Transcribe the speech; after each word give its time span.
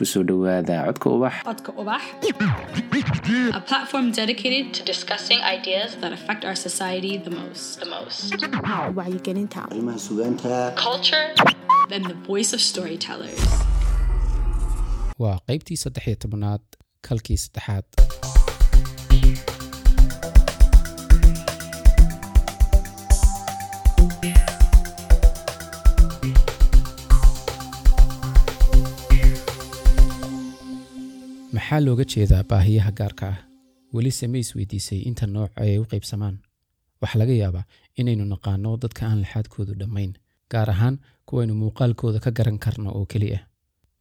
ku 0.00 0.06
soo 0.12 0.22
dhowaada 0.28 0.76
codka 0.88 1.08
ubax 1.16 1.34
Codka 1.48 1.70
Ubax, 1.80 2.02
a 3.58 3.60
platform 3.70 4.06
dedicated 4.20 4.72
to 4.76 4.80
discussing 4.92 5.38
ideas 5.56 5.96
that 6.02 6.12
affect 6.18 6.42
our 6.48 6.54
society 6.68 7.12
the 7.26 7.30
most. 7.40 7.80
The 7.84 7.90
most. 7.96 8.32
wacyigelinta 8.98 9.58
arrimaha 9.68 9.98
sugaanta 10.06 10.54
Culture 10.86 11.26
and 11.94 12.02
the 12.12 12.16
voice 12.30 12.50
of 12.56 12.60
storytellers. 12.70 13.42
waa 15.22 15.36
qaybtii 15.48 15.76
saddex 15.84 16.06
iyo 16.08 16.16
tobnaad 16.24 16.62
kalkii 17.08 17.36
saddexaad 17.44 17.84
maxaa 31.70 31.80
looga 31.86 32.04
jeedaa 32.12 32.42
baahiyaha 32.50 32.90
gaarka 32.98 33.26
ah. 33.28 33.38
Welise 33.94 34.26
ma 34.32 34.38
isweydiisay 34.38 35.00
inta 35.08 35.26
nooc 35.26 35.50
ay 35.62 35.78
u 35.78 35.84
qaybsamaan. 35.92 36.36
Waxaa 37.02 37.18
laga 37.20 37.32
yaabaa 37.42 37.64
inaynu 38.00 38.24
naqaano 38.32 38.70
dadka 38.82 39.02
aan 39.06 39.20
laxaadkoodu 39.22 39.74
dhammayn 39.80 40.12
gaar 40.52 40.70
ahaan 40.70 40.96
kuwaynu 41.28 41.54
muuqaalkooda 41.62 42.18
ka 42.24 42.30
garan 42.30 42.58
karno 42.64 42.90
oo 42.98 43.06
keli 43.06 43.34
ah. 43.34 43.42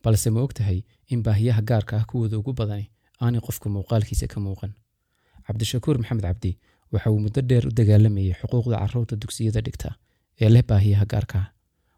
Balse 0.04 0.30
ma 0.30 0.42
og 0.42 0.54
tahay 0.54 0.84
in 1.14 1.24
baahiyaha 1.24 1.62
gaarka 1.62 1.98
ah 1.98 2.06
kuwooda 2.10 2.38
ugu 2.38 2.54
badani 2.54 2.86
aanay 3.22 3.42
qofka 3.48 3.70
muuqaalkiisa 3.70 4.28
ka 4.28 4.40
muuqan. 4.40 4.72
Cabdishakuur 5.48 5.98
maxamed 6.02 6.24
cabdi 6.24 6.58
waxa 6.94 7.10
uu 7.12 7.20
muddo 7.26 7.42
dheer 7.42 7.68
u 7.68 7.72
dagaalamayay 7.72 8.34
xuquuqda 8.42 8.78
carruurta 8.82 9.16
dugsiyada 9.22 9.62
dhigta 9.62 9.90
ee 10.42 10.50
leh 10.50 10.64
baahiyaha 10.70 11.06
gaarka 11.06 11.38
ah. 11.44 11.48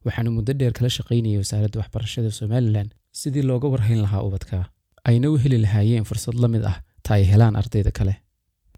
Waxaanu 0.06 0.32
muddo 0.38 0.54
dheer 0.54 0.74
kala 0.74 0.90
shaqaynayay 0.98 1.38
wasaaradda 1.44 1.80
waxbarashada 1.82 2.32
somalilan 2.40 2.88
sidii 3.20 3.44
looga 3.50 3.68
warhayn 3.74 4.02
lahaa 4.06 4.24
ubadka 4.28 4.58
ayna 5.10 5.30
u 5.32 5.38
heli 5.44 5.58
lahaayeen 5.66 6.06
fursad 6.10 6.36
la 6.44 6.48
mid 6.48 6.64
ah 6.72 6.78
ta 7.04 7.14
ay 7.18 7.24
helaan 7.32 7.56
ardayda 7.56 7.92
kale. 7.92 8.14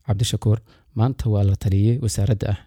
Cabdishakuur 0.08 0.60
maanta 0.96 1.30
waa 1.30 1.44
la 1.44 1.56
taliyey 1.64 1.98
wasaaradda 2.04 2.48
ah. 2.54 2.58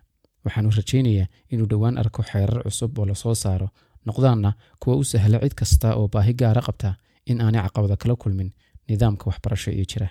Waxaanu 0.45 0.71
rajaynayaa 0.79 1.27
inuu 1.53 1.67
dhowaan 1.71 1.99
arko 1.99 2.23
xeerar 2.23 2.63
cusub 2.67 2.99
oo 2.99 3.07
la 3.07 3.15
soo 3.15 3.35
saaro. 3.35 3.69
Noqdaanna 4.07 4.53
kuwa 4.81 4.97
u 4.97 5.05
sahla 5.05 5.39
cid 5.43 5.55
kasta 5.61 5.95
oo 5.99 6.09
baahi 6.09 6.35
gaara 6.41 6.63
qabta 6.67 6.95
in 7.31 7.41
aanay 7.41 7.63
caqabada 7.67 7.97
kala 7.97 8.15
kulmin. 8.17 8.51
Nidaamka 8.89 9.25
waxbarasho 9.31 9.71
iyo 9.71 9.85
jira. 9.91 10.09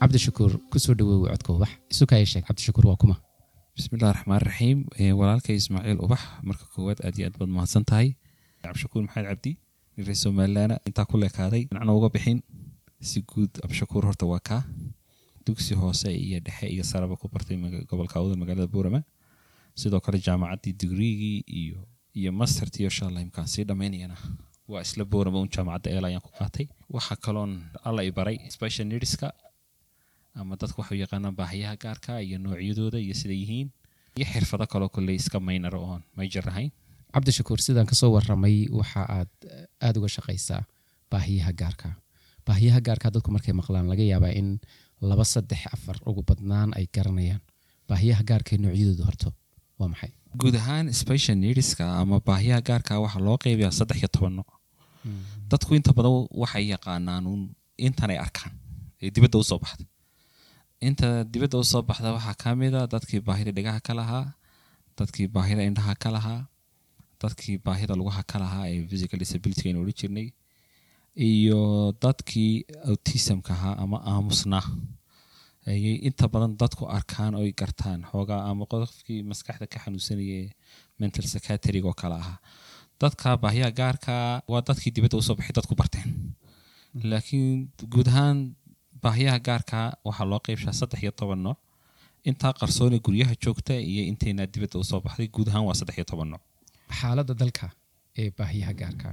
Cabdishakuur 0.00 0.52
ku 0.70 0.78
soo 0.78 0.94
dhawow 0.94 1.26
codka 1.32 1.52
ubax. 1.52 1.70
Isu 1.92 2.04
kaa 2.06 2.24
sheeg 2.24 2.44
cabdishakuur 2.46 2.86
waa 2.86 2.96
kuma. 2.96 3.16
Bismillahi 3.76 4.12
raxmaan 4.16 4.40
raxiim 4.48 4.78
walaalkay 5.18 5.56
ismaaciil 5.56 5.98
ubax 6.04 6.20
marka 6.48 6.64
koowaad 6.74 6.98
aad 7.06 7.14
iyo 7.18 7.26
aad 7.28 7.36
baad 7.40 7.50
mahadsan 7.56 7.84
tahay 7.90 8.08
cabdishakuur 8.62 9.02
maxamed 9.06 9.26
cabdi 9.30 9.52
reer 9.96 10.16
somalilaana 10.16 10.76
intaa 10.88 11.04
ku 11.10 11.16
leekaaday 11.22 11.62
dhinacna 11.68 11.92
uga 11.98 12.08
bixin. 12.14 12.38
Si 13.00 13.20
guud 13.22 13.50
cabdishakuur 13.60 14.04
horta 14.08 14.26
waa 14.26 14.40
kaa 14.48 14.62
dugsi 15.46 15.74
hoose 15.74 16.08
iyo 16.14 16.40
dhexe 16.40 16.66
iyo 16.74 16.84
saraba 16.84 17.16
ku 17.16 17.28
bartay 17.28 17.56
gobolka 17.90 18.16
awda 18.20 18.36
magaalada 18.36 18.66
buurama. 18.74 19.00
Sidoo 19.74 20.00
kale 20.00 20.18
jaamacaddii 20.26 20.72
digriigii 20.80 21.44
iyo 21.60 21.78
iyo 22.14 22.32
mastertii 22.32 22.84
insha 22.88 23.06
allah 23.06 23.22
imkaan 23.22 23.46
sii 23.46 23.64
dhammaynayana 23.68 24.16
waa 24.68 24.80
isla 24.86 25.04
buurama 25.04 25.38
un 25.44 25.48
jaamacadda 25.54 25.90
eel 25.90 26.04
ayaan 26.04 26.22
ku 26.26 26.30
qaatay. 26.38 26.66
Waxaa 26.96 27.16
kaloon 27.24 27.52
alla 27.84 28.02
i 28.02 28.10
baray 28.10 28.38
special 28.56 28.86
needska. 28.86 29.32
Ama 30.34 30.56
dadku 30.56 30.80
waxay 30.80 30.96
u 30.98 31.00
yaqaanaan 31.04 31.36
baahiyaha 31.40 31.76
gaarka 31.84 32.20
iyo 32.22 32.38
noocyadooda 32.38 32.98
iyo 32.98 33.14
siday 33.14 33.38
yihiin. 33.42 33.68
Iyo 34.16 34.26
xirfado 34.32 34.66
kaloo 34.66 34.88
kolley 34.88 35.16
iska 35.20 35.38
maynara 35.40 35.78
oon 35.78 36.02
major 36.16 36.48
ahayn 36.48 36.70
cabdishakuur 37.14 37.60
sidaan 37.66 37.86
ka 37.90 37.94
soo 38.00 38.10
waramay 38.16 38.56
waxa 38.78 39.00
aad 39.16 39.30
aada 39.86 39.96
uga 40.00 40.08
shaqaysaa 40.16 40.62
baahiyaha 41.10 41.52
gaarka. 41.60 41.88
Baahiyaha 42.46 42.80
gaarka 42.86 43.06
dadku 43.14 43.30
markay 43.36 43.54
maqlaan 43.60 43.86
laga 43.92 44.04
yaabaa 44.12 44.32
in 44.40 44.48
laba 45.10 45.24
saddex 45.34 45.60
afar 45.74 45.96
ugu 46.08 46.22
badnaan 46.28 46.70
ay 46.78 46.84
garanayaan. 46.94 47.42
Baahiyaha 47.88 48.22
gaarka 48.30 48.52
noocyadooda 48.62 49.04
horto 49.08 49.28
waa 49.78 49.88
maxay? 49.92 50.12
Guud 50.40 50.54
ahaan 50.60 50.86
special 51.02 51.36
needska 51.44 51.84
ama 52.02 52.16
baahiyaha 52.28 52.60
gaarka 52.68 52.92
waxaa 53.04 53.22
loo 53.26 53.36
qeybayaa 53.44 53.72
saddex 53.78 53.98
iyo 54.02 54.08
toban 54.14 54.34
nooc 54.38 54.50
dadku 55.50 55.70
inta 55.78 55.90
badan 55.98 56.14
waxay 56.42 56.64
yaqaanaan 56.74 57.24
uun 57.30 57.42
intanay 57.86 58.18
arkaan 58.24 58.52
ee 59.02 59.10
dibadda 59.14 59.36
u 59.42 59.44
soo 59.50 59.58
baxda. 59.64 59.84
Inta 60.88 61.08
dibadda 61.32 61.56
u 61.62 61.64
soo 61.72 61.82
baxda 61.88 62.08
waxaa 62.16 62.34
ka 62.42 62.48
mid 62.60 62.74
a 62.80 62.82
dadkii 62.94 63.20
baahida 63.28 63.52
dhegaha 63.56 63.80
ka 63.86 63.92
lahaa 64.00 64.24
dadkii 64.98 65.26
baahida 65.36 65.62
indhaha 65.70 65.94
ka 66.02 66.08
lahaa 66.16 66.40
dadkii 67.24 67.56
baahida 67.66 67.94
lugaha 68.00 68.22
ka 68.30 68.36
lahaa 68.42 68.64
ee 68.72 68.80
physical 68.90 69.18
disability 69.22 69.62
aynu 69.68 69.80
odhan 69.84 69.96
jirnay 70.00 70.28
iyo 71.30 71.60
dadkii 72.04 72.52
autismka 72.90 73.52
ahaa 73.56 73.74
ama 73.84 73.98
aamusnaa 74.12 74.66
ayay 75.72 75.96
inta 76.08 76.24
badan 76.32 76.52
dadku 76.62 76.84
arkaan 76.96 77.32
oy 77.40 77.50
gartaan. 77.60 78.00
Xoogaa 78.10 78.40
ama 78.50 78.64
qofkii 78.72 79.20
maskaxda 79.30 79.66
ka 79.72 79.78
xanuunsanaya 79.84 80.40
mental 81.00 81.24
secretariga 81.34 81.88
oo 81.90 81.96
kale 82.02 82.14
ahaa. 82.22 82.38
Dadka 83.00 83.26
baahiyaha 83.42 83.72
gaarka 83.80 84.14
waa 84.52 84.62
dadkii 84.68 84.92
dibadda 84.96 85.16
u 85.20 85.22
soo 85.26 85.34
baxay 85.38 85.54
dadku 85.58 85.74
barteen. 85.80 86.08
Laakiin 87.10 87.48
guud 87.92 88.08
ahaan 88.12 88.38
baahiyaha 89.02 89.38
gaarka 89.48 89.78
waxaa 90.06 90.26
loo 90.30 90.40
qeybshaa 90.46 90.72
saddex 90.80 91.00
iyo 91.02 91.12
toban 91.20 91.40
nooc. 91.46 91.58
Intaa 92.28 92.52
qarsoone 92.60 92.98
guryaha 93.06 93.34
joogta 93.44 93.74
iyo 93.92 94.02
inteynaa 94.12 94.46
dibadda 94.54 94.76
u 94.82 94.84
soo 94.90 95.00
baxday 95.04 95.28
guud 95.34 95.48
ahaan 95.50 95.64
waa 95.68 95.74
saddex 95.80 95.96
iyo 95.98 96.04
toban 96.12 96.28
nooc 96.32 96.42
xaaladda 97.00 97.34
dalka 97.42 97.66
ee 98.20 98.30
baahiyaha 98.38 98.72
gaarka. 98.80 99.08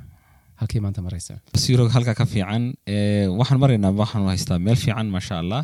Halkii 0.60 0.82
maanta 0.86 1.02
maraysaa 1.08 1.38
sirog 1.64 1.90
halka 1.96 2.14
ka 2.20 2.26
fiican 2.34 2.64
waxaan 3.40 3.60
maraynaa 3.64 3.92
waxaanu 4.02 4.28
haystaa 4.34 4.60
meel 4.66 4.78
fiican 4.84 5.08
maasha 5.16 5.36
allah 5.44 5.64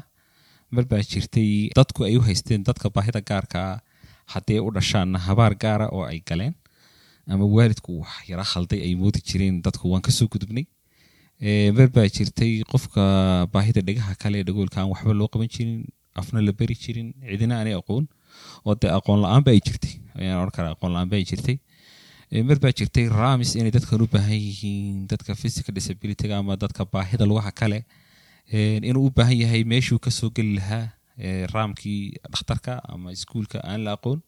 mar 0.75 0.85
baa 0.91 1.01
jirtay 1.11 1.49
dadku 1.77 1.99
ay 2.07 2.15
u 2.19 2.21
haysteen 2.29 2.61
dadka 2.69 2.87
baahida 2.95 3.21
gaarka 3.29 3.61
haddii 4.33 4.59
u 4.67 4.69
dhashaanna 4.77 5.19
habaar 5.27 5.53
gaara 5.63 5.85
oo 5.97 6.03
ay 6.11 6.19
galeen 6.29 6.55
ama 7.33 7.45
waalidku 7.55 7.91
wax 8.01 8.15
yara 8.31 8.43
khalday 8.51 8.79
ay 8.87 8.93
moodi 9.01 9.19
jireen 9.29 9.55
dadku 9.65 9.85
waan 9.91 10.01
ka 10.07 10.11
soo 10.17 10.27
gudubnay. 10.33 10.65
Mar 11.77 11.87
baa 11.95 12.07
jirtay 12.17 12.51
qofka 12.71 13.03
baahida 13.53 13.81
dhegaha 13.87 14.13
kale 14.23 14.37
dhagoolka 14.47 14.77
aan 14.81 14.89
waxba 14.93 15.13
loo 15.21 15.27
qaban 15.33 15.49
jirin 15.55 15.79
afna 16.19 16.39
la 16.47 16.51
beri 16.59 16.75
jirin 16.83 17.09
cidina 17.29 17.55
aanay 17.59 17.75
aqoon 17.81 18.05
oo 18.65 18.73
dee 18.81 18.91
aqoon 18.97 19.19
la'aanba 19.23 19.49
ay 19.55 19.61
jirtay. 19.67 19.93
Ayaan 20.19 20.37
odhan 20.41 20.53
karaa 20.57 20.73
aqoon 20.77 20.91
la'aanba 20.95 21.15
ay 21.19 21.25
jirtay 21.31 21.57
mar 22.31 22.59
baa 22.63 22.71
jirtay 22.79 23.07
ramis 23.09 23.55
inay 23.55 23.71
dadkan 23.71 24.01
u 24.01 24.07
baahan 24.07 24.35
yihiin 24.47 25.07
dadka 25.07 25.35
physical 25.35 25.73
disabilityga 25.75 26.37
ama 26.37 26.55
dadka 26.57 26.85
baahida 26.85 27.25
lugaha 27.25 27.51
kale. 27.51 27.85
Inuu 28.51 29.07
u 29.07 29.11
baahan 29.11 29.37
yahay 29.43 29.63
meeshuu 29.63 29.99
ka 29.99 30.11
soo 30.11 30.29
geli 30.29 30.55
lahaa 30.59 30.91
raamkii 31.53 32.19
dhakhtarka 32.31 32.81
ama 32.93 33.11
iskuulka 33.11 33.59
aan 33.63 33.83
la 33.83 33.93
aqoon 33.97 34.19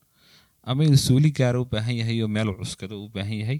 ama 0.63 0.83
inuu 0.83 0.97
suuli 0.97 1.31
gaara 1.31 1.59
u 1.61 1.65
baahan 1.65 1.95
yahay 2.01 2.21
oo 2.23 2.27
meel 2.27 2.53
cuskado 2.59 3.03
u 3.03 3.09
baahan 3.09 3.37
yahay. 3.43 3.59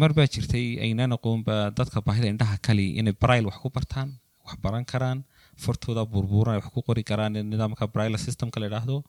Mar 0.00 0.12
baa 0.14 0.26
jirtay 0.26 0.78
aynaan 0.86 1.12
aqoonba 1.18 1.70
dadka 1.78 2.00
baahida 2.06 2.28
indhaha 2.34 2.56
kale 2.66 2.84
inay 3.00 3.12
braille 3.22 3.46
wax 3.50 3.58
ku 3.62 3.70
bartaan 3.70 4.08
wax 4.46 4.56
baran 4.62 4.84
karaan 4.84 5.24
fartooda 5.64 6.04
burbuuran 6.06 6.54
ay 6.54 6.60
wax 6.62 6.70
ku 6.74 6.82
qori 6.86 7.02
karaan 7.02 7.32
nidaamka 7.50 7.86
braille 7.94 8.18
systemka 8.18 8.60
la 8.60 8.66
idhaahdo 8.70 9.02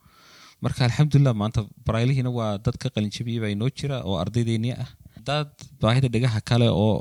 marka 0.64 0.82
alxamdulilah 0.88 1.34
maanta 1.42 1.62
brailihiina 1.88 2.30
waa 2.40 2.58
dad 2.66 2.76
ka 2.82 2.88
qalinjabiyaba 2.96 3.48
inoo 3.56 3.70
jira 3.80 3.98
oo 4.10 4.16
ardaydeennii 4.24 4.76
ah. 4.84 4.90
Dad 5.28 5.52
baahida 5.82 6.08
dhegaha 6.14 6.40
kale 6.50 6.68
oo 6.84 6.94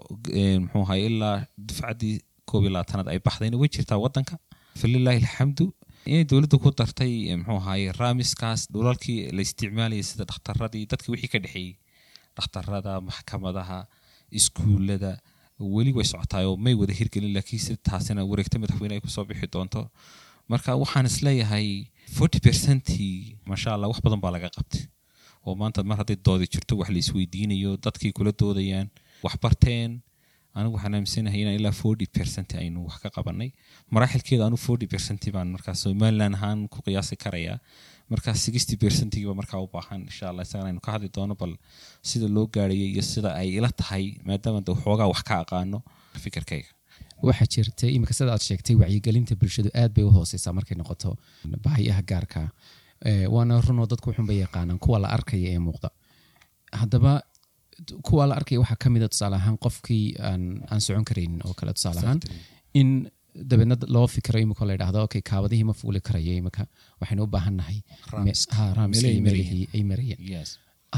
muxuu 0.63 0.83
ahay 0.87 1.01
ilaa 1.09 1.37
dufcaddii 1.69 2.17
koob 2.49 2.65
iyo 2.65 2.83
ay 3.13 3.19
baxdayna 3.27 3.57
way 3.61 3.69
jirtaa 3.75 3.99
waddanka. 4.05 4.35
Falilaahi 4.81 5.19
alxamdu 5.25 5.65
inay 6.11 6.25
dowladda 6.31 6.57
ku 6.63 6.69
dartay 6.81 7.13
muxuu 7.41 7.59
ahaye 7.63 7.93
raamiskaas 8.01 8.61
dhulalkii 8.73 9.19
la 9.37 9.41
isticmaalayay 9.47 10.05
sida 10.11 10.25
dhakhtaradii 10.31 10.85
dadkii 10.91 11.13
wixii 11.15 11.33
ka 11.35 11.39
dhexeeyey. 11.45 11.73
Dhakhtarada 12.37 12.93
maxkamadaha 13.09 13.79
iskuullada 14.39 15.13
weli 15.75 15.93
way 15.97 16.05
socotaayoo 16.13 16.57
may 16.65 16.75
wada 16.81 16.95
hirgelin 16.99 17.33
laakiin 17.37 17.63
si 17.67 17.77
taasina 17.89 18.21
wareegta 18.31 18.59
madaxweyne 18.63 18.95
ay 18.97 19.03
ku 19.05 19.11
soo 19.17 19.25
bixi 19.31 19.47
doonto. 19.55 19.81
Marka 20.51 20.71
waxaan 20.83 21.07
is 21.11 21.17
leeyahay 21.27 21.69
forty 22.17 22.39
percentii 22.47 23.37
maasha 23.51 23.75
allah 23.75 23.89
wax 23.93 24.01
badan 24.05 24.21
baa 24.25 24.31
laga 24.37 24.49
qabtay. 24.57 24.83
Oo 25.47 25.55
maanta 25.61 25.83
mar 25.91 25.97
hadday 26.01 26.17
doodi 26.27 26.47
jirto 26.53 26.73
wax 26.81 26.89
la 26.95 26.99
isweydiinayo 27.05 27.73
dadkii 27.85 28.13
kula 28.17 28.33
doodayaan 28.41 28.89
wax 29.25 29.35
barteen 29.43 29.91
anigu 30.57 30.75
waxaan 30.77 30.95
aaminsanahay 30.97 31.41
inaan 31.43 31.57
ilaa 31.61 31.73
forty 31.83 32.07
percent 32.17 32.49
aynu 32.63 32.79
wax 32.89 32.97
ka 33.03 33.09
qabanay 33.17 33.51
maraaxilkeeda 33.95 34.43
anigu 34.47 34.61
forty 34.67 34.87
percent 34.93 35.21
baan 35.37 35.49
markaa 35.57 35.75
somaliland 35.83 36.35
ahaan 36.39 36.59
ku 36.73 36.79
qiyaasi 36.87 37.17
karayaa 37.25 37.59
markaa 38.13 38.35
sixty 38.45 38.75
percentigiiba 38.83 39.35
markaa 39.41 39.61
u 39.67 39.69
baahan 39.75 40.01
insha 40.11 40.25
allah 40.31 40.45
isagana 40.49 40.69
aynu 40.71 40.81
ka 40.87 40.91
hadli 40.95 41.09
doono 41.17 41.35
bal 41.41 41.53
sida 42.09 42.27
loo 42.37 42.47
gaarayay 42.55 42.91
iyo 42.95 43.03
sida 43.13 43.31
ay 43.41 43.49
ila 43.59 43.71
tahay 43.81 44.05
maadaama 44.29 44.61
de 44.67 44.73
xoogaa 44.83 45.09
wax 45.13 45.21
ka 45.29 45.35
aqaano 45.45 45.79
fikirkayga 46.25 46.71
waxaa 47.31 47.49
jirtay 47.55 47.91
iminka 47.97 48.15
sida 48.19 48.31
aad 48.35 48.43
sheegtay 48.49 48.75
wacyigelinta 48.83 49.35
bulshadu 49.41 49.71
aad 49.81 49.91
bay 49.97 50.05
u 50.09 50.11
hooseysaa 50.17 50.53
markay 50.59 50.77
noqoto 50.81 51.11
baahiyaha 51.65 52.03
gaarka. 52.11 52.41
Waana 53.35 53.61
runoo 53.67 53.87
dadku 53.93 54.07
wuxunbay 54.11 54.39
yaqaanaan 54.45 54.79
kuwa 54.85 54.99
la 55.05 55.09
arkaya 55.17 55.49
ee 55.55 55.59
muuqda. 55.67 55.89
Haddaba 56.81 57.13
kuwa 58.07 58.27
la 58.29 58.35
arkaya 58.41 58.61
waxaa 58.63 58.79
ka 58.83 58.89
mida 58.95 59.09
tusaale 59.13 59.37
ahaan 59.41 59.59
qofkii 59.65 60.05
aan 60.29 60.43
aan 60.71 60.81
socon 60.87 61.05
karaynin 61.11 61.41
oo 61.47 61.55
kale 61.59 61.73
tusaale 61.79 62.01
ahaan 62.05 62.21
in 62.81 62.89
dabeedna 63.51 63.77
loo 63.95 64.07
fikiro 64.15 64.39
imika 64.45 64.65
la 64.69 64.73
yidhahdo 64.77 64.99
okay 65.07 65.21
kaabadihii 65.31 65.67
ma 65.71 65.75
fuuli 65.81 66.01
karayo 66.07 66.33
imika 66.41 66.63
waxaynu 67.01 67.23
u 67.27 67.27
baahan 67.35 67.57
nahay 67.61 67.79
Ramska. 68.13 68.55
ha 68.57 68.65
ramska 68.79 69.03
Meelay 69.03 69.13
iyo 69.17 69.23
marayeen. 69.27 69.47
meelihii 69.47 69.69
ay 69.75 69.83
marayeen 69.91 70.47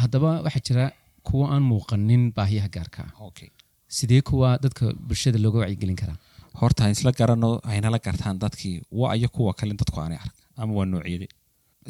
haddaba 0.03 0.31
waxaa 0.47 0.63
jira 0.69 0.85
kuwa 1.29 1.47
aan 1.55 1.63
muuqanin 1.73 2.23
baahiyaha 2.37 2.69
gaarka. 2.77 3.03
Ah 3.11 3.25
okay 3.29 3.49
sidee 3.97 4.21
kuwa 4.29 4.59
dadka 4.65 4.85
bulshada 5.09 5.39
looga 5.45 5.59
wacyigelin 5.63 5.97
karaa? 6.03 6.19
Horta 6.61 6.85
aan 6.85 6.93
isla 6.97 7.13
garano 7.19 7.51
aynala 7.73 7.99
gartaan 8.07 8.39
dadkii. 8.45 8.77
Waa 9.01 9.15
iyo 9.17 9.29
kuwa 9.37 9.53
kale 9.59 9.75
dadku 9.81 10.01
aanay 10.01 10.19
arag 10.23 10.35
ama 10.61 10.73
waa 10.79 10.85
noocyade 10.93 11.29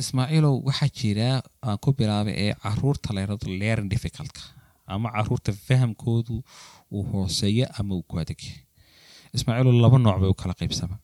ismaaciilow 0.03 0.55
waxaa 0.69 0.89
jira 0.99 1.29
aan 1.67 1.79
ku 1.83 1.93
bilaabay 1.99 2.35
ee 2.45 2.53
carruurta 2.63 3.15
layrado 3.17 3.47
learning 3.61 3.91
difficultka 3.95 4.41
ama 4.87 5.09
carruurta 5.15 5.53
fahamkoodu 5.67 6.37
uu 6.95 7.03
hooseeya 7.13 7.67
ama 7.79 7.95
uu 7.97 8.03
ku 8.11 8.15
adegyahay 8.23 8.61
ismaaciilow 9.37 9.75
laba 9.85 9.99
nooc 9.99 10.19
bay 10.23 10.31
u 10.35 10.37
kala 10.43 10.55
qaybsamaan 10.61 11.01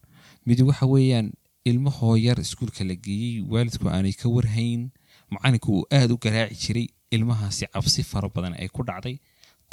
mid 0.47 0.61
waxa 0.69 0.87
weeyaan 0.93 1.29
ilmo 1.71 1.91
hooyar 1.99 2.37
iskuulka 2.45 2.85
la 2.91 2.95
geeyey 3.07 3.35
waalidku 3.53 3.87
aanay 3.97 4.13
ka 4.23 4.29
warhayn 4.37 4.83
macalinku 5.35 5.69
uu 5.79 5.85
aada 5.99 6.13
u 6.15 6.19
garaaci 6.25 6.57
jiray 6.65 6.87
ilmahaasi 7.17 7.65
cabsi 7.75 8.03
fara 8.11 8.29
badan 8.37 8.55
ay 8.63 8.69
ku 8.77 8.83
dhacday 8.89 9.17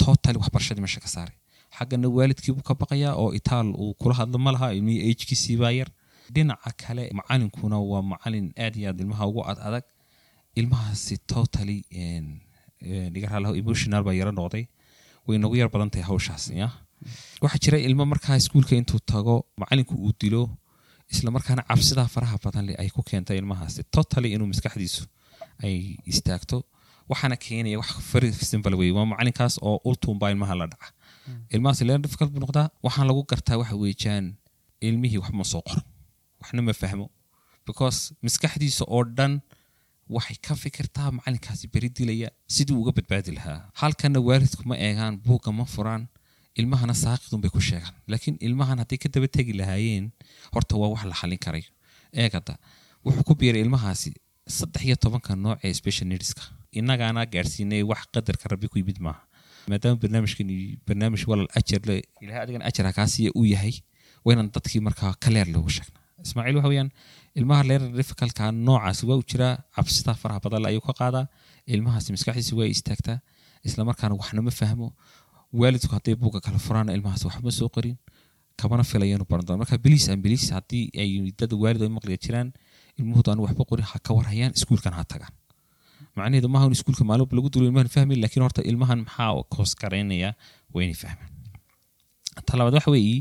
totally 0.04 0.38
waxbarashadii 0.42 0.82
meesha 0.84 1.00
ka 1.04 1.10
saaray. 1.14 1.36
Xaggana 1.76 2.08
waalidkiibuu 2.16 2.64
ka 2.68 2.74
baqayaa 2.82 3.14
oo 3.22 3.30
itaal 3.38 3.68
uu 3.82 3.92
kula 4.00 4.14
hadlo 4.20 4.38
ma 4.44 4.50
laha 4.54 4.66
ilmihii 4.76 5.10
agkiisii 5.12 5.56
baa 5.62 5.72
yar. 5.80 5.88
Dhinaca 6.34 6.70
kale 6.82 7.04
macalinkuna 7.18 7.76
waa 7.92 8.02
macalin 8.12 8.46
aad 8.64 8.74
iyo 8.78 8.88
aad 8.90 9.00
ilmaha 9.02 9.24
ugu 9.30 9.40
ad 9.50 9.58
adag. 9.68 9.84
Ilmahaasi 10.60 11.14
totally 11.32 11.78
dhigaralaho 13.14 13.54
emotional 13.62 14.02
baa 14.06 14.14
yaro 14.20 14.32
noqday. 14.38 14.64
Way 15.26 15.38
nagu 15.42 15.54
yar 15.60 15.68
badan 15.74 15.90
tahay 15.92 16.04
hawshaas 16.10 16.44
ya. 16.62 16.68
Waxaa 17.42 17.60
jira 17.64 17.78
ilmo 17.88 18.04
markaa 18.12 18.36
iskuulka 18.40 18.74
intuu 18.80 19.00
tago 19.12 19.34
macalinku 19.60 19.94
uu 20.06 20.12
dilo 20.20 20.42
isla 21.12 21.30
markaana 21.36 21.62
cabsidaa 21.70 22.08
faraha 22.14 22.36
badan 22.44 22.64
leh 22.68 22.76
ay 22.82 22.88
ku 22.94 23.02
keentay 23.08 23.36
ilmahaasi 23.42 23.80
totally 23.94 24.28
inuu 24.34 24.48
maskaxdiisu 24.52 25.02
ay 25.66 25.74
istaagto 26.12 26.56
waxaana 27.10 27.36
keenaya 27.44 27.78
wax 27.82 27.90
very 28.12 28.30
simple 28.50 28.74
wey 28.80 28.90
waa 28.96 29.06
macalinkaas 29.12 29.54
oo 29.68 29.76
ultuunbaa 29.88 30.30
ilmaha 30.34 30.54
la 30.60 30.66
dhaca. 30.72 30.88
Ilmahaasi 31.54 31.84
learn 31.88 32.02
difficult 32.04 32.30
buu 32.32 32.40
noqdaa 32.44 32.66
waxaan 32.86 33.06
lagu 33.10 33.22
gartaa 33.30 33.56
waxa 33.62 33.76
weejaan. 33.84 34.24
Ilmihii 34.88 35.18
wax 35.22 35.30
ma 35.40 35.44
soo 35.52 35.62
qoro. 35.68 35.82
Waxna 36.40 36.62
ma 36.68 36.72
fahmo. 36.82 37.06
Because 37.66 37.98
maskaxdiisa 38.24 38.84
oo 38.94 39.02
dhan 39.18 39.32
waxay 40.16 40.36
ka 40.46 40.54
fikirtaa 40.62 41.08
macalinkaasi 41.18 41.64
beri 41.74 41.88
dilaya 41.98 42.28
sidii 42.54 42.76
uga 42.82 42.92
badbaadi 42.96 43.30
lahaa. 43.38 43.58
Halkana 43.80 44.18
waalidku 44.28 44.62
ma 44.70 44.76
eegaan 44.86 45.14
buugga 45.26 45.50
ma 45.58 45.64
furaan 45.74 46.02
ilmahana 46.60 46.94
saaqidun 47.04 47.40
bay 47.42 47.50
ku 47.54 47.60
sheegaan. 47.68 47.94
Laakiin 48.10 48.36
ilmahan 48.46 48.78
hadday 48.82 48.98
ka 49.02 49.08
daba 49.14 49.28
tegi 49.36 49.52
lahaayeen 49.60 50.04
horta 50.54 50.74
waa 50.80 50.90
wax 50.94 51.04
la 51.10 51.14
xalin 51.20 51.38
karayo. 51.44 51.70
Eegada 52.22 52.54
wuxuu 53.04 53.24
ku 53.28 53.34
biiray 53.40 53.62
ilmahaasi 53.66 54.10
saddex 54.56 54.82
iyo 54.88 54.96
tobanka 55.04 55.32
nooc 55.44 55.58
ee 55.66 55.72
special 55.80 56.06
needska 56.12 56.42
innagaana 56.80 57.22
gaadhsiinay 57.34 57.82
wax 57.90 58.02
qadarka 58.14 58.44
rabbi 58.52 58.66
ku 58.72 58.76
yimid 58.80 58.98
maaha 59.06 59.22
maadaama 59.70 59.96
barnaamijkani 60.02 60.56
barnaamij 60.86 61.22
walal 61.30 61.48
ajar 61.60 61.80
le 61.88 61.96
ilahay 62.24 62.40
adigana 62.44 62.64
ajar 62.70 62.84
ha 62.88 62.92
kaa 62.98 63.08
siiya 63.14 63.30
uu 63.38 63.46
yahay 63.54 63.74
waynan 64.26 64.48
dadkii 64.54 64.80
markaa 64.88 65.12
ka 65.24 65.28
leer 65.34 65.48
sheegna 65.76 65.98
ismaaciil 66.26 66.56
waxa 66.58 66.68
weeyaan 66.72 66.90
ilmaha 67.40 67.62
leer 67.70 67.82
difficalka 67.98 68.44
noocaasi 68.66 69.02
waa 69.08 69.18
u 69.22 69.24
jiraa 69.30 69.54
cabsida 69.76 70.12
faraha 70.22 70.40
badan 70.44 70.66
ayuu 70.70 70.82
ka 70.88 70.92
qaadaa 71.00 71.26
ilmahaasi 71.74 72.08
maskaxdiisa 72.14 72.54
waa 72.60 72.68
istaagtaa 72.74 73.18
isla 73.68 73.82
markaana 73.90 74.14
waxna 74.20 74.40
ma 74.46 74.52
fahmo 74.60 74.88
waalidku 75.60 75.92
hadday 75.96 76.14
buugga 76.22 76.40
kala 76.46 76.58
furaan 76.66 76.88
ilmahaas 76.96 77.22
waxba 77.28 77.50
soo 77.58 77.68
qorin 77.76 77.96
kamana 78.60 78.84
filayanu 78.90 79.24
baran 79.30 79.58
marka 79.62 79.76
biliis 79.84 80.06
aan 80.12 80.20
biliis 80.24 80.44
haddii 80.56 80.84
ay 81.02 81.10
dad 81.40 81.52
waalid 81.62 81.82
ay 81.86 81.90
maqliya 81.98 82.18
jiraan 82.24 82.48
ilmuhoodu 82.98 83.28
aan 83.32 83.40
waxba 83.44 83.62
qorin 83.70 83.86
ha 83.92 83.96
ka 84.06 84.10
warhayaan 84.18 84.52
iskuulkan 84.58 84.92
ha 84.98 85.02
tagaan 85.12 85.32
macnaheedu 86.16 86.48
maaha 86.54 86.66
iskuulka 86.76 87.04
maalin 87.10 87.28
lagu 87.38 87.48
dulo 87.54 87.64
ilmahan 87.70 87.88
fahmi 87.96 88.14
laakiin 88.22 88.42
horta 88.46 88.60
ilmahan 88.70 89.00
maxaa 89.06 89.42
koos 89.54 89.72
garaynaya 89.82 90.30
waa 90.74 90.82
inay 90.86 90.98
fahmaan 91.04 91.30
talabaad 92.48 92.74
waxa 92.78 92.90
weeye 92.96 93.18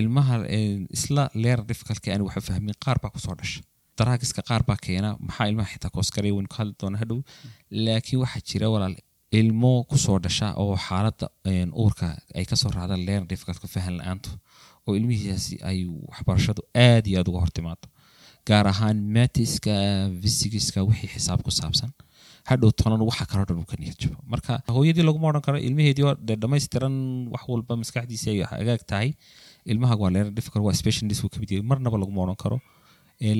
ilmaha 0.00 0.34
isla 0.96 1.22
leer 1.42 1.58
difficalka 1.70 2.08
aan 2.14 2.22
waxa 2.28 2.40
fahmin 2.48 2.74
qaar 2.84 2.96
baa 3.02 3.10
ku 3.14 3.18
soo 3.26 3.34
dhasha. 3.40 3.60
Daraagiska 3.98 4.40
qaar 4.48 4.62
baa 4.68 4.78
keena 4.86 5.08
maxaa 5.26 5.46
ilmaha 5.50 5.68
xitaa 5.72 5.90
koos 5.96 6.08
garaya 6.14 6.34
waynu 6.36 6.48
ka 6.52 6.56
hadli 6.60 6.74
doona 6.82 6.98
hadhow. 7.02 7.18
Laakiin 7.86 8.18
waxaa 8.24 8.42
jira 8.50 8.66
walaal 8.74 8.96
ilmo 9.40 9.72
ku 9.90 9.96
soo 10.04 10.18
dhasha 10.24 10.48
oo 10.62 10.74
xaaladda 10.86 11.26
uurka 11.82 12.06
ay 12.38 12.44
ka 12.50 12.56
soo 12.62 12.70
raacdaan 12.76 13.02
leer 13.08 13.22
difficalka 13.30 13.66
fahan 13.74 13.94
la'aantu 13.98 14.30
oo 14.86 14.92
ilmihiisaasi 14.98 15.54
ay 15.70 15.78
waxbarashadu 16.10 16.62
aad 16.86 17.04
iyo 17.10 17.16
aad 17.20 17.28
uga 17.30 17.40
hortimaado 17.44 17.86
gaar 18.48 18.66
ahaan 18.72 18.98
matiska 19.16 19.74
visigiska 20.24 20.78
wixii 20.88 21.10
xisaab 21.14 21.40
ku 21.46 21.50
saabsan 21.60 21.90
hadhow 22.50 22.70
tonan 22.80 23.00
waxa 23.10 23.24
kaloo 23.30 23.46
dhan 23.48 23.64
ka 23.70 23.76
niyad 23.82 24.02
marka 24.32 24.52
hooyadii 24.76 25.04
laguma 25.08 25.26
odhan 25.30 25.44
karo 25.46 25.58
ilmaheedii 25.68 26.04
oo 26.08 26.14
dee 26.28 26.36
dhammaystiran 26.42 26.94
wax 27.32 27.42
walba 27.52 27.72
maskaxdiisi 27.82 28.26
ay 28.32 28.40
hagaag 28.52 28.82
tahay. 28.90 29.10
Ilmaha 29.72 29.94
waa 30.02 30.10
leer 30.14 30.26
difficult 30.36 30.64
waa 30.66 30.74
special 30.82 31.04
needs 31.08 31.20
wuu 31.22 31.30
ka 31.34 31.38
yahay. 31.42 31.62
Marnaba 31.70 31.96
laguma 32.02 32.20
odhan 32.26 32.38
karo 32.44 32.56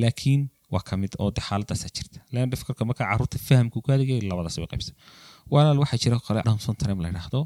laakiin 0.03 0.43
waa 0.73 0.83
ka 0.89 0.95
oo 1.23 1.31
de 1.37 1.41
xaaladaasaa 1.49 1.91
jirta. 1.97 2.19
Leer 2.35 2.47
difficalka 2.53 2.85
marka 2.91 3.03
carruurta 3.11 3.39
fahamku 3.49 3.79
ku 3.85 3.89
adigay 3.97 4.21
labadaas 4.31 4.57
way 4.63 4.69
qaybsan 4.73 4.95
walaal 5.53 5.79
waxaa 5.83 5.99
jira 6.05 6.17
kale 6.27 6.41
down 6.49 6.59
syndrome 6.67 7.01
la 7.05 7.09
yidhaahdo. 7.11 7.41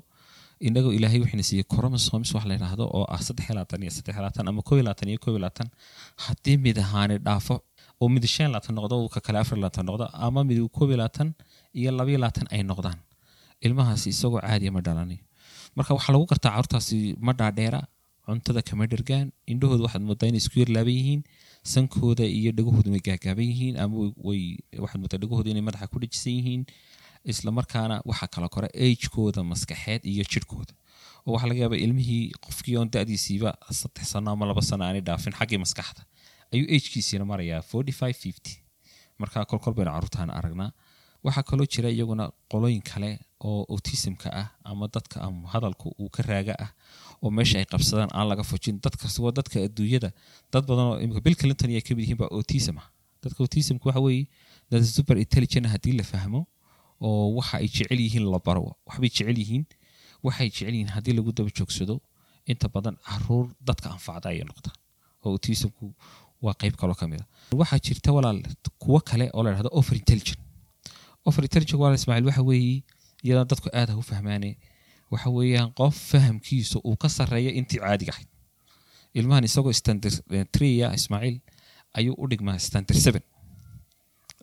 Inagoo 0.68 0.92
ilaahay 0.98 1.20
wuxuuna 1.22 1.44
siiyey 1.48 1.64
chromosomes 1.72 2.30
wax 2.36 2.44
la 2.50 2.54
yidhaahdo 2.56 2.84
oo 2.96 3.04
ah 3.14 3.20
saddex 3.26 3.46
iyo 3.50 3.56
iyo 3.84 3.90
saddex 3.96 4.14
labaatan 4.16 4.48
ama 4.50 4.62
koo 4.68 4.76
iyo 4.78 4.84
iyo 5.12 5.18
koo 5.24 5.32
iyo 5.36 5.40
haddii 6.24 6.56
mid 6.64 6.78
ahaani 6.84 7.16
dhaafo 7.26 7.56
oo 8.00 8.08
mid 8.14 8.24
shan 8.34 8.48
labaatan 8.52 8.74
noqdo 8.78 8.94
ka 9.14 9.20
kale 9.26 9.38
afar 9.42 9.56
labaatan 9.58 9.84
noqdo 9.88 10.04
ama 10.26 10.40
mid 10.48 10.58
koob 10.76 10.88
iyo 10.90 10.98
labaatan 11.02 11.28
iyo 11.80 11.90
laba 11.98 12.10
iyo 12.12 12.18
labaatan 12.24 12.46
ay 12.54 12.62
noqdaan. 12.70 12.98
Ilmahaasi 13.66 14.08
isagoo 14.14 14.40
caadiya 14.44 14.70
ma 14.76 14.80
dhalanayo 14.86 15.22
marka 15.76 15.92
waxaa 15.96 16.12
lagu 16.14 16.26
gartaa 16.30 16.50
carruurtaasi 16.54 16.98
ma 17.26 17.32
dhaadheera 17.40 17.80
cuntada 18.26 18.60
kama 18.68 18.84
dhergaan 18.92 19.26
indhahooda 19.52 19.82
waxaad 19.86 20.02
moodaa 20.08 20.28
inay 20.30 20.40
isku 20.42 20.56
yarlaaban 20.62 20.94
yihiin 20.98 21.20
sankooda 21.72 22.24
iyo 22.38 22.50
dhegahooda 22.58 22.88
way 22.94 23.02
gaagaaban 23.08 23.46
yihiin 23.50 23.74
ama 23.82 23.94
waxaad 24.84 25.00
moodaa 25.02 25.18
dhegahooda 25.22 25.48
inay 25.52 25.64
madaxa 25.68 25.86
ku 25.92 25.98
dhajisan 26.02 26.32
yihiin 26.38 26.62
isla 27.32 27.50
markaana 27.58 27.96
waxaa 28.10 28.28
kala 28.34 28.48
kora 28.54 28.68
agekooda 28.86 29.40
maskaxeed 29.52 30.02
iyo 30.12 30.24
jirhkooda 30.32 30.72
oo 31.26 31.30
waxaa 31.34 31.48
laga 31.50 31.60
yaabaa 31.64 31.80
ilmihii 31.86 32.24
qofkii 32.44 32.76
oon 32.80 32.88
da-diisiiba 32.94 33.50
saddex 33.80 34.06
sano 34.12 34.28
ama 34.34 34.44
laba 34.50 34.62
sano 34.70 34.82
aanay 34.84 35.02
dhaafin 35.08 35.32
xaggii 35.38 35.58
maskaxda. 35.64 36.02
Ayuu 36.52 36.66
agkiisiina 36.76 37.24
marayaa 37.30 37.62
forty 37.70 37.92
five 38.00 38.16
fifty 38.24 38.52
marka 39.20 39.38
kolkol 39.50 39.74
baynu 39.78 39.90
carruurtaan 39.94 40.30
aragnaa 40.38 40.70
waxaa 41.26 41.44
kaloo 41.50 41.66
jira 41.74 41.88
iyaguna 41.96 42.24
qolooyin 42.52 42.82
kale 42.90 43.10
oo 43.48 43.60
autismka 43.72 44.28
ah 44.42 44.48
ama 44.70 44.84
dadka 44.94 45.16
ama 45.26 45.48
hadalku 45.54 45.86
uu 46.00 46.08
ka 46.16 46.22
raaga 46.30 46.54
ah 46.64 46.70
oo 47.22 47.30
meesha 47.36 47.56
ay 47.60 47.66
qabsadaan 47.72 48.10
aan 48.18 48.26
laga 48.30 48.44
fujin. 48.50 48.76
Dadkas 48.84 49.14
waa 49.24 49.32
dadka 49.38 49.56
adduunyada. 49.66 50.10
Dad 50.52 50.64
badan 50.68 50.86
oo 50.92 50.98
imika 51.04 51.20
bill 51.26 51.36
clinton 51.40 51.70
ayaa 51.72 51.84
ka 51.86 51.92
mid 51.96 52.04
yihiin 52.04 52.18
baa 52.22 52.30
autism 52.36 52.76
ah 52.82 52.86
dadka 53.22 53.38
autismka 53.44 53.84
waxa 53.88 54.00
weeye 54.06 54.26
dad 54.70 54.82
super 54.96 55.16
intelligent 55.24 55.66
haddii 55.72 55.94
la 56.00 56.04
fahmo 56.12 56.40
oo 57.06 57.26
waxa 57.38 57.54
ay 57.62 57.68
jecel 57.76 58.00
yihiin 58.06 58.24
la 58.34 58.38
baro. 58.46 58.64
Waxbay 58.88 59.10
jecel 59.16 59.38
yihiin 59.42 59.64
waxay 60.26 60.48
jecel 60.54 60.74
yihiin 60.76 60.90
haddii 60.96 61.14
lagu 61.18 61.30
daba 61.38 61.50
joogsado 61.58 61.96
inta 62.52 62.66
badan 62.74 62.96
carruur 63.08 63.46
dadka 63.68 63.86
anfacda 63.96 64.26
ayay 64.32 64.44
noqdaan. 64.50 64.76
Oo 65.24 65.30
autismku 65.36 65.84
waa 66.44 66.54
qayb 66.60 66.74
kaloo 66.80 66.94
ka 67.00 67.06
mid 67.12 67.20
a 67.22 67.26
waxaa 67.60 67.80
jirta 67.86 68.10
walaal 68.16 68.38
kuwo 68.82 68.98
kale 69.08 69.26
oo 69.36 69.42
la 69.44 69.50
dhahdo 69.54 69.70
over 69.78 69.96
intelligent 70.02 70.40
waxa 71.26 72.42
weeye 72.50 72.82
iyadana 73.24 73.44
dadku 73.50 73.68
aad 73.78 73.88
ha 73.90 73.96
u 73.96 74.02
fahmaane 74.10 74.50
waxa 75.12 75.28
weeyaan 75.36 75.70
qof 75.80 75.94
fahamkiisa 76.10 76.78
uu 76.88 76.96
ka 77.02 77.08
sarreeya 77.08 77.50
intii 77.58 77.80
caadiga 77.84 78.12
ahayd. 78.14 78.28
Ilmahan 79.18 79.44
isagoo 79.48 79.72
standard 79.72 80.16
tria 80.54 80.86
ismaaciil 80.98 81.36
ayuu 81.98 82.14
u 82.22 82.26
dhigmaa 82.30 82.58
standard 82.68 82.98
seven. 83.06 83.22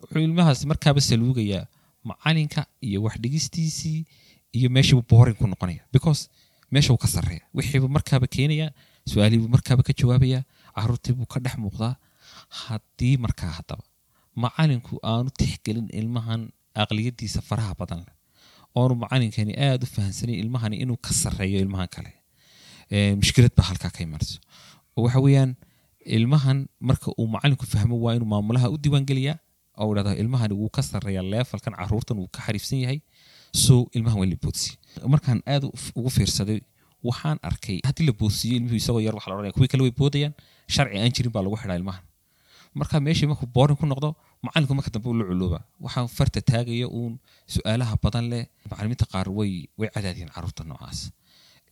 Wuxuu 0.02 0.22
ilmahaas 0.28 0.60
markaaba 0.70 1.00
saluugayaa 1.00 1.64
macalinka 2.10 2.60
iyo 2.86 2.98
waxdhigistiisii 3.06 4.00
iyo 4.58 4.68
meeshiibu 4.74 5.02
boring 5.10 5.36
ku 5.40 5.46
noqonaya 5.46 5.82
because 5.92 6.28
meesha 6.72 6.92
uu 6.92 7.00
ka 7.04 7.08
sarreeya. 7.08 7.44
Wixiibu 7.56 7.88
markaaba 7.96 8.26
keenaya 8.34 8.66
su'aalihiibuu 9.10 9.48
markaaba 9.56 9.82
ka 9.86 9.92
jawaabaya 10.00 10.40
caruurtiibuu 10.76 11.26
ka 11.32 11.38
dhex 11.44 11.56
muuqdaa. 11.64 11.94
Haddii 12.60 13.16
markaa 13.24 13.50
haddaba 13.58 13.84
macalinku 14.42 14.94
aanu 15.12 15.30
tixgelin 15.38 15.88
ilmahan 16.00 16.42
aqliyadiisa 16.82 17.40
faraha 17.48 17.74
badan 17.80 17.98
leh. 18.06 18.14
Oonu 18.78 18.94
macalinkani 19.02 19.52
aada 19.66 19.84
u 19.86 19.90
fahamsanayn 19.96 20.38
ilmahani 20.44 20.76
inuu 20.84 20.96
ka 21.06 21.12
sarreeyo 21.22 21.58
ilmahan 21.64 21.88
kale. 21.94 22.12
Mushkilad 23.20 23.52
baa 23.58 23.66
halkaa 23.70 23.90
ka 23.96 24.00
imanayso 24.06 24.38
waxa 24.96 25.20
weeyaan 25.24 25.56
ilmahan 26.16 26.58
marka 26.88 27.08
uu 27.20 27.26
macalinku 27.34 27.66
fahmo 27.66 27.96
waa 28.04 28.14
inuu 28.16 28.28
maamulaha 28.34 28.66
u 28.74 28.76
diiwaangeliyaa 28.84 29.38
oo 29.82 29.92
idhahda 29.92 30.12
ilmahani 30.22 30.54
wuu 30.60 30.68
ka 30.76 30.82
sarreeyaa 30.82 31.22
leefalkan 31.32 31.74
caruurtan 31.80 32.16
wuu 32.20 32.28
ka 32.36 32.40
xariifsan 32.46 32.78
yahay 32.84 32.98
so 33.64 33.74
ilmahan 33.96 34.18
waa 34.20 34.26
la 34.32 34.36
boodsiye 34.44 34.74
markaan 35.14 35.40
aad 35.54 35.64
ugu 35.98 36.10
fiirsaday 36.16 36.60
waxaan 37.08 37.38
arkay 37.48 37.78
haddii 37.88 38.06
la 38.08 38.12
boodsiiyo 38.20 38.56
ilmuhu 38.58 38.76
isagoo 38.82 39.00
yar 39.06 39.14
waxa 39.18 39.28
la 39.30 39.34
odhanaya 39.36 39.52
kuwii 39.56 39.68
kale 39.72 39.82
way 39.86 39.92
boodayaan 40.00 40.34
sharci 40.74 40.96
aan 41.02 41.12
jirin 41.16 41.32
baa 41.34 41.42
lagu 41.46 41.56
xidhaa 41.62 41.76
ilmahan 41.80 42.02
marka 42.78 42.96
meeshii 43.06 43.28
markuu 43.30 43.46
boorin 43.56 43.76
ku 43.80 43.86
noqdo 43.92 44.08
macalinku 44.46 44.74
marka 44.78 44.90
dambe 44.94 45.08
la 45.20 45.24
culooba 45.30 45.58
waxaan 45.84 46.08
farta 46.16 46.40
taagaya 46.50 46.86
uun 46.98 47.12
su'aalaha 47.54 47.94
badan 48.04 48.24
leh. 48.32 48.44
Macalimiinta 48.70 49.06
qaar 49.12 49.28
way 49.38 49.52
way 49.80 49.88
cadaadiyeen 49.94 50.30
carruurta 50.34 50.62
noocaas. 50.70 50.98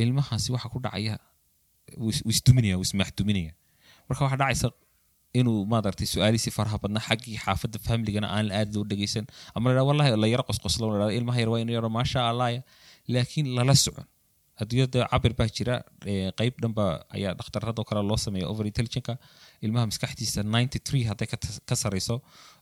Ilmahaasi 0.02 0.48
waxa 0.54 0.68
ku 0.72 0.78
dhacaya 0.84 1.14
wuu 2.02 2.12
isduminaya 2.34 2.74
wuu 2.78 2.86
ismaaxduminaya 2.88 3.52
marka 4.08 4.20
waxaa 4.24 4.40
dhacaysa 4.42 4.68
inuu 5.40 5.58
maaragtay 5.72 6.06
su'aalihiisi 6.14 6.50
faraha 6.56 6.78
badna 6.82 7.00
xaggii 7.08 7.36
xaafadda 7.44 7.78
familigana 7.88 8.28
aan 8.36 8.46
aad 8.58 8.68
loo 8.74 8.84
dhegeysan 8.90 9.24
ama 9.56 9.72
la 9.76 9.82
wallahi 9.88 10.10
la 10.22 10.28
yaro 10.32 10.44
qosqoslo 10.48 10.86
ilmaha 11.18 11.38
yar 11.42 11.50
waa 11.52 11.60
inu 11.64 11.72
yaro 11.76 11.88
maasha 11.96 12.20
allahya 12.30 12.60
laakiin 13.14 13.46
lala 13.56 13.74
socon 13.84 14.06
adduunyada 14.60 15.00
cabir 15.12 15.32
baa 15.38 15.48
jira 15.56 15.74
qeyb 16.40 16.54
dhanba 16.62 16.84
ayaa 17.16 17.32
dhakhtarradoo 17.40 17.84
kale 17.90 18.02
loo 18.10 18.18
sameeya 18.24 18.46
over 18.52 18.64
intelligenka 18.70 19.14
ilmaha 19.66 19.84
maskaxdiisa 19.90 20.42
ninety 20.54 20.78
three 20.88 21.02
hadday 21.10 21.28
ka 21.70 21.74
sarayso 21.82 22.16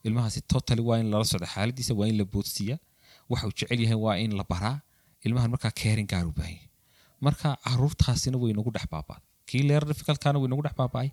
ilmahaasi 0.07 0.41
totally 0.53 0.83
waa 0.89 0.99
in 1.03 1.07
lala 1.13 1.25
socda 1.33 1.47
xaaladiisa 1.55 1.93
waa 1.99 2.07
in 2.11 2.17
la 2.21 2.25
boodsiiya. 2.33 2.77
Waxa 3.31 3.45
uu 3.49 3.53
jecel 3.59 3.79
yahay 3.85 3.99
waa 4.05 4.15
in 4.25 4.31
la 4.39 4.43
baraa. 4.51 4.75
Ilmahan 5.25 5.49
markaa 5.53 5.71
caring 5.81 6.07
gaar 6.13 6.25
u 6.29 6.33
baahanya 6.39 6.67
marka 7.25 7.49
caruurtaasina 7.65 8.37
way 8.43 8.51
nagu 8.59 8.71
dhex 8.75 8.85
baaba'day 8.93 9.21
kii 9.49 9.61
leer 9.69 9.83
difficultkana 9.89 10.37
way 10.41 10.49
nagu 10.53 10.63
dhex 10.67 10.75
baaba'ay. 10.81 11.09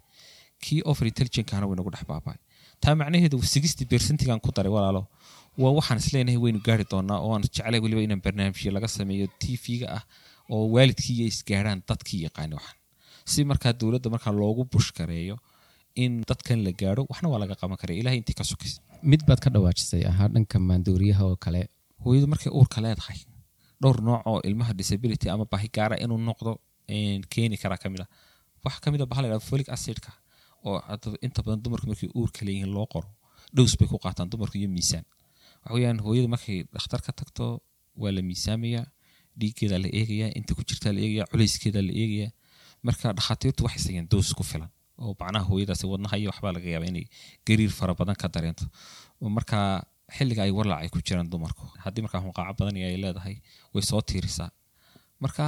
Kii 0.65 0.81
over 0.91 1.05
intelligentkana 1.11 1.65
way 1.71 1.77
nagu 1.81 1.91
dhex 1.95 2.05
baaba'ay. 2.13 2.39
Taa 2.83 2.95
macnaheedu 3.01 3.39
sixty 3.55 3.85
percentigan 3.93 4.41
ku 4.47 4.51
daray 4.57 4.73
walaalo. 4.77 5.03
Waa 5.63 5.73
waxaan 5.79 5.99
isleenahay 6.03 6.39
waynu 6.45 6.61
gaari 6.69 6.85
doonaa 6.93 7.19
oo 7.27 7.31
aan 7.37 7.43
jeclay 7.57 7.81
weliba 7.85 8.03
inaan 8.07 8.23
barnaamijyo 8.27 8.71
laga 8.77 8.89
sameeyo 8.97 9.27
tv-ga 9.43 9.87
ah 9.99 10.03
oo 10.55 10.65
waalidkii 10.75 11.15
iyo 11.19 11.27
isgaarhaan 11.33 11.81
dadkii 11.89 12.21
yaqaani 12.27 12.55
waxaan. 12.59 12.77
Si 13.31 13.45
markaa 13.51 13.73
dowladda 13.81 14.09
markaa 14.15 14.33
loogu 14.41 14.63
bushkareeyo 14.73 15.37
in 16.05 16.13
dadkan 16.29 16.59
la 16.67 16.73
gaaro 16.81 17.03
waxna 17.11 17.29
waa 17.33 17.41
laga 17.43 17.55
qaban 17.61 17.77
karaya 17.81 17.99
ilahay 18.01 18.19
intii 18.21 18.37
ka 18.41 18.45
sokaysa 18.51 18.81
mid 19.11 19.21
baad 19.29 19.41
ka 19.45 19.49
dhawaajisay 19.55 20.03
ahaa 20.11 20.29
dhanka 20.35 20.57
maandooriyaha 20.69 21.23
oo 21.31 21.37
kale. 21.45 21.61
Hooyadu 22.05 22.27
markay 22.33 22.51
uurka 22.59 22.79
leedahay 22.85 23.19
dhowr 23.83 23.99
nooc 24.09 24.23
oo 24.31 24.39
ilmaha 24.49 24.73
disability 24.81 25.27
ama 25.35 25.45
baahi 25.53 25.69
gaara 25.77 25.97
inuu 26.05 26.19
noqdo 26.29 26.51
keeni 27.33 27.57
karaa 27.63 27.79
ka 27.83 27.89
mid 27.93 28.01
ah. 28.05 28.09
Waxaa 28.65 28.81
ka 28.85 28.89
mid 28.93 29.01
a 29.03 29.07
baha 29.11 29.23
la 29.23 29.39
folic 29.51 29.69
acidka 29.77 30.11
oo 30.67 30.79
inta 31.27 31.41
badan 31.45 31.61
dumarku 31.65 31.87
markay 31.91 32.09
uurka 32.19 32.41
leeyihiin 32.47 32.73
loo 32.77 32.87
qoro 32.93 33.09
dhows 33.57 33.75
bay 33.79 33.89
ku 33.91 33.97
qaataan 34.05 34.29
dumarku 34.33 34.57
iyo 34.59 34.69
miisaan. 34.77 35.05
Waxa 35.63 35.75
weyaan 35.75 35.99
hooyada 36.05 36.29
markay 36.35 36.59
dhakhtar 36.75 37.01
ka 37.07 37.13
tagto 37.21 37.45
waa 38.01 38.13
la 38.17 38.23
miisaamayaa 38.29 38.85
dhiiggeeda 39.41 39.77
la 39.85 39.89
eegayaa 39.99 40.31
inta 40.39 40.53
ku 40.57 40.63
jirtaa 40.69 40.93
la 40.97 41.01
eegayaa 41.05 41.29
culayskeeda 41.33 41.81
la 41.89 41.93
eegayaa 42.03 42.33
marka 42.87 43.07
dhakhaatiirtu 43.19 43.61
waxay 43.67 43.83
sayeen 43.87 44.07
doos 44.13 44.31
ku 44.39 44.43
filan. 44.51 44.71
Oo 45.03 45.15
macnaha 45.21 45.45
hooyadaasi 45.51 45.87
wadnaha 45.93 46.17
waxbaa 46.31 46.53
laga 46.57 46.69
yaaba 46.75 46.87
inay 46.91 47.07
gariir 47.47 47.71
fara 47.79 47.95
badan 47.95 48.17
ka 48.23 48.27
dareento. 48.35 48.65
Marka 49.37 49.59
xilliga 50.17 50.43
ay 50.47 50.51
warlac 50.59 50.79
ay 50.83 50.89
ku 50.95 50.99
jiraan 51.07 51.29
dumarku. 51.33 51.65
Haddii 51.85 52.03
markaa 52.07 52.21
hunqaaco 52.25 52.55
badan 52.61 52.77
ay 52.77 52.97
leedahay 53.05 53.37
way 53.75 53.83
soo 53.91 54.01
tiirisaa 54.09 54.51
marka 55.25 55.45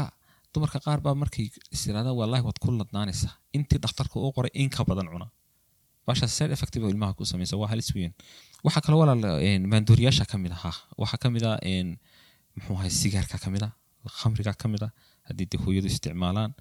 dumarka 0.54 0.78
qaar 0.86 1.00
baa 1.06 1.14
markay 1.22 1.46
isiraadaan 1.74 2.16
wallahi 2.20 2.42
waad 2.46 2.58
ku 2.62 2.70
ladnaanaysaa. 2.80 3.34
Intii 3.56 3.78
dhakhtarka 3.84 4.16
u 4.26 4.32
qoray 4.36 4.50
in 4.54 4.70
badan 4.90 5.06
cuna. 5.12 5.26
Baashaas 6.06 6.32
side 6.36 6.52
effective 6.56 6.82
ilmaha 6.90 7.12
ku 7.18 7.24
samaysa 7.24 7.54
waa 7.60 7.68
halis 7.72 7.90
weyn. 7.94 8.12
Waxaa 8.64 8.82
kaloo 8.86 9.00
walaal 9.02 9.22
maandooriyaasha 9.72 10.24
ka 10.30 10.36
ahaa. 10.56 10.76
Waxaa 11.00 11.18
ka 11.22 11.28
mid 11.30 11.44
ah 11.44 11.58
muxuu 12.56 12.76
ahay 12.78 12.90
sigaarka 12.90 13.38
ka 13.38 13.50
mid 13.50 13.62
ah 13.62 13.72
khamriga 14.18 14.52
ka 14.60 14.68
mid 14.68 14.82
ah 14.82 14.92
haddii 15.28 15.46
de 15.52 15.56
hooyadu 15.64 15.86
isticmaalaan. 15.92 16.52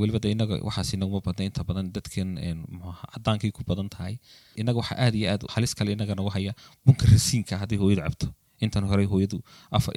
Weliba 0.00 0.18
de 0.20 0.28
inaga 0.30 0.54
waxaas 0.68 0.92
inaguma 0.94 1.20
badna 1.26 1.44
inta 1.48 1.62
badan 1.64 1.86
dadkan 1.94 2.28
cadaankay 3.12 3.50
ku 3.56 3.62
badan 3.64 3.88
tahay. 3.88 4.14
Inaga 4.60 4.78
waxaa 4.82 4.98
aad 5.04 5.14
iyo 5.14 5.26
aad 5.32 5.42
halis 5.54 5.72
kale 5.74 5.92
inaga 5.96 6.14
nagu 6.14 6.28
haya 6.36 6.52
bunka 6.84 7.06
rasiinka 7.12 7.54
haddii 7.62 7.78
hooyadu 7.82 8.02
cabto. 8.06 8.26
Intan 8.64 8.84
hore 8.90 9.04
hooyadu 9.12 9.38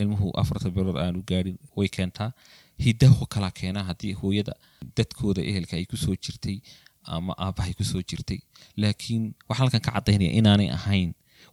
ilmuhu 0.02 0.32
afarta 0.42 0.70
bilood 0.75 0.98
aanu 1.04 1.20
gaadhin 1.30 1.58
way 1.75 1.88
keentaa. 1.96 2.32
Hidaho 2.86 3.25
kalaa 3.34 3.52
keenaa 3.60 3.84
haddii 3.90 4.13
hooyada 4.22 4.54
dadkooda 4.98 5.42
ehelka 5.50 5.75
ay 5.80 5.86
ku 5.86 5.98
soo 5.98 6.16
jirtay 6.24 6.58
ama 7.16 7.34
aabahay 7.46 7.74
ku 7.80 7.84
soo 7.84 8.02
jirtay. 8.10 8.40
Laakiin 8.82 9.24
waxaa 9.50 9.60
halkan 9.63 9.82
ka 9.86 9.92
cadaynaya 9.92 10.32
inaanay 10.40 10.70
ahayn 10.78 11.10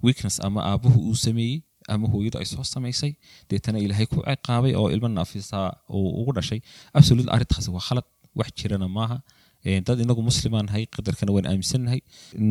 weakness 0.07 0.37
ama 0.47 0.61
aabuhu 0.71 0.99
uu 1.11 1.17
sameeyey 1.27 1.63
ama 1.95 2.07
hooyadu 2.15 2.37
ay 2.43 2.47
soo 2.53 2.65
samaysay 2.75 3.13
deetana 3.51 3.79
ilaahay 3.85 4.07
ku 4.13 4.19
ciqaabay 4.31 4.73
oo 4.81 4.87
ilmo 4.95 5.09
naafisaa 5.19 5.67
uu 5.99 6.09
ugu 6.21 6.33
dhashay 6.39 6.61
absolut 6.99 7.27
arrintaasi 7.35 7.71
waa 7.77 7.85
khalad 7.89 8.07
wax 8.41 8.49
jirana 8.61 8.89
maaha 8.99 9.17
dad 9.87 9.99
inagu 10.05 10.23
muslimaan 10.31 10.67
nahay 10.69 10.85
qadarkana 10.97 11.31
waan 11.37 11.47
aaminsannahay 11.53 12.01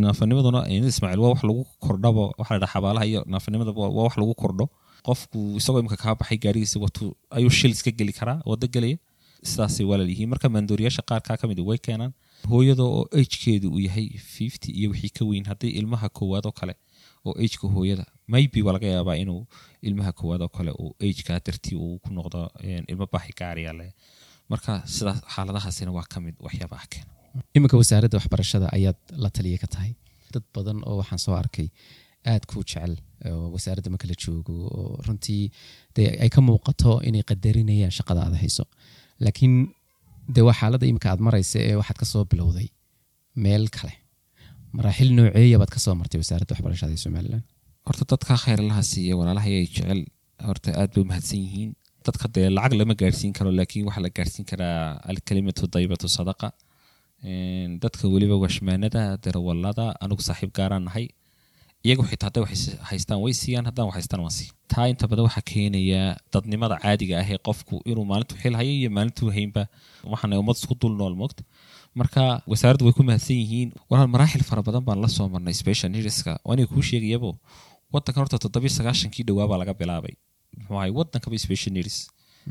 naafanimaduna 0.03 0.59
ismaaciil 0.91 1.21
waa 1.25 1.31
wax 1.33 1.41
lagu 1.49 1.63
kordhaba 1.85 2.23
waxa 2.39 2.53
la 2.55 2.59
dhaha 2.63 2.73
xabaalaha 2.75 3.05
iyo 3.11 3.21
naafanimada 3.33 3.71
waa 3.81 3.89
wax 4.07 4.13
lagu 4.21 4.33
kordho 4.43 4.65
qofku 5.07 5.39
isagoo 5.59 5.79
imika 5.83 5.97
kaa 6.03 6.15
baxay 6.19 6.37
gaarigiisa 6.43 6.77
watu 6.85 7.05
ayuu 7.37 7.49
shil 7.59 7.71
iska 7.77 7.91
geli 7.99 8.13
karaa 8.19 8.37
wado 8.51 8.67
gelaya 8.75 8.97
sidaasay 9.51 9.85
walaal 9.91 10.09
yihiin 10.13 10.29
marka 10.33 10.47
maandooriyaasha 10.55 11.01
qaarkaa 11.09 11.37
ka 11.41 11.45
mid 11.51 11.59
way 11.69 11.77
keenaan 11.87 12.11
hooyada 12.51 12.83
oo 12.95 13.03
agekeedu 13.19 13.67
uu 13.75 13.81
yahay 13.87 14.05
fifty 14.35 14.69
iyo 14.79 14.87
wixii 14.93 15.13
ka 15.17 15.23
weyn 15.29 15.45
haddii 15.51 15.71
ilmaha 15.79 16.07
koowaad 16.17 16.45
oo 16.49 16.53
kale 16.59 16.73
oo 17.27 17.33
ageka 17.43 17.67
hooyada. 17.75 18.05
Maybe 18.33 18.59
waa 18.65 18.73
laga 18.77 18.87
yaabaa 18.95 19.17
inuu 19.23 19.41
ilmaha 19.87 20.11
koowaad 20.19 20.41
oo 20.45 20.51
kale 20.57 20.71
uu 20.81 20.91
ageka 21.07 21.39
dartii 21.45 21.77
uu 21.85 21.95
ku 22.03 22.09
noqdo 22.17 22.39
ilmo 22.91 23.05
baaxi 23.13 23.33
gaariya 23.39 23.73
leh. 23.79 23.91
Marka 24.51 24.71
sidaas 24.95 25.19
xaaladahaasina 25.33 25.91
waa 25.97 26.05
ka 26.13 26.17
waxyaabaha 26.47 26.85
keena. 26.93 27.11
Iminka 27.55 27.75
wasaaradda 27.81 28.17
waxbarashada 28.19 28.67
ayaad 28.77 28.99
la 29.23 29.29
taliya 29.35 29.57
ka 29.63 29.67
tahay. 29.73 29.91
Dad 30.33 30.45
badan 30.55 30.77
oo 30.89 30.95
waxaan 31.01 31.21
soo 31.25 31.35
arkay 31.43 31.67
aad 32.31 32.43
kuu 32.49 32.63
jecel 32.69 32.93
wasaaradda 33.55 33.89
marka 33.93 34.05
la 34.11 34.15
joogo 34.23 34.53
oo 34.79 34.93
runtii 35.07 35.43
de 35.95 36.03
ay 36.23 36.29
ka 36.35 36.41
muuqato 36.47 36.91
inay 37.07 37.23
qadarinayaan 37.29 37.93
shaqada 37.97 38.19
aad 38.25 38.35
hayso. 38.43 38.63
Laakiin 39.25 39.55
de 40.35 40.41
waa 40.47 40.55
xaaladda 40.59 40.85
iminka 40.91 41.07
aad 41.11 41.21
maraysa 41.27 41.57
ee 41.69 41.75
waxaad 41.81 41.97
ka 42.01 42.05
soo 42.13 42.23
bilowday 42.31 42.67
meel 43.43 43.65
kale 43.75 43.93
maraaxil 44.77 45.09
nooceeya 45.17 45.57
baad 45.61 45.71
ka 45.75 45.79
soo 45.85 45.95
martay 46.01 46.19
wasaaradda 46.23 46.53
waxbarashada 46.55 46.93
ee 46.97 47.01
somalilan 47.05 47.41
horta 47.87 48.03
dadka 48.13 48.33
khayrlaha 48.43 48.81
siiya 48.91 49.13
walaalahayay 49.19 49.65
jecel. 49.75 50.01
Horta 50.47 50.69
aad 50.81 50.89
bay 50.95 51.01
umahadsan 51.05 51.39
yihiin. 51.45 51.69
Dadka 52.07 52.25
dee 52.35 52.47
lacag 52.57 52.73
lama 52.79 52.93
gaarsiin 53.01 53.33
karo 53.37 53.49
laakiin 53.59 53.85
waxaa 53.87 54.03
la 54.05 54.09
gaarsiin 54.17 54.45
karaa 54.51 54.79
alkalimatu 55.11 55.63
daybatu 55.75 56.07
sadaqa. 56.17 56.47
Dadka 57.83 58.03
weliba 58.13 58.35
washmaanada 58.43 59.01
darawalada 59.23 59.85
anigu 60.03 60.21
saaxiib 60.29 60.51
gaaraan 60.59 60.83
nahay. 60.87 61.05
Iyagu 61.85 62.03
xitaa 62.11 62.27
hadday 62.29 62.43
haystaan 62.89 63.19
way 63.23 63.33
siiyaan 63.41 63.65
haddaan 63.69 63.87
wax 63.89 63.95
haystaan 63.99 64.21
waan 64.25 64.35
siiya 64.37 64.51
taa 64.73 64.85
inta 64.91 65.05
badan 65.11 65.25
waxaa 65.27 65.43
keenayaa 65.51 66.07
dadnimada 66.33 66.75
caadiga 66.83 67.15
ah 67.21 67.27
ee 67.33 67.37
qofku 67.47 67.75
inuu 67.91 68.05
maalintu 68.11 68.35
xil 68.41 68.53
hayo 68.59 68.71
iyo 68.79 68.89
maalintuu 68.97 69.29
haynba 69.37 69.63
waxaana 70.13 70.39
ummad 70.41 70.55
isku 70.61 70.75
dul 70.81 70.93
nool 70.99 71.15
moogta 71.21 71.43
marka 71.95 72.41
wasaaraddu 72.51 72.85
way 72.87 72.93
ku 72.93 73.03
mahadsan 73.03 73.37
yihiin. 73.41 73.69
Walaal 73.89 74.07
maraaxil 74.15 74.43
fara 74.49 74.61
badan 74.61 74.83
baan 74.87 75.01
la 75.01 75.07
soo 75.07 75.27
marnay 75.29 75.53
special 75.53 75.89
needska 75.91 76.39
waa 76.45 76.53
inay 76.55 76.67
kuu 76.67 76.81
sheegayabo 76.89 77.31
wadankan 77.93 78.21
horta 78.23 78.37
toddobiyo 78.43 78.71
sagaashankii 78.77 79.23
dhawaabaa 79.27 79.57
laga 79.61 79.73
bilaabay. 79.81 80.13
Muxuu 80.57 80.77
ahay 80.79 80.91
wadankaba 80.99 81.37
special 81.45 81.73
needs 81.77 81.97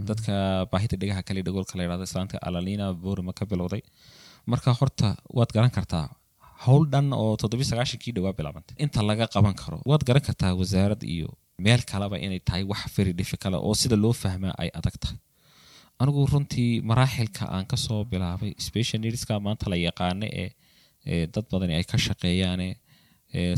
dadka 0.08 0.32
baahida 0.72 0.96
dhegaha 1.00 1.22
kale 1.28 1.40
dhagoolka 1.46 1.74
la 1.78 1.82
yidhahdo 1.84 2.04
islaanta 2.10 2.36
alalina 2.48 2.86
borima 3.04 3.32
ka 3.38 3.44
bilowday. 3.50 3.82
Marka 4.52 4.70
horta 4.80 5.08
waad 5.38 5.50
garan 5.56 5.70
kartaa 5.78 6.06
howl 6.64 6.84
dhan 6.92 7.06
oo 7.12 7.36
toddobiyo 7.42 7.66
sagaashankii 7.72 8.12
dhawaa 8.16 8.32
bilaabantay. 8.38 8.74
Inta 8.84 9.00
laga 9.10 9.26
qaban 9.34 9.54
karo 9.62 9.78
waad 9.90 10.02
garan 10.08 10.22
kartaa 10.28 10.52
wasaarad 10.60 11.02
iyo 11.14 11.28
meel 11.64 11.82
kaleba 11.90 12.16
inay 12.24 12.40
tahay 12.48 12.62
wax 12.70 12.80
very 12.96 13.12
difficult 13.20 13.54
oo 13.54 13.74
sida 13.80 13.96
loo 14.04 14.12
fahmaa 14.22 14.54
ay 14.62 14.68
adag 14.78 14.96
tahay 15.02 15.18
anigu 16.02 16.26
runtii 16.32 16.80
maraaxilka 16.90 17.44
aan 17.56 17.66
ka 17.70 17.76
soo 17.76 18.04
bilaabay 18.10 18.52
special 18.66 19.00
needska 19.04 19.38
maanta 19.46 19.70
la 19.72 19.76
yaqaano 19.86 20.26
ee 20.42 21.26
dad 21.34 21.46
badani 21.52 21.74
ay 21.78 21.84
ka 21.92 21.98
shaqeeyaane 22.06 22.68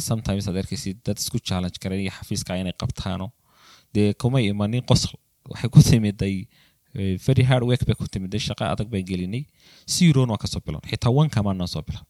sometimes 0.08 0.48
aad 0.48 0.56
arkaysid 0.62 0.98
dad 1.06 1.18
isku 1.22 1.38
challenge 1.48 1.78
karen 1.82 2.00
iyo 2.04 2.12
xafiiska 2.18 2.56
inay 2.62 2.74
qabtaano. 2.82 3.26
Dee 3.94 4.08
kumay 4.22 4.44
imanin 4.52 4.82
qosol 4.90 5.14
waxay 5.50 5.70
ku 5.74 5.80
timiday 5.90 6.36
very 7.26 7.44
hard 7.50 7.64
work 7.70 7.82
bay 7.88 7.94
ku 8.00 8.06
timiday 8.14 8.40
shaqo 8.48 8.64
adag 8.72 8.88
baan 8.92 9.04
gelinay. 9.10 9.42
Zeron 9.94 10.28
waan 10.32 10.40
ka 10.44 10.48
soo 10.52 10.60
bilown 10.66 10.84
xitaa 10.90 11.12
one 11.20 11.66
soo 11.74 11.82
bilow 11.88 12.04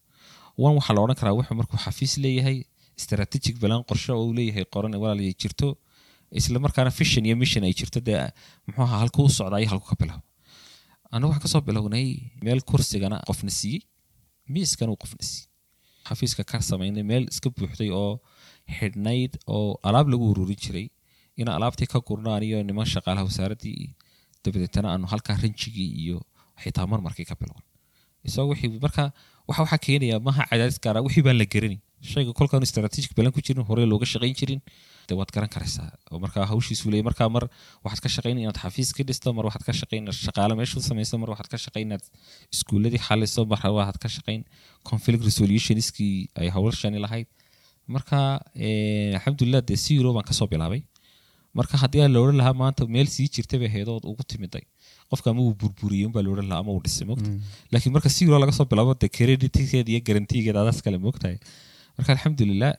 one 0.66 0.74
waxaa 0.78 0.94
la 0.96 1.00
odhan 1.04 1.16
karaa 1.20 1.34
wuxuu 1.38 1.56
markuu 1.60 1.78
xafiis 1.86 2.14
leeyahay 2.24 2.58
strategic 3.02 3.56
balan 3.62 3.82
qorshe 3.88 4.12
uu 4.22 4.32
leeyahay 4.38 4.64
qoran 4.74 4.94
walaal 5.02 5.20
jirto 5.42 5.68
isla 6.38 6.58
markaana 6.64 6.90
vision 6.98 7.24
iyo 7.28 7.36
mission 7.42 7.64
ay 7.68 7.74
jirto 7.78 8.00
dee 8.08 8.22
muxuu 8.66 8.82
ahaa 8.86 8.98
halku 9.02 9.20
u 9.28 9.30
socdaa 9.38 9.60
iyo 9.62 9.70
halku 9.72 9.86
ka 9.92 9.96
bilaabo. 10.00 10.24
Anagu 11.14 11.30
waxaan 11.32 11.42
ka 11.44 11.48
soo 11.52 11.62
bilownay 11.68 12.06
meel 12.44 12.60
kursigana 12.70 13.16
qofna 13.28 13.50
siiyey 13.58 13.82
miiskana 14.54 14.90
uu 14.92 15.00
qofna 15.02 15.22
siiyey. 15.28 15.48
Xafiiska 16.08 16.42
ka 16.50 16.56
samaynay 16.70 17.04
meel 17.10 17.24
iska 17.32 17.48
buuxday 17.56 17.90
oo 18.02 18.12
xidhnayd 18.76 19.32
oo 19.56 19.78
alaab 19.88 20.06
lagu 20.12 20.24
ururin 20.32 20.58
jiray 20.64 20.86
ina 21.40 21.50
alaabtii 21.58 21.88
ka 21.92 21.98
gurnaan 22.08 22.42
iyo 22.48 22.58
niman 22.68 22.86
shaqaalaha 22.92 23.24
wasaaraddii 23.30 23.94
dabadeetana 24.44 24.88
aanu 24.92 25.06
halkaa 25.12 25.36
ranjigii 25.42 25.90
iyo 26.02 26.18
xitaa 26.62 26.86
marmarkii 26.92 27.26
ka 27.30 27.34
bilowna 27.40 27.64
isagoo 28.26 28.50
wixii 28.52 28.78
marka 28.84 29.04
waxa 29.48 29.60
waxaa 29.64 29.80
keenaya 29.86 30.16
maha 30.28 30.42
cadaadis 30.50 30.78
gaara 30.84 31.00
wixii 31.06 31.24
baan 31.26 31.38
la 31.42 31.46
garanin 31.52 31.80
shayga 32.02 32.32
kolkaanu 32.38 32.66
strategic 32.72 33.12
balan 33.16 33.32
ku 33.32 33.40
jirin 33.46 33.64
hore 33.68 33.84
looga 33.92 34.06
shaqayn 34.12 34.34
jirin 34.40 34.60
de 35.08 35.14
waad 35.18 35.30
garan 35.34 35.48
karaysaa. 35.54 35.88
Markaa 36.24 36.44
hawshiisu 36.50 36.90
leeyahy 36.92 37.04
markaa 37.08 37.28
mar 37.36 37.44
waxaad 37.84 38.00
ka 38.04 38.08
shaqayn 38.16 38.38
inaad 38.42 38.58
xafiis 38.62 38.90
ka 38.96 39.02
dhisto 39.08 39.32
mar 39.38 39.44
waxaad 39.48 39.64
ka 39.68 39.72
shaqayn 39.80 40.06
shaqaale 40.26 40.54
meesha 40.60 40.78
u 40.78 40.82
samayso 40.90 41.18
mar 41.22 41.30
waxaad 41.34 41.48
ka 41.54 41.58
shaqayn 41.64 41.86
inaad 41.88 42.04
iskuuladii 42.54 43.02
xaliso 43.08 43.44
mar 43.52 43.60
waxaad 43.78 43.98
ka 44.04 44.08
shaqayn. 44.16 44.40
Conflict 44.90 45.22
resolutionskii 45.28 46.14
ay 46.40 46.48
hawlashani 46.56 46.98
lahayd. 47.04 47.26
Marka 47.94 48.18
alxamdulilah 49.16 49.60
dee 49.68 49.76
si 49.84 49.98
baan 50.02 50.24
ka 50.30 50.32
soo 50.40 50.46
bilaabay. 50.52 50.82
Marka 51.58 51.74
haddii 51.82 52.02
aan 52.04 52.12
la 52.14 52.20
odhan 52.22 52.36
lahaa 52.40 52.54
maanta 52.62 52.86
meel 52.86 53.08
sii 53.16 53.28
jirta 53.34 53.58
bay 53.58 53.68
heedood 53.76 54.04
ugu 54.10 54.22
timiday. 54.32 54.62
Qofka 55.10 55.30
ama 55.32 55.40
uu 55.42 55.54
burburiyey 55.60 56.06
unbaa 56.08 56.22
la 56.22 56.30
odhan 56.34 56.46
lahaa 56.50 56.62
ama 56.64 56.70
uu 56.76 56.82
dhisay 56.84 57.06
mogta 57.10 57.30
laakiin 57.72 57.92
marka 57.96 58.08
si 58.16 58.24
euro 58.26 58.38
laga 58.38 58.52
soo 58.58 58.66
bilaabo 58.72 58.94
dee 59.02 59.10
creditkeeda 59.16 59.90
iyo 59.90 60.00
garantigeeda 60.08 60.60
adaas 60.62 60.78
kale 60.84 60.98
mogtahay 61.06 61.36
marka 62.00 62.12
alxamdulilah 62.16 62.72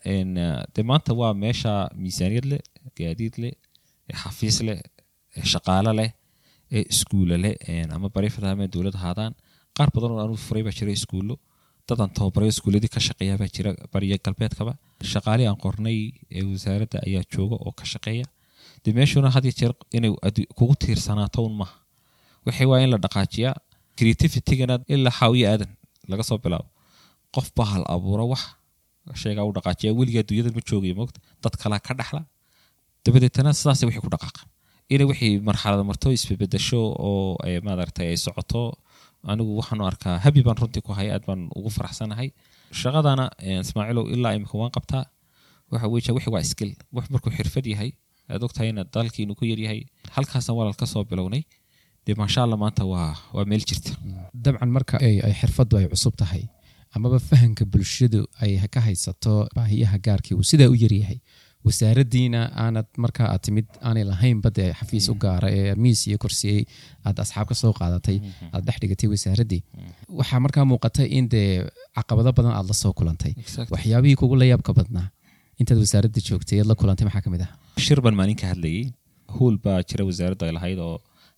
dee 0.76 0.84
maanta 0.92 1.12
waa 1.22 1.34
meesha 1.44 1.72
miisaaniyad 2.04 2.46
leh 2.52 2.62
gaadiid 3.00 3.36
leh 3.44 3.54
xafiis 4.22 4.58
leh 4.68 4.78
shaqaale 5.54 5.92
leh 6.00 6.10
iskuula 6.94 7.36
leh 7.46 7.56
ama 7.96 8.08
barifada 8.16 8.48
ama 8.56 8.66
dowlad 8.74 8.98
haadaan 9.04 9.34
qaar 9.78 9.90
badan 9.96 10.12
oo 10.16 10.20
aanu 10.24 10.36
furay 10.48 10.64
baa 10.68 10.76
jira 10.80 10.92
iskuullo 11.00 11.36
dadan 11.90 12.10
tababaray 12.18 12.50
iskuuladii 12.54 12.92
ka 12.96 13.00
shaqeeya 13.08 13.36
baa 13.42 13.50
jira 13.56 13.70
bariya 13.94 14.18
galbeedkaba 14.26 14.74
shaqaalii 15.14 15.48
aan 15.50 15.60
qornay 15.66 15.98
ee 16.38 16.44
wasaaradda 16.52 16.98
ayaa 17.08 17.24
jooga 17.34 17.56
oo 17.66 17.72
ka 17.80 17.86
shaqeeya 17.94 18.26
dee 18.84 18.94
meeshuna 19.00 19.30
had 19.36 19.46
iyo 19.48 19.54
jeer 19.60 19.74
inay 19.98 20.12
kugu 20.58 20.74
tiirsanaato 20.84 21.40
un 21.50 21.56
maaha 21.62 21.76
waxay 22.48 22.68
waa 22.72 22.80
in 22.86 22.90
la 22.94 22.98
dhaqaajiyaa 23.06 23.56
creativitygana 23.98 24.76
ilaa 24.94 25.14
xaawiya 25.20 25.46
aadan 25.54 25.72
laga 26.12 26.24
soo 26.30 26.38
bilaabo 26.46 26.68
qof 27.36 27.48
baa 27.58 27.68
hal 27.74 27.84
abuura 27.96 28.26
wax 28.32 28.44
sheegaa 29.22 29.46
u 29.50 29.52
dhaqaajiya 29.58 29.92
weligaa 30.00 30.24
dunyada 30.30 30.50
ma 30.58 30.62
joogaya 30.70 30.96
mogta 31.02 31.20
dad 31.44 31.56
kalaa 31.62 31.80
ka 31.88 31.94
dhaxla. 32.00 32.22
Dabadeetana 33.06 33.52
sidaas 33.60 33.82
wixii 33.88 34.04
ku 34.06 34.10
dhaqaaqa 34.16 34.42
inay 34.94 35.08
wixii 35.12 35.34
marxalada 35.48 35.84
marto 35.90 36.08
isbebedesho 36.18 36.80
oo 37.10 37.38
maaragtay 37.68 38.08
ay 38.14 38.18
socoto 38.26 38.62
anigu 39.32 39.52
waxaanu 39.60 39.84
arkaa 39.92 40.16
habi 40.26 40.42
baan 40.48 40.58
runtii 40.62 40.84
ku 40.86 40.92
haya 40.98 41.12
aad 41.16 41.24
baan 41.30 41.42
ugu 41.58 41.70
faraxsanahay. 41.78 42.30
Shaqadana 42.82 43.26
ismaaciilow 43.64 44.06
ilaa 44.16 44.34
imika 44.38 44.56
waan 44.62 44.72
qabtaa 44.78 45.04
waxa 45.72 45.88
weja 45.94 46.12
wixii 46.18 46.34
waa 46.36 46.44
skill 46.52 46.72
wax 46.96 47.06
markuu 47.14 47.32
xirfad 47.38 47.66
yahay 47.74 47.90
aad 48.32 48.42
ogtahay 48.48 48.70
dalkiinu 48.96 49.34
ku 49.40 49.44
yaryahay 49.52 49.82
halkaasaan 50.16 50.56
walaal 50.60 50.78
ka 50.82 50.86
soo 50.94 51.04
bilownay. 51.10 51.44
Dee 52.06 52.16
maasha 52.22 52.40
allah 52.46 52.58
maanta 52.64 52.84
waa 52.94 53.14
waa 53.36 53.46
meel 53.52 53.64
jirta. 53.70 53.92
Dabcan 54.46 54.70
marka 54.78 54.96
ay 55.08 55.34
xirfaddu 55.42 55.74
ay 55.80 55.86
cusub 55.94 56.14
tahay 56.22 56.44
amaba 56.98 57.18
fahamka 57.30 57.64
bulshadu 57.74 58.22
ay 58.44 58.54
ka 58.76 58.80
haysato 58.88 59.34
baahiyaha 59.56 59.98
gaarkii 60.08 60.36
uu 60.40 60.46
sidaa 60.52 60.70
u 60.74 60.76
yaryahay 60.84 61.20
wasaaraddiina 61.68 62.40
aanad 62.64 62.88
markaa 63.04 63.28
aad 63.34 63.42
timid 63.48 63.68
aanay 63.88 64.04
lahaynba 64.12 64.50
dee 64.58 64.70
xafiis 64.80 65.08
u 65.14 65.16
gaara 65.24 65.50
ee 65.60 65.76
miis 65.84 66.00
iyo 66.10 66.18
korsiyey 66.24 66.62
aad 67.08 67.18
asxaab 67.24 67.46
ka 67.52 67.56
soo 67.62 67.72
qaadatay 67.80 68.18
aad 68.56 68.64
dhex 68.68 68.78
dhigatay 68.84 69.08
wasaaraddii 69.14 69.62
waxaa 70.20 70.40
markaa 70.46 70.66
muuqata 70.72 71.04
in 71.18 71.26
dee 71.34 71.48
caqabado 71.98 72.32
badan 72.40 72.54
aad 72.60 72.68
la 72.72 72.76
soo 72.84 72.94
kulantay. 73.00 73.34
Waxyaabihii 73.76 74.18
kugu 74.22 74.36
la 74.42 74.46
yaabka 74.52 74.72
badnaa 74.80 75.08
intaad 75.62 75.80
wasaaradda 75.86 76.20
joogtay 76.30 76.58
aad 76.62 76.70
la 76.72 76.76
kulantay 76.82 77.06
maxaa 77.08 77.24
ka 77.26 77.30
mid 77.36 77.44
ah? 77.46 77.52
Shir 77.86 78.00
baan 78.06 78.16
maalin 78.20 78.38
ka 78.42 78.48
hadlayay. 78.54 78.84
Hool 79.36 79.56
baa 79.66 79.80
jira 79.90 80.04
wasaaradda 80.10 80.44
ay 80.50 80.54
lahayd 80.58 80.80
oo 80.88 80.96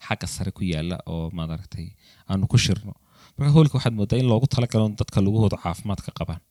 xagga 0.08 0.28
sare 0.36 0.52
ku 0.58 0.64
yaalla 0.74 0.98
oo 1.14 1.26
maaragtay 1.40 1.86
aanu 2.32 2.46
ku 2.54 2.58
shirno 2.66 2.94
marka 3.38 3.52
hoolka 3.56 3.74
waxaad 3.78 3.96
moodaa 4.00 4.20
in 4.22 4.28
loogu 4.32 4.48
talagalo 4.56 4.86
dadka 5.02 5.18
lugahooda 5.26 5.58
caafimaadka 5.64 6.12
qabaan. 6.20 6.42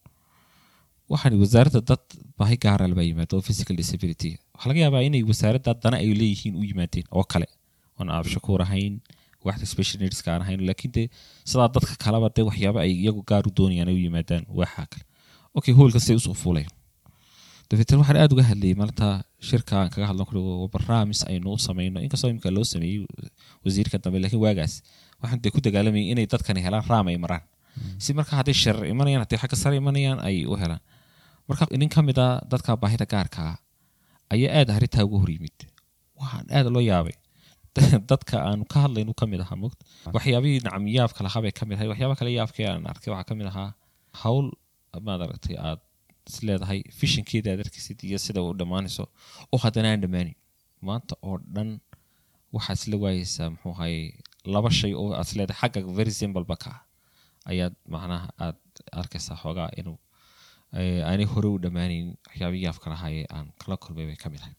Waxaan 1.12 1.34
wasaaradda 1.42 1.80
dad 1.90 2.04
baahi 2.38 2.56
gaara 2.64 2.84
labaa 2.92 3.06
yimaado 3.10 3.34
oo 3.38 3.42
physical 3.48 3.76
disability. 3.80 4.30
Waxaa 4.54 4.68
laga 4.70 4.80
yaabaa 4.84 5.02
inay 5.08 5.22
wasaaradda 5.30 5.70
dana 5.82 5.96
ay 6.04 6.10
leeyihiin 6.20 6.54
u 6.60 6.62
yimaadeen 6.70 7.06
oo 7.18 7.24
kale. 7.32 7.46
Oon 7.98 8.08
aabshakuur 8.16 8.60
ahayn 8.66 8.94
waxda 9.46 9.66
special 9.74 9.98
needska 10.02 10.28
aan 10.34 10.42
ahayn 10.44 10.60
laakiin 10.68 10.92
dee 10.96 11.06
sidaa 11.50 11.68
dadka 11.76 11.94
kaleba 12.04 12.28
dee 12.36 12.44
waxyaaba 12.50 12.78
ay 12.86 12.92
iyagu 13.02 13.22
gaar 13.30 13.44
u 13.48 13.50
doonayaan 13.58 13.88
ay 13.92 13.96
u 14.00 14.02
yimaadaan 14.06 14.44
waxaa 14.60 14.86
kale. 14.92 15.04
Okay 15.58 15.74
hoolka 15.78 16.00
say 16.06 16.14
u 16.20 16.22
soo 16.26 16.34
fuulayn 16.42 16.68
dabeetana 17.70 17.98
waxaan 18.02 18.18
aada 18.22 18.32
uga 18.36 18.44
hadlayay 18.50 18.74
maalinta 18.80 19.08
shirka 19.48 19.72
aan 19.80 19.88
kaga 19.94 20.06
hadlan 20.10 20.26
karo 20.30 20.40
barnaamis 20.74 21.20
aynu 21.30 21.48
u 21.56 21.58
samayno. 21.66 21.98
Inkastoo 22.06 22.30
imika 22.32 22.50
loo 22.56 22.64
sameeyey 22.72 23.00
wasiirka 23.64 23.96
dambe 24.04 24.18
laakiin 24.24 24.42
waagaas 24.46 24.74
waxaan 25.22 25.40
dee 25.44 25.52
ku 25.54 25.60
dagaalamayay 25.66 26.12
inay 26.12 26.26
dadkani 26.34 26.60
helaan 26.66 26.84
raam 26.92 27.06
ay 27.08 27.18
maraan. 27.24 27.44
Si 27.98 28.12
marka 28.18 28.36
hadday 28.38 28.56
sharar 28.62 28.84
imanayaan 28.92 29.22
hadday 29.24 29.38
xagga 29.42 29.56
sare 29.62 29.76
imanayaan 29.82 30.18
ay 30.28 30.36
u 30.52 30.54
helaan. 30.62 30.82
Marka 31.48 31.66
nin 31.82 31.88
ka 31.88 32.02
mid 32.02 32.18
a 32.18 32.28
dadka 32.52 32.76
baahida 32.82 33.06
gaarka 33.12 33.40
ah 33.52 33.56
ayaa 34.34 34.50
aada 34.58 34.72
arrintaa 34.76 35.04
uga 35.06 35.16
hor 35.22 35.30
yimid. 35.36 35.58
Waxaan 36.18 36.46
aada 36.56 36.70
loo 36.74 36.84
yaabay. 36.92 37.16
Dadka 38.10 38.36
aanu 38.48 38.64
ka 38.68 38.84
hadlaynu 38.84 39.14
ka 39.16 39.24
mid 39.26 39.40
ahaa 39.44 39.56
mogt 39.56 39.78
waxyaabihii 40.16 40.60
nacam 40.66 40.84
yaabka 40.96 41.24
lahaa 41.26 41.42
bay 41.44 41.52
ka 41.58 41.64
mid 41.68 41.76
ahay 41.78 41.88
waxyaaba 41.92 42.14
kale 42.20 42.30
yaabkee 42.38 42.66
aan 42.68 42.84
arkay 42.92 43.10
waxaa 43.12 43.28
ka 43.28 43.34
mid 43.38 43.48
ahaa 43.52 43.70
hawl 44.22 44.46
maad 45.06 45.20
aragtay 45.26 45.56
aad 45.68 45.80
is 46.28 46.36
leedahay 46.46 46.80
fishinkeeda 46.98 47.48
aad 47.52 47.60
arkaysid 47.64 47.98
iyo 48.08 48.18
sida 48.24 48.40
u 48.48 48.52
dhammaanayso 48.60 49.04
oo 49.52 49.60
haddana 49.64 49.88
aan 49.92 50.02
dhammaanin 50.04 50.36
maanta 50.88 51.14
oo 51.28 51.36
dhan 51.54 51.70
waxaad 52.56 52.78
isla 52.80 52.96
waayeysaa 53.04 53.48
muxuu 53.54 53.72
ahaye 53.76 54.02
laba 54.54 54.70
shay 54.70 54.92
oo 55.00 55.12
aad 55.14 55.26
is 55.26 55.34
leedahay 55.38 55.60
xagga 55.70 55.92
very 55.98 56.10
simple 56.20 56.44
ba 56.50 56.56
ka 56.62 56.70
ah 56.74 56.80
ayaad 57.52 57.74
macnaha 57.94 58.28
aad 58.44 58.58
arkaysaa 59.00 59.36
xoogaa 59.42 59.68
inuu 59.80 59.98
aanay 61.10 61.26
hore 61.34 61.48
u 61.54 61.58
dhammaaneyn 61.64 62.06
waxyaabihii 62.28 62.64
yaabka 62.66 62.86
lahaayee 62.92 63.26
aan 63.36 63.46
kala 63.62 63.76
kulmay 63.82 64.06
bay 64.10 64.16
ka 64.22 64.28
mid 64.32 64.40
ahay 64.44 64.54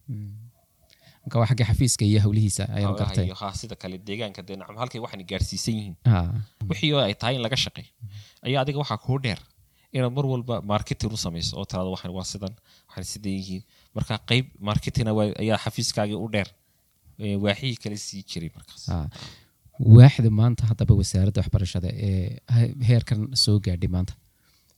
marka 1.23 1.35
waa 1.39 1.47
xagga 1.51 1.65
xafiiska 1.69 2.03
iyo 2.11 2.19
hawlihiisa 2.25 2.63
ayaanu 2.77 2.95
gartay. 3.01 3.27
sida 3.61 3.75
kale 3.81 3.95
deegaanka 4.07 4.41
dee 4.47 4.55
nacam 4.61 4.75
halkay 4.81 4.99
waxaan 5.05 5.23
gaarsiisan 5.31 5.73
yihiin. 5.79 5.95
Wixii 6.69 6.91
oo 6.95 7.01
ay 7.07 7.13
tahay 7.21 7.35
in 7.37 7.41
laga 7.45 7.57
shaqeey 7.65 7.87
ayaa 8.47 8.61
adiga 8.63 8.79
waxaa 8.83 8.97
kuu 9.05 9.19
dheer 9.25 9.39
inaad 9.95 10.13
mar 10.17 10.25
walba 10.33 10.55
marketing 10.71 11.11
u 11.15 11.17
samayso 11.25 11.53
oo 11.59 11.65
tirada 11.69 11.89
waxan 11.95 12.11
waa 12.17 12.27
sidan 12.31 12.53
waxaan 12.87 13.05
sidan 13.13 13.33
yihiin. 13.39 13.63
Marka 13.95 14.13
qeyb 14.29 14.45
marketing 14.69 15.07
ayaa 15.43 15.57
xafiiskaagii 15.65 16.19
u 16.25 16.27
dheer 16.35 16.49
waaxihii 17.45 17.77
kale 17.83 17.97
sii 18.07 18.21
jiray 18.29 18.51
markaas 18.57 18.83
waaxda 19.79 20.29
maanta 20.29 20.63
haddaba 20.69 20.93
wasaaradda 21.01 21.41
waxbarashada 21.41 21.89
ee 22.07 22.39
heerkan 22.89 23.19
soo 23.43 23.59
gaadhay 23.65 23.89
maanta. 23.95 24.13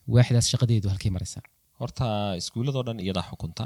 Waaxdaas 0.08 0.48
shaqadeedu 0.52 0.88
halkay 0.90 1.12
maraysaa. 1.16 1.44
Horta 1.80 2.06
iskuulladoo 2.40 2.84
dhan 2.88 3.00
iyadaa 3.06 3.26
xukunta 3.30 3.64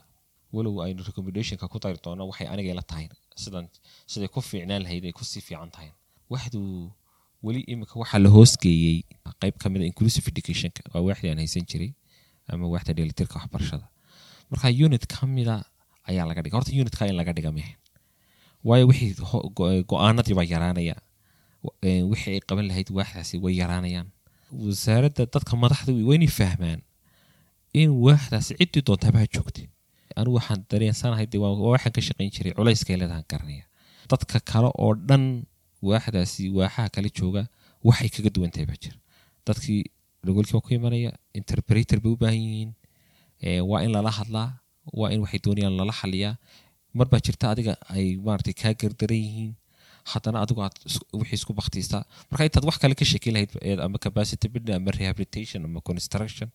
walow 0.53 0.81
aynu 0.85 1.03
recommendationka 1.09 1.67
ku 1.69 1.77
dari 1.79 1.97
doono 2.05 2.23
waxay 2.29 2.47
anigay 2.53 2.73
la 2.73 2.81
tahay. 2.81 3.07
Sidan 3.43 3.65
siday 4.11 4.27
ku 4.27 4.41
fiicnaan 4.41 4.81
lahayd 4.85 5.03
ay 5.05 5.11
ku 5.13 5.23
sii 5.23 5.41
fiican 5.47 5.69
tahay. 5.75 5.91
Waxdu 6.33 6.91
weli 7.45 7.61
imika 7.73 7.95
waxaa 8.01 8.19
la 8.25 8.29
hoosgeeyey 8.35 9.03
qeyb 9.41 9.55
ka 9.61 9.69
mid 9.69 9.81
a 9.81 9.85
inclusive 9.91 10.25
educationka 10.33 10.81
waa 10.93 11.01
waaxdii 11.07 11.29
aan 11.31 11.37
haysan 11.43 11.65
jiray 11.71 11.91
ama 12.51 12.65
waaxda 12.73 12.93
dheelitirka 12.97 13.35
waxbarashada. 13.39 13.85
Marka 14.51 14.67
unit 14.85 15.05
ka 15.13 15.27
mida 15.27 15.55
ayaa 16.09 16.25
laga 16.29 16.41
dhiga 16.41 16.55
horta 16.57 16.71
unitka 16.81 17.05
in 17.07 17.15
laga 17.21 17.33
dhiga 17.37 17.51
mehe. 17.57 17.73
Waayo 18.67 18.87
wixii 18.91 19.13
go'aanadii 19.89 20.33
baa 20.39 20.47
yaraanaya 20.53 20.95
wixii 22.11 22.33
ay 22.37 22.41
qaban 22.49 22.65
lahayd 22.69 22.89
waaxdaasi 22.97 23.35
way 23.43 23.53
yaraanayaan. 23.61 24.07
Wasaaradda 24.65 25.23
dadka 25.33 25.53
madaxda 25.63 25.91
waynay 26.09 26.31
fahmaan 26.39 26.81
in 27.81 27.89
waaxdaasi 28.05 28.51
ciddii 28.59 28.83
doontaaba 28.87 29.19
ha 29.23 29.27
joogtay. 29.35 29.65
Anigu 30.17 30.35
waxaan 30.39 30.61
dareensanahay 30.71 31.25
de 31.31 31.37
waxaan 31.37 31.91
ka 31.95 32.01
shaqayn 32.07 32.31
jiray 32.35 32.53
culayskay 32.57 32.95
leedahan 33.01 33.25
garanaya. 33.31 33.65
Dadka 34.09 34.39
kale 34.51 34.69
oo 34.83 34.93
dhan 35.09 35.23
waaxdaasi 35.89 36.43
waaxaha 36.57 36.89
kale 36.95 37.09
jooga 37.19 37.43
waxay 37.87 38.09
kaga 38.15 38.29
duwan 38.35 38.51
tahay 38.53 38.65
baa 38.71 38.79
jira. 38.83 38.97
Dadkii 39.47 39.83
rogolkiiba 40.27 40.61
ku 40.65 40.69
imanaya 40.73 41.11
interpreter 41.39 41.99
bay 42.03 42.11
u 42.11 42.17
baahan 42.17 42.39
yihiin. 42.45 42.71
Waa 43.69 43.83
in 43.85 43.91
lala 43.95 44.11
hadlaa 44.19 44.49
waa 44.99 45.11
in 45.13 45.21
waxay 45.23 45.39
doonayaan 45.45 45.75
lala 45.79 45.93
xaliyaa 46.01 46.35
mar 46.97 47.07
baa 47.11 47.21
jirta 47.25 47.45
adiga 47.53 47.73
ay 47.95 48.17
maaragtay 48.25 48.53
kaa 48.61 48.73
gardaran 48.81 49.21
yihiin 49.25 49.51
haddana 50.11 50.37
adigu 50.43 50.59
aad 50.65 50.75
wixii 51.19 51.37
isku 51.39 51.53
baktiistaa 51.59 52.01
marka 52.29 52.43
intaad 52.49 52.65
wax 52.69 52.77
kale 52.83 52.95
ka 53.01 53.05
sheekin 53.11 53.33
lahayd 53.35 53.79
ama 53.85 53.97
capacity 54.05 54.47
building 54.53 54.75
ama 54.79 54.91
rehabilitation 54.99 55.59
ama 55.69 55.79
construction 55.89 56.49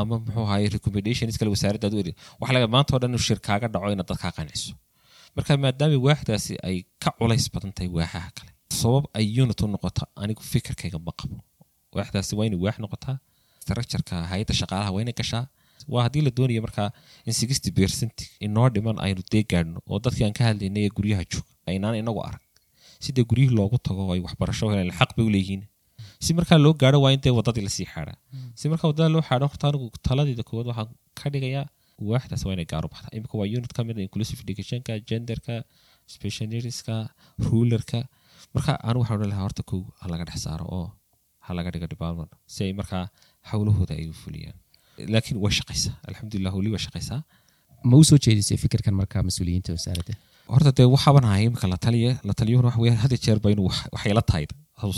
ama 0.00 0.14
muxuu 0.24 0.44
ahaye 0.48 0.68
recommendations 0.76 1.34
kale 1.40 1.50
wasaaradda 1.54 1.86
aad 1.88 1.94
u 1.96 2.00
eri 2.04 2.12
waxa 2.40 2.52
laga 2.56 2.68
maanta 2.74 2.98
dhan 3.02 3.18
shir 3.26 3.38
kaaga 3.48 3.66
dhaco 3.74 3.88
inaad 3.94 4.08
dadkaa 4.12 4.32
qanciso 4.38 4.72
marka 5.36 5.52
maadaama 5.64 5.98
waaxdaasi 6.08 6.54
ay 6.68 6.76
ka 7.04 7.10
culays 7.18 7.46
badan 7.54 7.72
tahay 7.76 7.90
waaxaha 7.98 8.30
kale 8.38 8.50
sabab 8.80 9.04
ay 9.18 9.26
unit 9.42 9.60
u 9.64 9.66
noqoto 9.74 10.02
anigu 10.22 10.42
fikirkayga 10.52 10.98
ma 11.06 11.12
qabo. 11.20 11.36
Waaxdaasi 11.96 12.32
waa 12.38 12.46
inay 12.48 12.60
waax 12.64 12.76
noqotaa 12.84 13.16
structureka 13.64 14.14
hay'adda 14.32 14.54
shaqaalaha 14.60 14.90
waa 14.94 15.02
inay 15.04 15.16
gashaa. 15.20 15.44
Waa 15.92 16.02
haddii 16.06 16.22
la 16.26 16.30
doonaya 16.38 16.60
markaa 16.66 16.88
in 17.28 17.34
sixty 17.40 17.70
percent 17.78 18.16
inoo 18.46 18.66
dhiman 18.74 18.96
aynu 19.06 19.22
dee 19.32 19.42
gaadhno 19.52 19.78
oo 19.92 19.98
dadkii 20.04 20.24
aan 20.26 20.34
ka 20.38 20.42
hadlaynay 20.48 20.82
ee 20.86 20.92
guryaha 20.96 21.24
jooga 21.32 21.50
aynaan 21.70 21.94
inagu 22.02 22.20
arag 22.28 22.42
sidee 23.04 23.24
guryihii 23.30 23.56
loogu 23.58 23.76
tago 23.88 24.02
ay 24.14 24.20
waxbarasho 24.26 24.66
heleen 24.72 24.92
xaq 24.98 25.10
bay 25.16 25.24
u 25.28 25.30
leeyihiin. 25.36 25.62
Si 26.24 26.30
markaa 26.38 26.58
loo 26.64 26.72
gaadho 26.82 26.98
waa 27.04 27.12
in 27.16 27.20
dee 27.24 27.32
wadadii 27.38 27.64
la 27.66 27.72
sii 27.76 27.86
xaadhaa 27.94 28.16
si 28.60 28.64
markaa 28.72 28.88
waddada 28.90 29.08
loo 29.14 29.22
xaadho 29.28 29.46
horta 29.52 29.64
anigu 29.70 29.86
taladeeda 30.08 30.42
koowaad 30.48 30.68
waxaan 30.70 30.90
ka 31.20 31.26
dhigayaa 31.34 31.66
waaxdaas 32.10 32.42
waa 32.46 32.54
inay 32.56 32.68
gaaro 32.72 32.88
baxda 32.92 33.08
imika 33.18 33.34
waa 33.40 33.48
unit 33.58 33.72
ka 33.76 33.80
mid 33.88 33.96
a 34.00 34.02
inclusive 34.08 34.38
educationka 34.46 34.92
genderka 35.08 35.54
special 36.14 36.46
needska 36.52 36.94
rulerka. 37.48 38.00
Marka 38.54 38.72
anigu 38.88 39.00
waxaan 39.02 39.18
odhan 39.18 39.30
lahaa 39.32 39.44
horta 39.46 39.62
kow 39.70 39.80
ha 40.00 40.04
laga 40.12 40.24
dhex 40.28 40.38
saaro 40.46 40.64
oo 40.78 40.86
ha 41.46 41.50
laga 41.58 41.68
dhigo 41.74 41.86
department 41.94 42.30
si 42.54 42.60
ay 42.66 42.72
markaa 42.80 43.04
howlahooda 43.50 43.94
ay 44.00 44.06
u 44.12 44.14
fuliyaan. 44.22 44.56
Laakiin 45.14 45.38
way 45.44 45.52
shaqaysaa 45.58 45.94
alxamdulilah 46.08 46.52
weli 46.58 46.70
way 46.74 46.82
shaqaysaa. 46.86 47.20
Ma 47.90 47.94
u 48.00 48.04
soo 48.10 48.18
jeedisay 48.26 48.56
fikirkan 48.64 48.94
markaa 49.00 49.22
mas'uuliyiinta 49.28 49.70
wasaaradda 49.76 50.14
horta 50.52 50.70
dee 50.78 50.86
waxaaban 50.94 51.24
ahay 51.28 51.44
imika 51.48 51.66
la 51.72 51.76
taliya 51.84 52.12
la 52.28 52.32
taliyuhuna 52.38 52.68
waxa 52.68 52.80
weeyaan 52.82 53.00
had 53.04 53.12
jeer 53.24 53.38
ba 53.44 53.48
inuu 53.54 53.66
wax- 53.70 53.88
waxay 53.94 54.12
la 54.18 54.22
tahay 54.30 54.44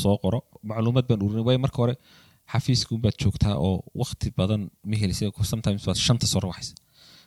soo 0.05 0.17
qoro 0.23 0.39
macluumaad 0.71 1.07
baan 1.11 1.21
urinay 1.27 1.45
waayo 1.49 1.59
marka 1.65 1.79
hore 1.83 1.95
xafiiska 2.53 2.93
baad 3.05 3.15
joogtaa 3.23 3.55
oo 3.67 3.77
waqti 4.03 4.27
badan 4.39 4.63
ma 4.91 4.97
helisay 5.03 5.29
sometimes 5.53 5.83
waad 5.89 5.99
shanta 6.07 6.27
soo 6.33 6.41
rawaxaysa 6.45 6.75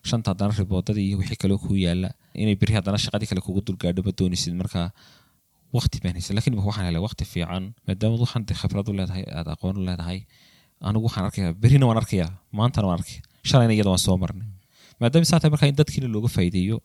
shanta 0.09 0.27
haddana 0.31 0.53
riboodadii 0.61 1.05
iyo 1.09 1.17
wixii 1.21 1.39
kale 1.41 1.55
ku 1.63 1.71
yaalla 1.85 2.09
inay 2.41 2.55
beri 2.61 2.73
haddana 2.77 2.97
shaqadii 3.05 3.27
kale 3.31 3.41
kugu 3.45 3.61
dulgaadho 3.67 4.01
ma 4.07 4.11
doonaysid. 4.19 4.53
Marka 4.61 4.79
waqti 5.77 5.97
baan 6.03 6.15
haysa 6.17 6.31
laakiin 6.35 6.53
imika 6.55 6.67
waxaan 6.71 6.85
helay 6.89 7.01
waqti 7.07 7.23
fiican 7.33 7.63
maadaama 7.87 8.15
waxaan 8.23 8.43
dee 8.49 8.57
khibrad 8.61 8.85
u 8.89 8.93
leedahay 8.99 9.23
aad 9.37 9.47
aqoon 9.55 9.75
u 9.79 9.83
leedahay 9.89 10.19
anigu 10.87 11.03
waxaan 11.07 11.25
arkayaa 11.29 11.53
berina 11.63 11.85
waan 11.89 11.99
arkayaa 12.03 12.29
maantana 12.59 12.85
waan 12.89 12.99
arkaya 13.01 13.21
shalayna 13.49 13.73
iyada 13.77 13.89
waan 13.93 14.03
soo 14.07 14.17
marnay. 14.23 14.47
Maadaama 15.01 15.25
saa 15.31 15.39
tahay 15.41 15.51
markaa 15.55 15.69
in 15.71 15.77
dadkiina 15.81 16.07
looga 16.15 16.29
faa'iideeyo 16.35 16.77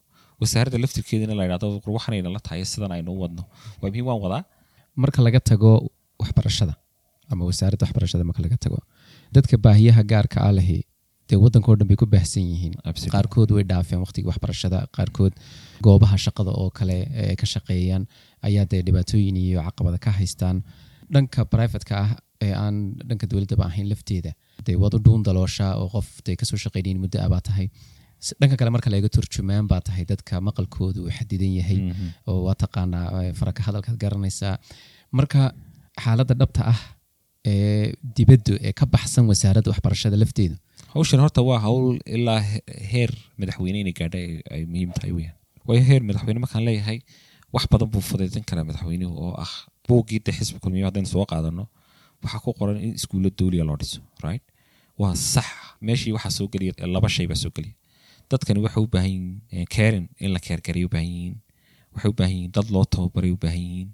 wasaaradda 0.44 0.78
laftirkeedina 0.84 1.34
la 1.38 1.44
idhahdo 1.48 1.66
"War 1.84 1.92
waxanayna 1.96 2.28
la 2.36 2.40
tahay 2.46 2.64
sidan 2.72 2.92
aynu 2.96 3.10
wadno 3.22 3.42
waa 3.82 3.88
muhiim 3.92 4.06
waan 4.10 4.20
wadaa 4.26 4.42
marka 5.02 5.18
laga 5.26 5.40
tago 5.50 5.70
waxbarashada 6.22 6.74
ama 7.32 7.42
wasaaradda 7.50 7.84
waxbarashada 7.86 8.24
marka 8.30 8.40
laga 8.46 8.58
tago 8.64 8.78
dadka 9.36 9.54
baahiyaha 9.66 10.02
gaarka 10.12 10.38
ah 10.48 10.52
lehi 10.58 10.78
dee 11.30 11.38
waddankao 11.44 11.74
dhan 11.80 11.88
bay 11.90 11.96
ku 12.02 12.06
baahsan 12.14 12.44
yihiin 12.52 12.74
qaarkood 13.14 13.50
way 13.56 13.64
dhaafeen 13.70 14.00
waqtigii 14.04 14.28
waxbarashada 14.32 14.78
qaarkood 14.96 15.32
goobaha 15.86 16.16
shaqada 16.26 16.50
oo 16.62 16.68
kale 16.78 16.96
ee 17.22 17.34
ka 17.40 17.46
shaqeeyaan 17.54 18.02
ayaa 18.48 18.64
dee 18.72 18.82
dhibaatooyin 18.88 19.36
iyo 19.44 19.60
caqabada 19.68 19.98
ka 20.06 20.10
haystaan 20.18 20.56
dhanka 21.14 21.40
privatka 21.54 21.94
ah 22.04 22.10
ee 22.46 22.52
aan 22.64 22.76
dhanka 23.08 23.26
dowladdaba 23.30 23.64
ahayn 23.70 23.86
lafteeda 23.92 24.32
dee 24.66 24.76
waad 24.82 24.94
u 24.96 24.98
dhuun 25.06 25.22
daloosha 25.28 25.66
oo 25.82 25.88
qof 25.94 26.08
dee 26.26 26.36
ka 26.40 26.44
soo 26.50 26.58
shaqeynayin 26.64 26.98
muddo 27.04 27.16
ah 27.24 27.28
baa 27.34 27.42
tahay 27.48 27.66
dhanka 28.40 28.56
kale 28.60 28.70
marka 28.76 28.88
laga 28.94 29.08
turjumaan 29.16 29.66
baa 29.72 29.80
tahay 29.86 30.04
dadka 30.12 30.34
maqalkoodu 30.48 31.00
xadidan 31.16 31.52
yahay 31.60 31.78
oo 32.30 32.38
waa 32.46 32.56
taqaanaa 32.62 33.06
faraka 33.40 33.60
hadalkaad 33.68 33.96
garanaysaa 34.04 34.54
marka 35.18 35.40
xaaladda 36.04 36.34
dhabta 36.40 36.60
ah 36.72 36.80
ee 37.52 37.86
dibaddu 38.16 38.52
ee 38.68 38.72
ka 38.80 38.84
baxsan 38.94 39.24
wasaaradda 39.30 39.68
waxbarashada 39.72 40.16
lafteedu. 40.22 40.56
Hawshan 40.94 41.20
horta 41.24 41.40
waa 41.48 41.58
hawl 41.66 41.86
ilaa 42.16 42.40
he- 42.50 42.64
heer 42.92 43.10
madaxweyne 43.40 43.78
inay 43.82 43.94
gaadha 44.00 44.18
ay- 44.54 44.66
muhiim 44.72 44.90
tahay 44.96 45.12
weyaan 45.18 45.36
waayo 45.68 45.82
heer 45.90 46.02
madaxweyne 46.08 46.40
markaan 46.44 46.64
leeyahay 46.68 46.98
wax 47.54 47.64
badan 47.72 47.88
buu 47.92 48.02
fudaydin 48.10 48.44
karaa 48.50 48.64
madaxweynuhu 48.70 49.14
oo 49.26 49.32
ah 49.44 49.52
buuggii 49.88 50.20
de 50.26 50.32
xisbi 50.38 50.58
kulmiyo 50.64 50.84
haddaynu 50.88 51.08
soo 51.14 51.24
qaadano 51.32 51.64
waxaa 52.24 52.40
ku 52.44 52.50
qoran 52.60 52.78
in 52.86 52.92
iskuulla 52.98 53.30
dowliya 53.38 53.64
loo 53.68 53.76
dhiso 53.82 54.00
right? 54.26 54.44
Waa 55.00 55.14
sax. 55.32 55.48
Meeshii 55.86 56.12
waxaa 56.16 56.32
soo 56.38 56.46
geliya 56.52 56.72
laba 56.94 57.08
shay 57.16 57.26
baa 57.32 57.38
soo 57.44 57.52
geliya 57.56 57.74
dadkani 58.30 58.60
waxay 58.64 58.82
u 58.84 58.88
baahan 58.94 59.10
yihiin 59.14 59.66
caring 59.74 60.06
in 60.24 60.30
la 60.34 60.40
keergaray 60.46 60.84
u 60.84 60.90
baahan 60.94 61.08
yihiin. 61.14 61.34
Waxay 61.94 62.10
u 62.12 62.16
baahan 62.18 62.34
yihiin 62.36 62.52
dad 62.56 62.68
loo 62.74 62.84
tababaray 62.94 63.32
u 63.36 63.38
baahan 63.44 63.62
yihiin. 63.68 63.88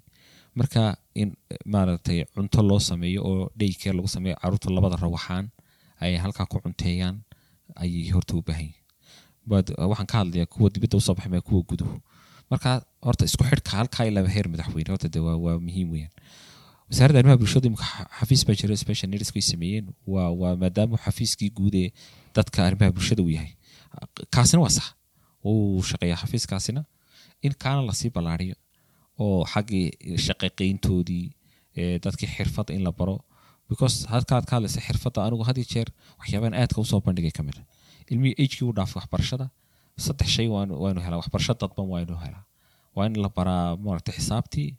Marka 0.59 0.81
in 1.21 1.29
eh, 1.53 1.57
maaragtay 1.73 2.19
cunto 2.35 2.61
loo 2.69 2.79
sameeyo 2.89 3.21
oo 3.29 3.43
dhaykeer 3.59 3.93
lagu 3.95 4.07
sameeyo 4.15 4.35
carruurta 4.41 4.69
labada 4.77 4.95
rawaxaan 5.03 5.45
ay 6.03 6.13
halkaa 6.23 6.45
ku 6.51 6.57
cunteeyaan 6.63 7.15
ayay 7.83 8.09
horta 8.15 8.33
u 8.39 8.41
baahan 8.47 8.65
yihiin. 8.67 8.79
Uh, 9.51 9.87
waxaan 9.91 10.07
ka 10.11 10.17
hadlayaa 10.21 10.45
kuwa 10.53 10.69
dibadda 10.73 10.97
u 10.97 11.01
soo 11.01 11.15
baxay 11.17 11.31
maa 11.33 11.41
kuwa 11.47 11.61
guduhu 11.69 11.95
marka 12.51 12.69
horta 13.05 13.25
isku 13.29 13.43
xidhka 13.49 13.71
halkaa 13.79 14.05
ilaa 14.09 14.27
heer 14.35 14.47
madaxweyne 14.53 14.89
horta 14.93 15.07
de 15.13 15.19
waa, 15.19 15.57
muhiim 15.67 15.87
weyaan 15.93 16.13
wasaaradda 16.89 17.19
arrimaha 17.19 17.37
bulshada 17.41 17.67
imika 17.69 17.85
xa- 17.91 18.07
xafiis 18.19 18.41
baa 18.47 18.55
jira 18.59 18.75
special 18.83 19.09
needs 19.11 19.31
ay 19.35 19.41
sameeyeen. 19.51 19.85
Waa 20.13 20.29
waa 20.41 20.53
maadaama 20.61 20.97
xafiiskii 21.05 21.49
guud 21.57 21.75
ee 21.83 21.89
dadka 22.35 22.57
arrimaha 22.67 22.91
bulshada 22.97 23.23
uu 23.23 23.33
yahay 23.37 23.51
kaasina 24.35 24.59
waa 24.63 24.73
sax. 24.77 24.85
Uu 25.49 25.83
shaqeeyaa 25.89 26.19
xafiiskaasina 26.23 26.81
in 27.45 27.53
kaana 27.63 27.81
la 27.89 27.93
sii 27.99 28.09
ballaariyo 28.15 28.55
oo 29.23 29.45
xaggii 29.53 29.85
shaqaqeyntoodii 30.25 31.25
ee, 31.79 31.99
dadkii 32.03 32.29
xirfadda 32.35 32.71
in 32.77 32.83
la 32.87 32.91
baro 32.99 33.15
because 33.69 33.95
halkaad 34.13 34.45
ka 34.49 34.53
hadlaysa 34.57 34.79
anigu 35.27 35.43
had 35.49 35.57
jeer 35.73 35.87
waxyaabahan 36.19 36.53
aadka 36.61 36.77
u 36.81 36.85
soo 36.91 37.01
bandhigay 37.05 37.31
ka 37.37 37.43
mid 37.47 37.57
a 37.61 37.63
ilmihii 38.11 38.35
agekii 38.43 38.65
u 38.69 38.73
dhaafay 38.77 38.97
waxbarashada. 39.01 39.45
Saddex 40.05 40.27
shay 40.35 40.47
waanu 40.47 41.01
helaa. 41.05 41.19
Waxbarasho 41.21 41.53
dadban 41.61 41.87
waanu 41.93 42.15
helaa. 42.25 42.43
Waa 42.95 43.05
in 43.07 43.15
la 43.23 43.29
baraa 43.37 43.65
maaragtay 43.85 44.13
xisaabtii 44.17 44.69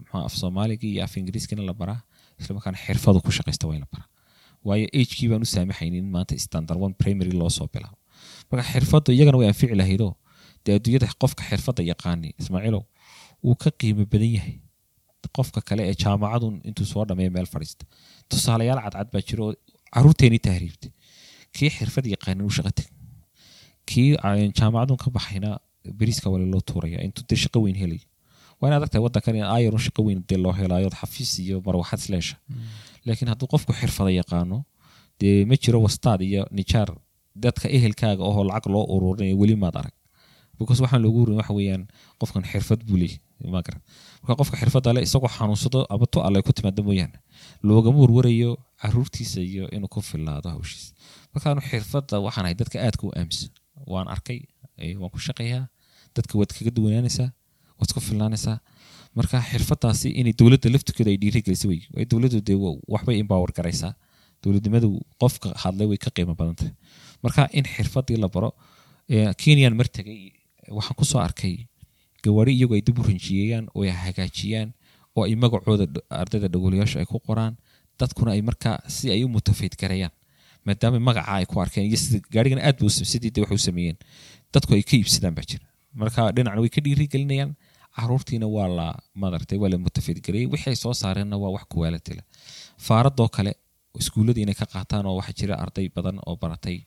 muxuu 0.00 0.24
af 0.28 0.34
soomaaligii 0.42 0.92
iyo 0.94 1.04
af 1.04 1.16
ingiriiskina 1.16 1.62
la 1.70 1.74
baraa. 1.80 2.00
Isla 2.40 2.54
markaana 2.56 2.78
xirfadu 2.86 3.18
ku 3.24 3.30
shaqaysta 3.38 3.64
waa 3.68 3.74
in 3.76 3.82
la 3.84 3.88
baraa 3.92 4.08
waayo 4.68 4.86
agekii 4.98 5.28
baan 5.32 5.42
u 5.46 5.48
saamaxaynin 5.54 6.00
in 6.04 6.10
maanta 6.14 6.38
standard 6.46 6.78
one 6.86 6.94
primary 7.02 7.32
loo 7.40 7.50
soo 7.58 7.66
bilaabo. 7.74 7.96
Marka 8.50 8.64
xirfadda 8.72 9.10
iyagana 9.16 9.36
way 9.40 9.48
anfici 9.52 9.74
lahaydoo 9.80 10.12
dee 10.64 10.74
adduunyada 10.78 11.06
qofka 11.22 11.42
xirfadda 11.50 11.82
yaqaani 11.92 12.28
ismaaciilow 12.40 12.82
wuu 13.44 13.56
ka 13.62 13.70
qiimo 13.80 14.04
badan 14.12 14.32
yahay. 14.36 14.54
Qofka 15.36 15.60
kale 15.68 15.82
ee 15.90 15.94
jaamacadun 16.02 16.54
intuu 16.68 16.86
soo 16.92 17.04
dhameeya 17.08 17.30
meel 17.36 17.48
fadhiista. 17.54 17.84
Tusaalayaal 18.30 18.80
cadcad 18.84 19.08
baa 19.14 19.22
jira 19.28 19.42
oo 19.46 19.52
caruurteenii 19.94 20.42
tahriibtay. 20.48 20.90
Kii 21.56 21.70
xirfad 21.76 22.06
yaqaanin 22.14 22.44
uu 22.46 22.54
shaqo 22.58 22.70
teg 22.78 22.88
kii 23.90 24.10
jaamacadun 24.58 24.96
ka 25.02 25.08
baxayna 25.16 25.50
beriiska 25.98 26.30
wale 26.32 26.46
loo 26.52 26.60
tuuraya 26.68 26.98
intuu 27.06 27.24
dee 27.30 27.36
shaqo 27.44 27.58
weyn 27.64 27.76
helayo 27.82 28.06
waa 28.60 28.68
in 28.70 28.74
adagtahay 28.78 29.02
waddankan 29.06 29.36
in 29.40 29.44
ayarun 29.56 29.82
shaqo 29.86 30.00
weyn 30.06 30.20
dee 30.28 30.38
loo 30.44 30.52
helayo 30.60 30.86
ood 30.90 30.96
xafiis 31.00 31.32
iyo 31.44 31.56
marwaxad 31.66 32.00
isleesha 32.04 32.36
laakiin 33.06 33.28
hadduu 33.32 33.48
qofku 33.52 33.72
xirfada 33.80 34.10
yaqaano 34.20 34.58
dee 35.20 35.44
ma 35.50 35.54
jiro 35.62 35.78
wastaad 35.86 36.20
iyo 36.28 36.42
nijaar 36.58 36.90
dadka 37.44 37.66
ehelkaaga 37.76 38.22
oo 38.30 38.42
lacag 38.50 38.66
loo 38.74 38.84
ururinayo 38.94 39.34
weli 39.40 39.56
maad 39.62 39.76
arag. 39.80 39.94
Because 40.58 40.80
waxaan 40.84 41.02
loogu 41.04 41.18
urin 41.24 41.36
waxa 41.40 41.52
weeyaan 41.58 41.84
qofkan 42.20 42.44
xirfad 42.50 42.80
buu 42.86 42.98
garan 43.66 43.80
marka 44.22 44.34
qofka 44.40 44.56
xirfadda 44.60 44.90
le 44.94 45.00
isagoo 45.06 45.28
xanuunsado 45.36 45.80
ama 45.92 46.06
tu 46.12 46.18
alle 46.26 46.38
ku 46.46 46.52
timaada 46.56 46.82
mooyaane 46.88 47.18
loogama 47.68 47.98
warwarayo 48.02 48.50
caruurtiisa 48.82 49.40
iyo 49.50 49.64
inuu 49.76 49.88
ku 49.94 50.00
filaado 50.10 50.48
hawshiisa 50.54 50.90
markaanu 51.34 51.60
xirfadda 51.70 52.14
waxaan 52.26 52.44
ahay 52.46 52.54
dadka 52.60 52.76
aadka 52.86 53.02
u 53.08 53.10
aaminsan 53.18 53.50
waan 53.92 54.06
arkay 54.14 54.40
waan 55.00 55.10
ku 55.14 55.18
shaqeeyaa 55.26 55.64
dadka 56.16 56.32
waad 56.38 56.50
kaga 56.56 56.70
duwanaanaysaa 56.76 57.28
waad 57.78 57.90
ku 57.94 58.00
filnaanaysaa 58.08 58.56
marka 59.18 59.38
xirfadaasi 59.50 60.08
inay 60.20 60.34
dowladda 60.40 60.68
laftirkeeda 60.74 61.10
ay 61.14 61.18
dhiirigelisa 61.22 61.66
wey 61.70 61.80
waayo 61.94 62.06
dowladdu 62.12 62.38
dee 62.48 62.58
wa- 62.64 62.78
waxbay 62.94 63.16
empower 63.22 63.50
garaysaa 63.58 63.92
dowladnimadu 64.42 64.88
qofka 65.22 65.48
hadlay 65.62 65.86
way 65.90 65.98
ka 66.04 66.10
qiimo 66.16 66.34
badan 66.40 66.54
tahay. 66.60 66.72
Marka 67.24 67.42
in 67.58 67.64
xirfadii 67.74 68.16
la 68.24 68.28
baro 68.34 68.50
kenyan 69.42 69.74
mar 69.78 69.88
tegay 69.96 70.32
waxaan 70.68 70.96
ku 70.98 71.04
soo 71.04 71.20
arkay 71.20 71.66
gawaari 72.24 72.52
iyagu 72.56 72.74
ay 72.74 72.82
dib 72.86 72.98
u 72.98 73.02
rinjiyeeyaan 73.02 73.66
oo 73.74 73.82
ay 73.84 73.90
hagaajiyaan 74.04 74.68
oo 75.16 75.22
ay 75.28 75.34
magacooda 75.36 75.86
ardayda 76.10 76.48
dhagolayaasha 76.48 76.98
ay 77.02 77.06
ku 77.12 77.18
qoraan 77.28 77.54
dadkuna 78.00 78.30
ay 78.36 78.42
markaa 78.42 78.76
si 78.88 79.10
ay 79.14 79.24
u 79.24 79.28
mutafayd 79.28 79.74
gareeyaan 79.82 80.12
maadaama 80.66 80.98
magaca 81.08 81.32
ay 81.40 81.44
ku 81.46 81.60
arkeen 81.64 81.86
iyo 81.88 81.96
sida 81.96 82.18
gaarigana 82.34 82.62
aad 82.68 82.76
buu 82.80 82.88
sidii 82.90 83.30
de 83.34 83.40
waxay 83.44 83.56
u 83.60 83.64
sameeyeen 83.68 83.96
dadku 84.54 84.72
ay 84.74 84.82
ka 84.82 84.96
iibsadaan 84.96 85.34
baa 85.36 85.44
jira. 85.50 85.64
Marka 85.94 86.32
dhinacna 86.36 86.60
way 86.64 86.70
ka 86.76 86.80
dhiirigelinayaan 86.84 87.52
caruurtiina 87.98 88.46
waa 88.56 88.68
la 88.78 88.86
madartay 89.22 89.58
waa 89.62 89.70
la 89.72 89.78
mutafayd 89.86 90.18
gareeyay 90.26 90.50
wixii 90.54 90.70
ay 90.72 90.76
soo 90.84 90.94
saareenna 91.02 91.36
waa 91.42 91.50
wax 91.56 91.64
kuwaalati 91.72 92.12
leh 92.18 92.24
faaradoo 92.86 93.28
kale 93.36 93.52
iskuullada 94.00 94.40
inay 94.44 94.54
ka 94.60 94.66
qaataan 94.74 95.06
oo 95.06 95.16
waxaa 95.20 95.36
jira 95.40 95.54
arday 95.64 95.86
badan 95.96 96.16
oo 96.26 96.36
baratay 96.42 96.78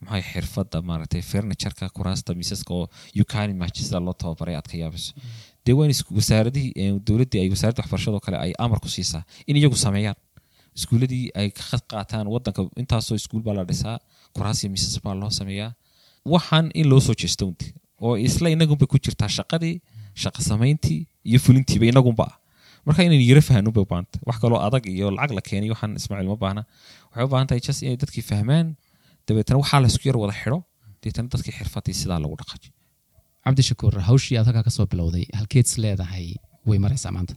maxay 0.00 0.22
xirfadda 0.32 0.78
maaragtay 0.88 1.22
furnitureka 1.30 1.86
kuraasta 1.96 2.34
miisaska 2.38 2.72
oo 2.78 2.86
ukani 3.22 3.54
maajisada 3.60 4.00
loo 4.06 4.14
tababaray 4.22 4.54
aad 4.58 4.68
ka 4.72 4.76
yaabayso 4.82 5.12
dee 5.66 5.74
waa 5.78 5.88
wasaaradihii 6.18 6.90
dowladdii 7.06 7.40
ay 7.44 7.48
wasaaradda 7.54 7.80
waxbarashadoo 7.82 8.20
kale 8.26 8.36
ay 8.46 8.52
amar 8.64 8.78
ku 8.84 8.88
siisaa 8.96 9.22
in 9.46 9.56
iyagu 9.56 9.76
sameeyaan. 9.86 10.18
Iskuuladii 10.78 11.30
ay 11.40 11.48
ka 11.58 11.78
qaataan 11.92 12.26
wadanka 12.34 12.62
intaasoo 12.82 13.16
iskuul 13.20 13.42
baa 13.46 13.54
la 13.58 13.64
dhisaa 13.70 13.96
kuraas 14.36 14.58
iyo 14.64 14.70
miisas 14.72 14.96
baa 15.04 15.14
loo 15.22 15.30
sameeyaa. 15.30 15.72
Waxaan 16.32 16.66
in 16.74 16.86
loo 16.90 17.00
soo 17.06 17.14
jeesto 17.22 17.46
unti 17.50 17.66
oo 18.06 18.16
isla 18.26 18.48
inagunba 18.54 18.86
ku 18.86 18.96
jirtaa 19.04 19.28
shaqadii 19.36 19.76
shaqa 20.22 20.40
samayntii 20.50 21.00
iyo 21.30 21.38
fulintiiba 21.44 21.86
inagunba 21.92 22.24
ah 22.30 22.34
marka 22.86 23.00
inaynu 23.08 23.24
yaro 23.30 23.42
fahanunbay 23.48 23.82
u 23.86 23.88
baahanta 23.92 24.16
wax 24.28 24.36
kaloo 24.42 24.60
adag 24.68 24.84
iyo 24.96 25.06
lacag 25.16 25.32
la 25.38 25.42
keenay 25.48 25.70
waxaan 25.74 25.92
ismaaciil 26.00 26.28
ma 26.32 26.36
baahna 26.44 26.62
waxay 27.10 27.24
u 27.26 27.30
baahan 27.32 27.46
tahay 27.50 27.60
just 27.66 27.80
inay 27.86 27.96
dadkii 28.02 28.24
fahmaan 28.30 28.66
dabeetana 29.28 29.58
waxaa 29.62 29.80
laysku 29.84 30.04
yar 30.08 30.16
wada 30.22 30.34
xidho 30.40 30.58
deetana 31.02 31.28
dadkii 31.34 31.54
xirfadii 31.58 31.94
sidaa 32.02 32.18
lagu 32.24 32.34
dhaqaji 32.40 32.68
cabdishakuur 33.44 33.94
hawshii 34.08 34.36
aad 34.38 34.46
halkaa 34.48 34.64
ka 34.68 34.72
soo 34.76 34.86
bilowday 34.92 35.24
halkeed 35.38 35.66
is 35.70 35.74
leedahay 35.84 36.26
way 36.68 36.78
maraysaa 36.84 37.12
maanta 37.16 37.34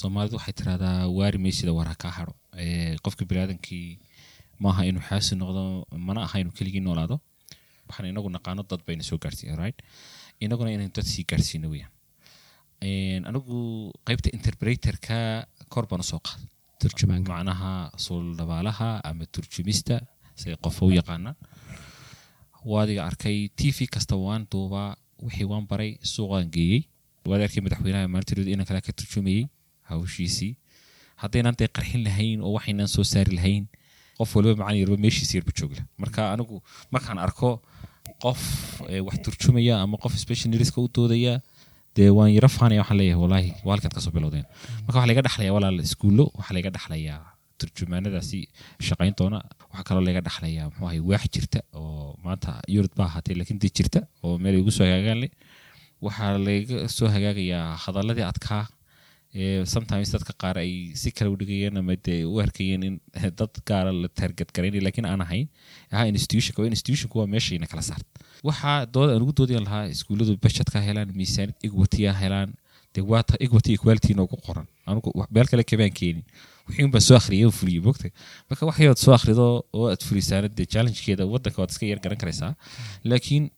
soomaalidu 0.00 0.34
waxay 0.38 0.54
tiraahdaa 0.60 0.96
waari 1.18 1.38
maysida 1.44 1.72
war 1.78 1.88
ha 1.92 1.96
kaa 2.04 2.14
hadho 2.18 2.34
Eh, 2.64 2.94
qofka 3.04 3.22
biniaadankii 3.30 3.86
maaha 4.64 4.82
inuu 4.90 5.02
xaasi 5.08 5.32
noqdo 5.42 5.62
mana 6.06 6.20
aha 6.26 6.36
inuu 6.42 6.54
keligii 6.58 6.82
noolaado 6.86 7.16
waxaan 7.88 8.06
inagu 8.12 8.28
naqaano 8.36 8.62
dad 8.70 8.80
bayna 8.86 9.02
soo 9.08 9.18
gaarsiiya 9.24 9.54
right 9.62 9.78
inaguna 10.44 10.70
inaynu 10.76 10.92
dad 10.98 11.06
sii 11.12 11.24
gaarsiino 11.30 11.68
weyaan 11.74 11.92
anigu 12.82 13.90
qeybta 14.06 14.30
interpreterka 14.36 15.46
kor 15.68 15.86
baan 15.90 16.00
u 16.00 16.06
soo 16.06 16.20
qaada 16.20 16.44
turjumaanka. 16.80 17.32
Macnaha 17.34 17.90
suuldhabaalaha 17.96 19.00
ama 19.04 19.24
turjumista 19.26 20.00
say 20.36 20.54
qofa 20.64 20.86
u 20.86 20.90
yaqaanaan 20.94 21.36
waadiga 22.64 23.02
arkay 23.10 23.48
t 23.56 23.70
v 23.76 23.86
kasta 23.94 24.14
waan 24.16 24.46
duubaa 24.52 24.94
wixii 25.22 25.44
waan 25.50 25.66
baray 25.66 25.98
suuqaan 26.02 26.46
geeyey. 26.54 26.82
Waad 27.26 27.42
arkay 27.46 27.62
madaxweynaha 27.66 28.06
maalintirood 28.08 28.46
inan 28.54 28.66
kale 28.66 28.80
ka 28.80 28.92
turjumayey 28.92 29.48
hawshiisii. 29.90 30.54
Haddaynan 31.22 31.54
dee 31.58 31.66
qarxin 31.76 32.02
lahayn 32.06 32.38
oo 32.46 32.52
waxaynan 32.56 32.88
soo 32.94 33.02
saari 33.12 33.34
lahayn 33.38 33.64
qof 34.18 34.30
waliba 34.36 34.54
macalin 34.62 34.80
yarba 34.82 34.96
meeshiisa 35.04 35.34
yarba 35.38 35.52
joogla 35.58 35.82
marka 36.02 36.20
anigu 36.34 36.56
markaan 36.94 37.18
arko 37.26 37.50
qof 38.22 38.40
eh, 38.90 39.02
wax 39.06 39.18
turjumaya 39.26 39.74
ama 39.82 39.96
qof 40.02 40.14
special 40.24 40.50
needska 40.50 40.78
u 40.84 40.88
doodaya 40.96 41.34
dee 41.96 42.10
waan 42.18 42.30
yaro 42.36 42.48
faanaya 42.58 42.80
waxaan 42.82 42.98
leeyahay 43.00 43.20
walaahi 43.24 43.50
waa 43.66 43.72
halkaad 43.74 43.94
ka 43.96 44.00
soo 44.04 44.12
bilowdeen. 44.16 44.46
Marka 44.84 44.96
waxaa 44.98 45.10
laga 45.10 45.22
dhexlayaa 45.26 45.54
walaal 45.58 45.78
iskuullo 45.86 46.24
waxaa 46.38 46.54
laga 46.58 46.70
dhexlayaa 46.76 47.20
turjumaanadaasi 47.60 48.40
shaqayn 48.88 49.14
doona 49.20 49.38
waxaa 49.70 49.84
kaloo 49.88 50.04
laga 50.08 50.20
dhexlayaa 50.26 50.66
muxuu 50.70 50.86
ahay 50.88 51.00
waax 51.10 51.24
jirta 51.34 51.60
oo 51.80 52.16
maanta 52.24 52.50
yurud 52.74 52.92
baa 52.98 53.06
ahaatee 53.10 53.34
laakiin 53.38 53.58
dee 53.62 53.72
jirta 53.78 54.00
oo 54.24 54.34
meel 54.42 54.56
ugu 54.60 54.70
soo 54.76 54.84
hagaagaan 54.88 55.18
leh 55.22 55.30
waxaa 56.06 56.30
laga 56.46 56.76
soo 56.96 57.08
hagaagayaa 57.14 57.66
hadaladii 57.84 58.26
adkaa 58.32 58.62
sometimes 59.74 60.10
dadka 60.14 60.32
qaar 60.42 60.56
ay 60.64 60.72
si 61.00 61.10
kale 61.16 61.30
u 61.30 61.36
dhigayeen 61.40 61.76
ama 61.80 61.94
dee 62.06 62.24
u 62.24 62.38
arkayeen 62.44 62.82
in 62.88 62.94
dad 63.40 63.54
gaara 63.70 63.92
la 64.02 64.08
target 64.20 64.52
garaynay 64.56 64.80
laakiin 64.86 65.06
aan 65.10 65.20
ahayn 65.26 65.46
ahaa 65.92 66.06
institutionka 66.12 66.62
waa 66.62 66.70
institutionka 66.76 67.18
waa 67.20 67.26
meeshayna 67.34 67.66
kala 67.72 67.82
saarta. 67.90 68.08
Waxaa 68.48 68.86
dooda 68.94 69.12
aan 69.14 69.22
ugu 69.26 69.34
doodayan 69.40 69.64
lahaa 69.68 69.84
iskuulladu 69.94 70.36
budget 70.44 70.68
ka 70.74 70.80
helaan 70.88 71.10
miisaanid 71.20 71.56
equity 71.68 72.02
helaan 72.22 72.54
dee 72.94 73.04
waata 73.12 73.34
equity 73.44 73.72
equality 73.78 74.14
noogu 74.20 74.36
qoran. 74.46 74.66
Anugu 74.90 75.12
meel 75.36 75.46
kale 75.50 75.64
kabaan 75.72 75.92
keenin. 76.00 76.24
Wixii 76.68 77.00
soo 77.08 77.16
akhriyay 77.20 77.46
oo 77.48 77.54
fuliyey 77.60 77.80
mogta 77.88 78.08
marka 78.48 78.66
wax 78.68 78.78
yaad 78.86 78.98
soo 79.04 79.14
akhrido 79.18 79.46
oo 79.78 79.86
aad 79.92 80.02
fulisaana 80.08 80.48
dee 80.58 80.66
challengekeeda 80.72 81.24
waddanka 81.34 81.58
waad 81.62 81.70
iska 81.74 81.86
yar 81.92 82.00
garan 82.04 82.18
karaysaa. 82.22 82.52
Laakiin 83.10 83.50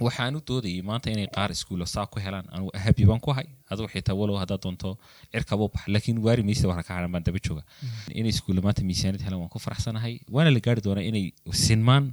waxaan 0.00 0.36
u 0.36 0.40
doodayay 0.48 0.82
maanta 0.82 1.10
inay 1.14 1.26
qaar 1.36 1.50
iskuulo 1.56 1.86
saa 1.86 2.06
ku 2.06 2.18
helaan. 2.24 2.46
Anugu 2.54 2.70
happy 2.84 3.04
baan 3.10 3.20
ku 3.24 3.30
ahay. 3.30 3.46
Adigu 3.70 3.88
xitaa 3.94 4.14
walow 4.20 4.36
haddaad 4.42 4.60
doonto 4.64 4.90
cirkaba 5.32 5.64
u 5.64 5.68
bax 5.74 5.84
laakiin 5.94 6.18
waari 6.26 6.42
maysa 6.48 6.68
wax 6.70 6.86
ka 6.88 6.94
haran 6.96 7.10
baan 7.14 7.22
daba 7.26 7.38
jooga. 7.46 7.62
Inay 8.18 8.30
iskuulo 8.34 8.60
maanta 8.66 8.82
miisaanid 8.90 9.20
helaan 9.26 9.40
waan 9.42 9.52
ku 9.54 9.58
faraxsanahay. 9.66 10.14
Waana 10.34 10.50
la 10.56 10.60
gaari 10.66 10.80
doonaa 10.86 11.04
inay 11.10 11.26
sinmaan 11.66 12.04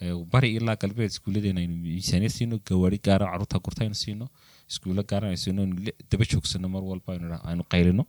eh, 0.00 0.12
bari 0.32 0.48
ilaa 0.58 0.76
galbeed 0.82 1.10
iskuulladeena 1.14 1.60
aynu 1.64 1.76
miisaaniyad 1.84 2.34
siino 2.38 2.56
gawaari 2.68 2.98
gaara 3.06 3.26
carruurta 3.30 3.58
gurta 3.64 3.80
aynu 3.86 3.94
siino 4.04 4.26
iskuulo 4.70 5.02
gaara 5.10 5.26
aynu 5.30 5.40
siino 5.44 5.60
aynu 5.64 5.74
daba 6.10 6.24
joogsano 6.32 6.68
mar 6.74 6.82
walba 6.90 7.10
aynu 7.50 7.64
qaylino. 7.72 8.04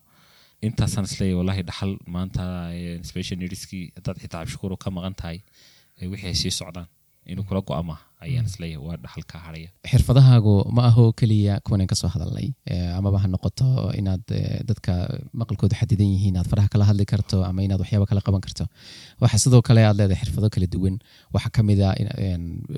Intaasaan 0.67 1.05
is 1.09 1.15
leeyahay 1.19 1.37
wallahi 1.39 1.61
dhaxal 1.69 1.91
maanta 2.15 2.43
eh, 2.79 2.99
special 3.09 3.37
needskii 3.41 3.83
haddaad 3.97 4.17
xitaa 4.23 4.39
cabshukuuro 4.43 4.75
ka 4.83 4.89
maqan 4.97 5.15
tahay 5.21 5.37
eh, 5.99 6.07
wixii 6.11 6.29
ay 6.31 6.37
sii 6.41 6.53
socdaan 6.59 6.87
inuu 7.31 7.43
kula 7.49 7.61
go-ama 7.69 7.95
ayaan 8.25 8.45
is 8.49 8.55
leeyahay 8.61 8.85
waa 8.87 8.97
dhaxal 9.03 9.23
ka 9.31 9.37
haraya. 9.45 9.69
Xirfadahaagu 9.91 10.53
ma 10.77 10.81
aho 10.89 11.03
keliya 11.19 11.53
kuwanan 11.65 11.87
ka 11.91 11.95
soo 11.99 12.09
hadalnay 12.13 12.47
eh, 12.73 12.97
amaba 12.99 13.17
ha 13.23 13.27
noqoto 13.33 13.67
inaad 13.99 14.23
eh, 14.39 14.59
dadka 14.69 14.93
maqalkoodu 15.41 15.75
xadidan 15.81 16.09
yihiin 16.15 16.37
aad 16.41 16.47
faraha 16.51 16.69
kala 16.73 16.85
hadli 16.89 17.05
karto 17.11 17.37
ama 17.49 17.61
inaad 17.67 17.81
waxyaaba 17.83 18.05
kala 18.11 18.21
qaban 18.27 18.41
karto. 18.45 18.65
Waxa 19.23 19.37
sidoo 19.45 19.61
kale 19.67 19.81
aad 19.89 19.97
leedahay 20.01 20.21
xirfado 20.25 20.49
kala 20.55 20.67
duwan. 20.75 20.95
Waxaa 21.35 21.51
ka 21.57 21.61
mid 21.69 21.79
a 21.87 21.91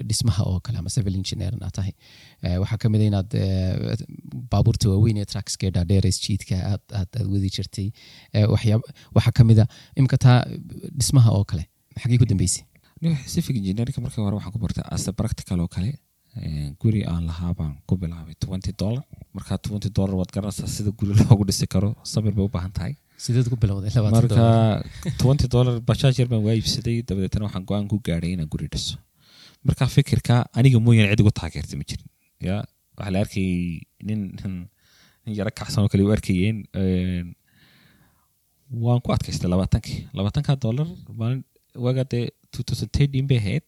dhismaha 0.10 0.44
oo 0.52 0.60
kale 0.66 0.78
ama 0.82 0.90
civil 0.96 1.16
engineer 1.22 1.54
aad 1.68 1.74
tahay. 1.80 1.94
Eh, 2.44 2.58
waxaa 2.64 2.80
ka 2.84 2.88
mid 2.94 3.02
a 3.02 3.06
inaad 3.12 3.30
baabuurta 4.52 4.90
waaweyn 4.94 5.18
ee 5.24 5.28
truckskeeda 5.34 5.80
dhaadheeres 5.84 6.18
jiidka 6.26 6.56
aad 7.00 7.12
wadi 7.34 7.50
jirtay. 7.58 7.88
Waxaa 9.16 9.32
ka 9.38 9.44
mid 9.50 9.60
a 9.60 9.66
imika 10.00 10.18
taa 10.26 10.40
dhismaha 11.00 11.30
oo 11.38 11.44
kale. 11.52 11.66
Xagee 12.02 12.20
ku 12.22 12.26
dambeysay 12.34 12.64
Aniga 13.02 13.18
civic 13.34 13.56
engineerinka 13.62 14.02
markii 14.06 14.22
hore 14.26 14.36
waxaan 14.40 14.54
ku 14.56 14.60
bartay 14.66 14.84
as 14.96 15.06
practical 15.22 15.60
oo 15.66 15.68
kale 15.78 15.92
Eh, 16.38 16.70
guri 16.82 17.02
aan 17.12 17.24
lahaa 17.30 17.52
baan 17.58 17.72
ku 17.90 17.94
bilaabay 18.02 18.36
twenty 18.44 18.72
dollar. 18.82 19.02
Marka 19.36 19.58
twenty 19.68 19.90
dollar 19.98 20.14
waad 20.20 20.30
garanaysaa 20.36 20.68
sida 20.76 20.92
guri 21.00 21.14
loogu 21.20 21.44
dhisi 21.50 21.66
karo. 21.74 21.90
Sabir 22.12 22.32
bay 22.38 22.46
u 22.46 22.50
baahan 22.56 22.72
tahay. 22.78 22.94
Sideed 23.24 23.48
ku 23.52 23.56
bilowday 23.62 23.90
labaatan 23.96 24.18
marka 24.18 24.36
dollar? 24.36 24.86
twenty 25.22 25.48
dollar 25.54 25.74
bajaaj 25.90 26.14
yar 26.22 26.28
baan 26.34 26.44
waa 26.48 26.54
iibsaday 26.60 26.98
dabadeetana 27.10 27.48
waxaan 27.48 27.66
go'aan 27.70 27.88
ku 27.92 27.98
gaadhay 28.08 28.32
inaan 28.36 28.50
guri 28.54 28.68
dhiso. 28.74 28.96
Marka 29.68 29.86
fikirka 29.96 30.36
aniga 30.60 30.78
mooyaane 30.86 31.10
cid 31.14 31.22
igu 31.26 31.34
taageertay 31.42 31.78
ma 31.82 31.86
jirin. 31.90 32.08
Ya 32.50 32.56
waxaa 32.98 33.12
la 33.16 33.20
arkayay 33.26 33.58
nin 34.08 34.22
nin 35.26 35.34
yaro 35.40 35.52
kacsan 35.60 35.82
oo 35.86 35.90
kale 35.94 36.04
u 36.08 36.12
arkayeen 36.18 36.58
Een, 36.82 37.28
waan 38.84 39.02
ku 39.04 39.10
adkaystay 39.16 39.50
labaatankii 39.54 40.00
labaatanka 40.18 40.54
dollar 40.66 40.88
maalin 41.20 41.42
waagaa 41.86 42.06
dee 42.14 42.26
bay 43.32 43.40
ahayd 43.44 43.66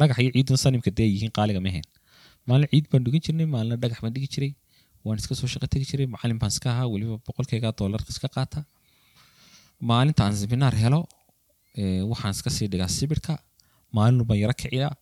dhagax 0.00 0.18
iyo 0.24 0.30
ciidun 0.36 0.58
sanimka 0.64 0.90
dee 0.98 1.08
yihiin 1.14 1.32
qaaliga 1.38 1.60
ma 1.64 1.68
ahayn 1.72 1.86
maalin 2.50 2.68
ciid 2.72 2.86
baan 2.92 3.02
dhigin 3.06 3.22
jirnay 3.26 3.46
maalina 3.54 3.76
dhagax 3.82 3.98
baan 4.04 4.14
dhigi 4.16 4.28
jiray 4.34 4.52
waan 5.06 5.18
iska 5.22 5.34
soo 5.40 5.48
shaqo 5.54 5.66
tegi 5.72 5.86
jiray 5.90 6.06
macalin 6.14 6.38
baan 6.42 6.52
iska 6.54 6.68
ahaa 6.74 6.86
weliba 6.94 7.16
boqolkayga 7.28 7.70
dollar 7.80 8.00
iska 8.14 8.28
qaata 8.36 8.60
maalinta 9.90 10.20
aan 10.26 10.34
seminar 10.42 10.72
helo 10.82 11.00
waxaan 12.10 12.32
iska 12.36 12.50
sii 12.56 12.68
dhigaa 12.72 12.90
sibirka 12.98 13.32
maalin 13.96 14.22
baan 14.28 14.38
yaro 14.44 14.54
kiciyaa 14.62 14.92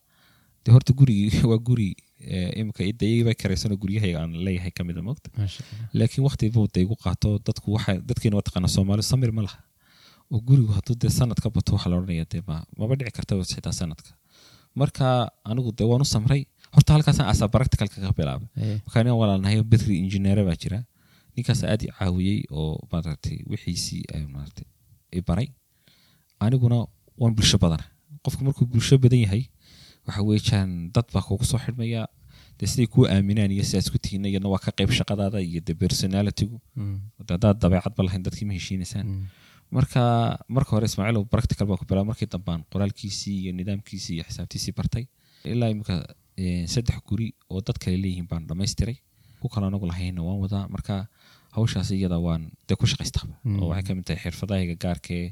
de 0.63 0.69
horta 0.75 0.91
gurigii 0.99 1.43
waa 1.51 1.59
guri 1.67 1.89
imika 2.61 2.81
idayagii 2.91 3.23
bay 3.27 3.35
karaysanoo 3.41 3.77
guryahayga 3.83 4.17
aan 4.23 4.31
leeyahay 4.45 4.71
ka 4.77 4.81
mida 4.89 5.01
mogta 5.09 5.29
laakiin 5.99 6.23
waqti 6.27 6.45
buu 6.55 6.65
de 6.75 6.79
igu 6.85 6.95
qaato 7.05 7.29
dadku 7.47 7.67
waxa 7.75 7.93
dadkeena 8.09 8.35
waa 8.39 8.45
taqaana 8.47 8.69
soomaali 8.75 9.03
samir 9.11 9.31
ma 9.37 9.41
laha 9.47 9.57
oo 10.33 10.39
gurigu 10.47 10.71
hadduu 10.77 10.95
dee 11.01 11.09
sanad 11.19 11.39
ka 11.43 11.49
bato 11.55 11.73
waxaa 11.75 11.89
la 11.91 11.97
odhanaya 11.99 12.25
dee 12.31 12.41
ma 12.47 12.55
maba 12.79 12.93
dhici 12.99 13.11
karta 13.17 13.33
xitaa 13.51 13.73
sanadka. 13.81 14.11
Marka 14.79 15.05
anigu 15.49 15.71
dee 15.77 15.87
waan 15.91 16.01
u 16.05 16.07
samray. 16.15 16.41
Horta 16.75 16.93
halkaasaan 16.95 17.29
asaa 17.33 17.47
practicalka 17.55 17.97
ka 18.05 18.11
bilaabay. 18.17 18.47
Eh, 18.61 18.77
marka 18.85 19.03
nin 19.03 19.13
walaalnahay 19.21 19.63
bedri 19.71 19.93
engineer 20.03 20.39
baa 20.47 20.57
jira. 20.63 20.79
Ninkaas 21.35 21.61
aad 21.63 21.81
i 21.85 21.87
caawiyey 21.97 22.39
oo 22.59 22.73
maaragtay 22.91 23.37
wixiisii 23.51 24.03
maaragtay 24.33 24.65
i 25.17 25.21
baray. 25.27 25.47
Aniguna 26.45 26.77
waan 27.21 27.33
bulsho 27.37 27.57
badana 27.63 27.85
qofku 28.25 28.41
markuu 28.47 28.65
bulsho 28.73 28.97
badan 29.03 29.19
yahay 29.25 29.43
waxa 30.07 30.21
weeyaan 30.29 30.69
dad 30.95 31.07
baa 31.13 31.21
kugu 31.27 31.45
soo 31.51 31.59
xidhmaya. 31.65 32.03
Dee 32.59 32.67
siday 32.71 32.87
kuu 32.93 33.05
aaminaan 33.13 33.51
iyo 33.51 33.63
sidaad 33.67 33.83
isku 33.85 33.97
tihiin 34.03 34.25
iyadna 34.31 34.49
waa 34.53 34.59
ka 34.65 34.71
qayb 34.77 34.91
shaqadaada 34.99 35.39
iyo 35.49 35.59
de 35.67 35.73
personalitygu. 35.81 36.57
Mm, 36.75 36.97
haddaad 37.19 37.57
dabeecad 37.63 37.93
ba 37.97 38.03
lahayn 38.07 38.23
dadkii 38.27 38.45
ma 38.49 38.53
heshiinaysaan. 38.57 39.07
Mm. 39.07 39.25
Marka 39.71 40.37
marka 40.47 40.71
hore 40.75 40.85
ismaaciil 40.89 41.25
practical 41.33 41.67
baa 41.67 41.77
ku 41.81 41.85
bilaabay 41.89 42.09
markii 42.11 42.29
dambaan 42.35 42.61
qoraalkiisii 42.73 43.37
iyo 43.43 43.51
nidaamkiisii 43.59 44.15
iyo 44.17 44.23
xisaabtiisii 44.29 44.73
bartay. 44.77 45.05
Ilaa 45.53 45.69
imika 45.69 45.95
eh, 46.37 46.65
saddex 46.67 46.99
guri 47.09 47.33
oo 47.49 47.61
dad 47.61 47.77
kale 47.83 47.97
leeyihiin 48.03 48.27
baan 48.27 48.47
dhammaystiray. 48.47 48.97
Ku 49.41 49.49
kale 49.49 49.65
anagu 49.67 49.85
lahaynna 49.91 50.21
waan 50.27 50.39
wadaa. 50.45 50.67
Marka 50.75 51.07
hawshaas 51.55 51.91
iyada 51.91 52.17
waan 52.19 52.51
dee 52.67 52.75
ku 52.79 52.85
shaqaystaa 52.91 53.25
Mm. 53.43 53.59
oo 53.61 53.67
waxay 53.71 53.83
ka 53.87 53.93
mid 53.95 54.05
tahay 54.07 54.21
xirfadahayga 54.23 54.75
gaarkee 54.83 55.25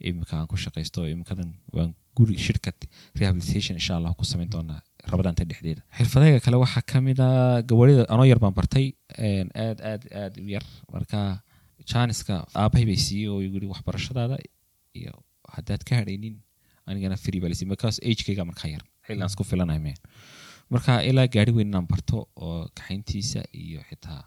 imika 0.00 0.34
aan 0.38 0.46
ku 0.50 0.56
shaqaysto 0.56 1.00
imikadan 1.08 1.50
waan 1.76 1.94
guri 2.16 2.36
shirkad 2.46 2.78
rehabilitation 3.20 3.76
insha 3.80 3.96
allah 3.98 4.12
ku 4.18 4.24
samayn 4.24 4.48
doonaa 4.54 4.80
rabadaanta 5.10 5.44
dhexdeeda. 5.50 5.82
Xirfadahayga 5.98 6.40
kale 6.44 6.56
waxaa 6.64 6.82
ka 6.90 7.00
mid 7.06 7.18
a 7.20 7.28
gawaarida 7.68 8.02
anoo 8.12 8.24
yar 8.30 8.38
baan 8.44 8.54
bartay 8.58 8.86
aad 9.18 9.78
aad 9.90 10.02
aad 10.22 10.34
u 10.44 10.46
yar. 10.54 10.64
Marka 10.94 11.18
janiska 11.92 12.34
aabahay 12.62 12.84
bay 12.90 12.98
siiyey 13.06 13.28
oo 13.32 13.40
waxbarashadaada 13.72 14.36
iyo 15.00 15.12
haddaad 15.54 15.82
ka 15.88 15.92
hadhaynin 16.00 16.36
anigana 16.88 17.16
free 17.24 17.40
baa 17.42 17.50
lasiiy 17.52 17.68
markaas 17.72 17.96
agekayga 18.10 18.44
markaa 18.50 18.68
yar 18.74 18.82
filanahay 19.50 19.80
meen 19.86 19.98
marka 20.74 20.92
ilaa 21.10 21.26
gaari 21.34 21.52
weyn 21.58 21.68
inaan 21.70 21.86
barto 21.92 22.18
oo 22.46 22.58
kaxayntiisa 22.78 23.40
iyo 23.64 23.80
xitaa 23.88 24.20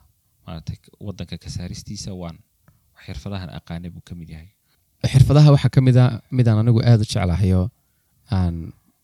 maaragtay 0.46 0.78
wadanka 1.08 1.36
ka 1.44 1.50
saaristiisa 1.56 2.12
waan 2.22 2.38
xirfadahan 3.06 3.50
aqaanay 3.60 3.90
buu 3.96 4.04
ka 4.10 4.14
mid 4.20 4.30
yahay. 4.36 4.50
Xirfadaha 5.12 5.50
waxaa 5.56 5.72
ka 5.76 5.82
mid 5.88 5.98
a 6.04 6.06
midaan 6.38 6.58
anigu 6.62 6.80
aada 6.90 7.04
u 7.06 7.10
jeclahayo 7.14 7.62
aan 8.38 8.56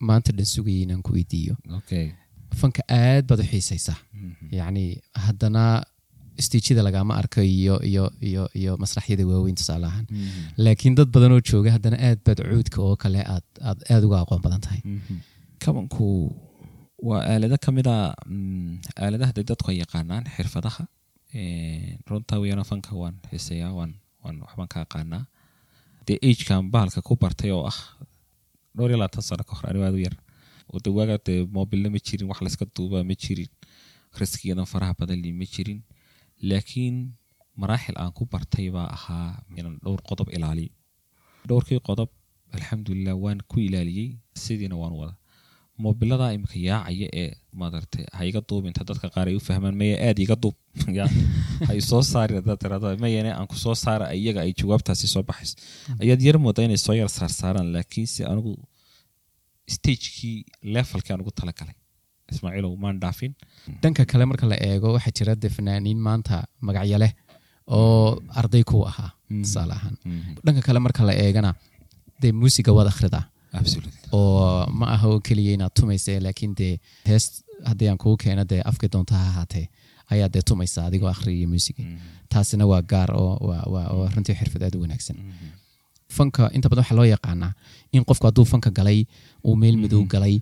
maanta 0.08 0.32
dhan 0.38 0.48
sugayay 0.54 0.82
inaan 0.86 1.02
ku 1.06 1.12
weydiiyo. 1.18 1.54
Okay. 1.80 2.06
Fanka 2.60 2.82
aad 3.00 3.24
baad 3.30 3.40
u 3.44 3.48
xiisaysaa 3.52 3.98
yacni 4.60 4.86
haddana 5.26 5.64
stiijyada 6.46 6.82
lagama 6.88 7.14
arko 7.22 7.42
iyo 7.42 7.76
iyo 7.90 8.06
iyo 8.22 8.44
iyo 8.60 8.78
masraxyada 8.82 9.24
waaweyn 9.28 9.56
tusaale 9.56 9.86
ahaan. 9.92 10.08
Laakiin 10.58 10.96
dad 10.96 11.10
badan 11.16 11.32
oo 11.36 11.42
jooga 11.50 11.72
haddana 11.76 11.98
aad 12.08 12.20
baad 12.26 12.40
cuudka 12.52 12.82
oo 12.82 12.96
kale 13.04 13.22
aad 13.34 13.46
aad 13.70 13.80
aad 13.94 14.04
uga 14.08 14.18
aqoon 14.24 14.42
badan 14.46 14.62
tahay. 14.66 14.82
Kabanku 15.64 16.06
waa 17.08 17.22
aalado 17.32 17.58
ka 17.66 17.72
mm, 17.72 18.80
aaladaha 19.04 19.32
de 19.38 19.44
dadku 19.50 19.72
ay 19.72 19.78
yaqaanaan 19.84 20.24
xirfadaha. 20.36 20.84
Runta 22.10 22.40
weyana 22.42 22.64
fanka 22.64 22.92
waan 23.02 23.16
xiiseeyaa 23.30 23.72
waan 23.78 23.92
waan 24.24 24.38
waxbaan 24.44 24.70
ka 24.74 24.82
aqaanaa 24.86 25.24
dee 26.08 26.20
agekan 26.30 26.70
bahalka 26.74 27.02
ku 27.08 27.14
bartay 27.22 27.52
oo 27.52 27.66
ah 27.72 27.80
dhowr 28.76 28.90
iyo 28.92 28.98
labaatan 29.02 29.24
sano 29.28 29.44
ka 29.48 29.54
hor 29.58 29.66
anigo 29.70 29.86
aad 29.86 29.96
u 30.00 30.02
yar 30.06 30.16
oo 30.72 30.80
de 30.84 30.90
waaga 30.98 31.16
dee 31.28 31.40
mobilna 31.58 31.90
ma 31.94 32.00
jirin 32.08 32.28
wax 32.30 32.40
layska 32.46 32.66
duubaa 32.76 33.04
ma 33.10 33.16
jirin 33.24 33.50
riskiyadan 34.20 34.68
faraha 34.72 34.94
badan 35.00 35.20
li 35.24 35.32
ma 35.40 35.46
jirin 35.54 35.80
laakiin 36.50 36.98
maraaxil 37.62 37.96
aan 38.02 38.14
ku 38.18 38.24
bartay 38.32 38.68
baa 38.76 38.88
ahaa 38.98 39.30
inaan 39.60 39.78
dhowr 39.86 40.02
qodob 40.10 40.28
ilaaliyo 40.36 40.74
dhowrkii 41.50 41.80
qodob 41.90 42.10
alxamdulilah 42.58 43.16
waan 43.24 43.40
ku 43.52 43.60
ilaaliyey 43.68 44.10
sidiina 44.44 44.76
waan 44.82 44.96
wada. 45.02 45.16
Mobilada 45.86 46.28
imika 46.36 46.58
yaacaya 46.70 47.08
ee 47.22 47.32
maaragtay 47.60 48.06
ha 48.18 48.22
iga 48.30 48.42
duub 48.50 48.64
inta 48.70 48.84
dadka 48.90 49.08
qaar 49.16 49.28
ay 49.32 49.36
u 49.40 49.42
fahmaan 49.48 49.76
maya 49.82 49.96
aad 50.08 50.18
iga 50.26 50.36
duub. 50.44 50.56
Ha 51.68 51.72
isoo 51.82 52.02
saari 52.12 52.36
hadaad 52.38 52.60
tirahdo 52.62 52.88
mayane 53.04 53.32
aan 53.32 53.48
ku 53.52 53.56
soo 53.64 53.76
saara 53.84 54.06
iyaga 54.20 54.40
ay 54.46 54.52
jawaabtaasi 54.60 55.08
soo 55.14 55.24
baxayso. 55.30 55.56
Ayaad 56.04 56.22
yar 56.28 56.38
moodaa 56.46 56.66
inay 56.68 56.80
soo 56.86 56.96
yar 57.02 57.10
saarsaaraan 57.18 57.68
laakiinse 57.76 58.22
anigu 58.32 58.52
stagekii 59.76 60.38
levelkii 60.74 61.14
aan 61.14 61.22
ugu 61.24 61.34
talagalay 61.40 61.78
ismaaciilow 62.32 62.74
maan 62.84 62.98
dhaafin 63.04 63.32
dhanka 63.82 64.04
kale 64.12 64.26
marka 64.32 64.46
la 64.52 64.58
eego 64.70 64.88
waxaa 64.96 65.14
jira 65.18 65.34
dee 65.44 65.52
fanaaniin 65.58 66.00
maanta 66.08 66.36
magacyo 66.68 66.98
leh 67.04 67.14
oo 67.78 68.22
arday 68.40 68.64
ku 68.72 68.78
ahaa 68.92 69.12
tusaale 69.44 69.74
ahaan. 69.80 69.96
Dhanka 70.46 70.62
kale 70.68 70.80
marka 70.86 71.02
la 71.10 71.14
eegana 71.26 71.52
dee 72.22 72.32
muusiga 72.42 72.72
waad 72.78 72.90
absolutely. 73.60 73.92
Oo 74.12 74.68
ma 74.80 74.86
aha 74.96 75.08
oo 75.14 75.20
keliya 75.28 75.52
inaad 75.58 75.74
tumaysa 75.80 76.12
laakiin 76.26 76.54
dee 76.60 76.74
hees 77.10 77.26
haddii 77.70 77.88
aan 77.90 77.98
kuu 78.04 78.16
keeno 78.24 78.44
dee 78.52 78.62
afka 78.70 78.88
doonta 78.94 79.16
ha 79.18 79.28
ahaatee 79.32 79.66
ayaa 80.14 80.30
dee 80.34 80.42
tumaysa 80.50 80.80
adigoo 80.88 81.10
akhriyaya 81.16 81.48
muusiga 81.54 81.84
taasina 82.34 82.66
waa 82.72 82.82
gaar 82.92 83.10
oo 83.22 84.10
runtii 84.16 84.36
xirfad 84.40 84.64
aad 84.68 84.76
u 84.78 84.82
wanaagsan. 84.86 85.18
Fanka 86.16 86.50
inta 86.56 86.70
badan 86.70 86.84
waxaa 86.84 86.98
loo 87.00 87.08
yaqaanaa 87.16 87.52
in 87.96 88.04
qofku 88.10 88.26
hadduu 88.28 88.46
fanka 88.52 88.70
galay 88.78 89.00
uu 89.48 89.56
meel 89.62 89.78
madow 89.84 90.02
galay 90.14 90.36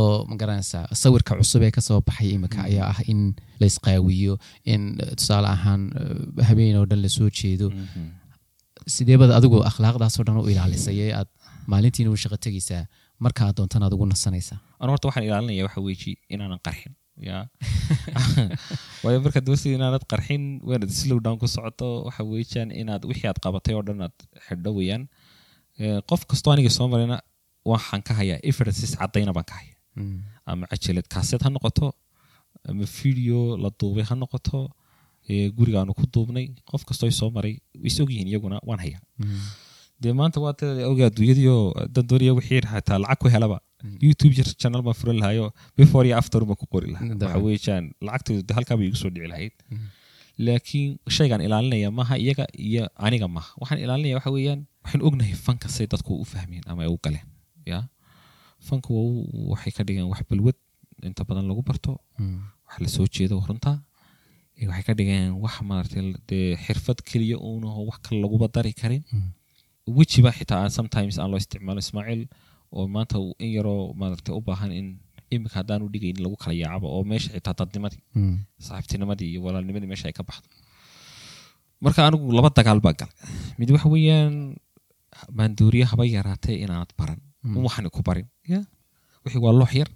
oo 0.00 0.16
ma 0.30 0.34
garanaysaa 0.42 0.84
sawirka 1.02 1.32
cusub 1.40 1.62
ee 1.66 1.72
ka 1.76 1.80
soo 1.88 2.00
baxay 2.08 2.30
imika 2.36 2.60
ayaa 2.68 2.88
ah 2.92 2.98
in 3.12 3.20
la 3.60 3.66
isqaawiyo 3.72 4.34
in 4.72 4.82
eh, 5.02 5.12
tusaale 5.18 5.48
ahaan 5.56 5.82
eh, 6.00 6.44
habeen 6.48 6.76
oo 6.80 6.86
dhan 6.90 7.00
la 7.04 7.10
soo 7.16 7.28
jeedo. 7.40 7.68
Sideebad 8.94 9.30
adigu 9.38 9.58
akhlaaqdaasoo 9.70 10.24
dhan 10.28 10.38
u 10.42 10.48
ilaalisay 10.52 10.96
ee 11.06 11.12
aad 11.18 11.28
maalintiina 11.72 12.10
u 12.14 12.20
shaqo 12.22 12.36
tegaysaa 12.46 12.84
markaa 13.24 13.50
doontan 13.56 13.82
aad 13.84 13.94
ugu 13.96 14.06
nasanaysaa? 14.12 14.58
Anu 14.80 14.90
horta 14.92 15.08
waxaan 15.08 15.26
ilaalinaya 15.28 15.62
waxa 15.68 15.80
weeji 15.88 16.12
inaanan 16.34 16.60
qarxin 16.66 16.92
ya? 17.28 17.38
Waayo 19.04 19.18
markaad 19.26 19.44
doonsid 19.48 19.72
inaanad 19.78 20.04
qarxin 20.12 20.44
waanad 20.68 20.90
slow 21.00 21.18
down 21.24 21.36
ku 21.42 21.46
socoto 21.56 21.88
waxa 22.08 22.22
weejaan 22.32 22.70
inaad 22.82 23.02
wixii 23.10 23.28
aad 23.30 23.40
qabatay 23.44 23.74
oo 23.78 23.84
dhan 23.88 24.00
aad 24.06 24.16
xidho 24.46 24.70
weeyaan. 24.78 25.04
Eh, 25.82 26.00
qof 26.10 26.22
kastoo 26.30 26.52
aniga 26.54 26.72
soo 26.78 26.88
marina 26.92 27.16
waxaan 27.72 28.02
ka 28.08 28.12
hayaa 28.20 28.38
evidences 28.50 28.92
caddayna 29.00 29.32
baan 29.36 29.46
ka 29.50 29.54
haya 29.60 29.74
ama 30.50 30.64
cajalad 30.72 31.06
kaaseed 31.14 31.42
ha 31.44 31.50
noqoto 31.56 31.86
ama 32.68 32.84
video 32.98 33.40
la 33.62 33.68
duubay 33.80 34.04
ha 34.10 34.14
noqoto 34.22 34.58
gurigaanu 35.58 35.92
ku 35.98 36.04
duubnay 36.14 36.46
qof 36.70 36.82
kastoo 36.88 37.10
soo 37.20 37.30
maray 37.36 37.54
is 37.88 37.96
ogyihiin 38.02 38.28
iyaguna 38.32 38.56
waan 38.68 38.80
hayaa. 38.84 39.00
Dee 40.02 40.12
maanta 40.20 40.38
waa 40.44 40.54
oga 40.90 41.02
adduunyadiio 41.10 41.56
dandooniya 41.96 42.32
wixii 42.38 42.60
xataa 42.72 42.98
lacag 43.04 43.18
ku 43.22 43.28
helaba. 43.34 43.58
Youtube 44.06 44.34
jir 44.38 44.48
channel 44.62 44.82
baan 44.86 44.96
furan 45.00 45.18
lahayo 45.22 45.46
before 45.78 46.04
iyo 46.08 46.16
after 46.20 46.40
baan 46.48 46.58
ku 46.62 46.66
qori 46.72 46.88
lahaa. 46.94 47.08
Waxa 47.20 47.38
weeyaan 47.46 47.84
lacagtooda 48.06 48.42
de 48.48 48.52
halkaa 48.56 48.76
bay 48.78 48.86
igu 48.90 48.98
soo 49.02 49.10
dhici 49.14 49.28
lahayd. 49.32 49.54
Laakiin 50.46 50.90
shaygaan 51.16 51.42
ilaalinaya 51.46 51.90
maaha 51.98 52.14
iyaga 52.24 52.44
iyo 52.68 52.84
aniga 53.06 53.28
maaha. 53.36 53.50
Waxaan 53.60 53.80
ilaalinaya 53.84 54.14
waxa 54.18 54.30
weeyaan 54.36 54.60
waxaan 54.84 55.02
ognahay 55.08 55.34
fanka 55.46 55.68
say 55.76 55.86
dadku 55.92 56.12
u 56.22 56.24
fahmeen 56.32 56.64
ama 56.70 56.82
ay 56.86 56.90
u 56.96 56.98
galeen 57.04 57.26
ya. 57.72 57.80
Fanka 58.66 58.88
waa 58.94 59.04
u- 59.10 59.50
waxay 59.52 59.72
ka 59.76 59.82
dhigeen 59.86 60.08
wax 60.12 60.20
balwad 60.30 60.56
inta 61.08 61.22
badan 61.28 61.46
lagu 61.50 61.62
barto. 61.68 61.92
Wax 62.66 62.76
la 62.82 62.88
soo 62.94 63.06
jeedo 63.14 63.36
runta. 63.48 63.72
Waxay 64.68 64.84
ka 64.88 64.92
dhigeen 64.98 65.30
wax 65.42 65.54
maaragtay 65.68 66.02
dee 66.28 66.56
xirfad 66.64 66.98
keliya 67.08 67.36
uunaho 67.48 67.80
wax 67.88 67.98
kale 68.04 68.18
laguba 68.24 68.46
dari 68.54 68.72
karin. 68.80 69.02
Wejiba 69.96 70.30
xitaa 70.38 70.68
sometimes 70.76 71.16
aan 71.18 71.30
loo 71.32 71.38
isticmaalo 71.42 71.80
ismaaciil 71.86 72.22
oo 72.76 72.86
maanta 72.94 73.16
in 73.44 73.50
yaroo 73.56 73.82
maaragtay 74.00 74.32
u 74.38 74.40
baahan 74.48 74.70
in 74.78 74.88
imika 75.34 75.56
haddaan 75.60 75.82
u 75.86 75.88
dhigayn 75.94 76.18
lagu 76.24 76.36
kala 76.42 76.54
yaacaba 76.62 76.86
oo 76.96 77.02
meesha 77.10 77.30
xitaa 77.34 77.54
dadnimadii 77.60 78.02
saaxiibtinimadii 78.66 79.28
iyo 79.32 79.40
walaalnimadii 79.46 79.88
meesha 79.92 80.06
ay 80.10 80.12
ka 80.18 80.22
baxdo. 80.28 80.46
Marka 81.84 82.00
anigu 82.06 82.26
laba 82.36 82.50
dagaal 82.58 82.80
baa 82.84 82.92
galay. 83.00 83.14
Mid 83.58 83.68
waxa 83.74 83.88
weeyaan 83.94 84.34
maanduuriye 85.38 85.84
haba 85.90 86.04
yaraatee 86.16 86.56
inaanad 86.64 86.92
baran 86.98 87.20
un 87.44 87.62
waxaan 87.66 87.88
ku 87.96 88.02
barin. 88.08 88.28
Wixii 89.24 89.42
waa 89.44 89.52
loox 89.60 89.72
yar. 89.80 89.90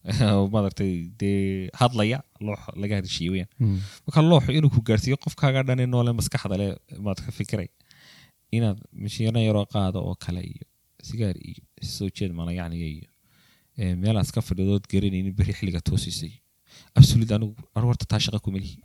Maaragtay 0.52 0.92
dee 1.20 1.68
hadlaya 1.80 2.18
loox 2.46 2.60
laga 2.82 2.94
hadishiye 3.00 3.30
weyaan 3.34 3.50
marka 4.06 4.20
looxu 4.30 4.50
inuu 4.58 4.70
ku 4.74 4.80
gaarsiiyo 4.88 5.16
qofkaaga 5.24 5.62
dhane 5.68 5.84
noole 5.94 6.12
maskaxda 6.18 6.56
le 6.62 6.68
maad 7.04 7.18
ka 7.24 7.30
fikiray 7.38 7.68
inaad 8.56 8.78
mishiino 9.04 9.40
yaroo 9.48 9.66
qaado 9.74 9.98
oo 10.08 10.14
kale 10.24 10.40
iyo 10.52 10.64
sigaar 11.08 11.36
iyo 11.48 11.62
soo 11.94 12.08
jeed 12.16 12.32
malayacniga 12.38 12.88
iyo 12.96 13.08
eh, 13.80 13.94
meelaas 14.02 14.30
ka 14.34 14.40
fadhidood 14.48 14.84
garanaynin 14.92 15.34
berri 15.38 15.52
xilliga 15.58 15.80
toosisay. 15.88 16.32
Absolut 16.98 17.30
anigu 17.36 17.54
horta 17.74 18.04
taa 18.10 18.20
shaqa 18.24 18.40
kumelihi 18.46 18.80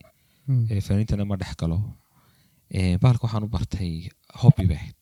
Eh, 0.69 0.82
faniintana 0.88 1.26
ma 1.26 1.36
dhex 1.41 1.56
galo. 1.62 1.78
Eh, 2.78 2.98
bahalka 3.02 3.24
waxaan 3.26 3.43
u 3.48 3.50
bartay 3.56 4.10
hobby 4.41 4.65
bay 4.69 4.78
ahayd 4.82 4.98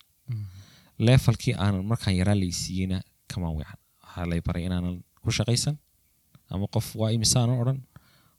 leefalkii 1.00 1.54
aanan 1.64 1.86
markaan 1.92 2.16
yaraa 2.20 2.36
laysiiyeyna 2.44 2.98
kamaan 3.34 3.56
weecan 3.58 3.80
waxaa 4.04 4.26
lay 4.32 4.42
baray 4.48 4.64
inaanan 4.70 4.96
ku 5.24 5.32
shaqaysan? 5.32 5.76
Ama 6.54 6.68
qof 6.76 6.96
waa 6.96 7.10
imisaanan 7.16 7.58
odhan? 7.62 7.80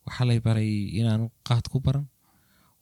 Waxaa 0.06 0.26
lay 0.30 0.40
baray 0.46 0.70
inaanan 1.00 1.30
qaad 1.48 1.64
ku 1.72 1.80
baran? 1.86 2.06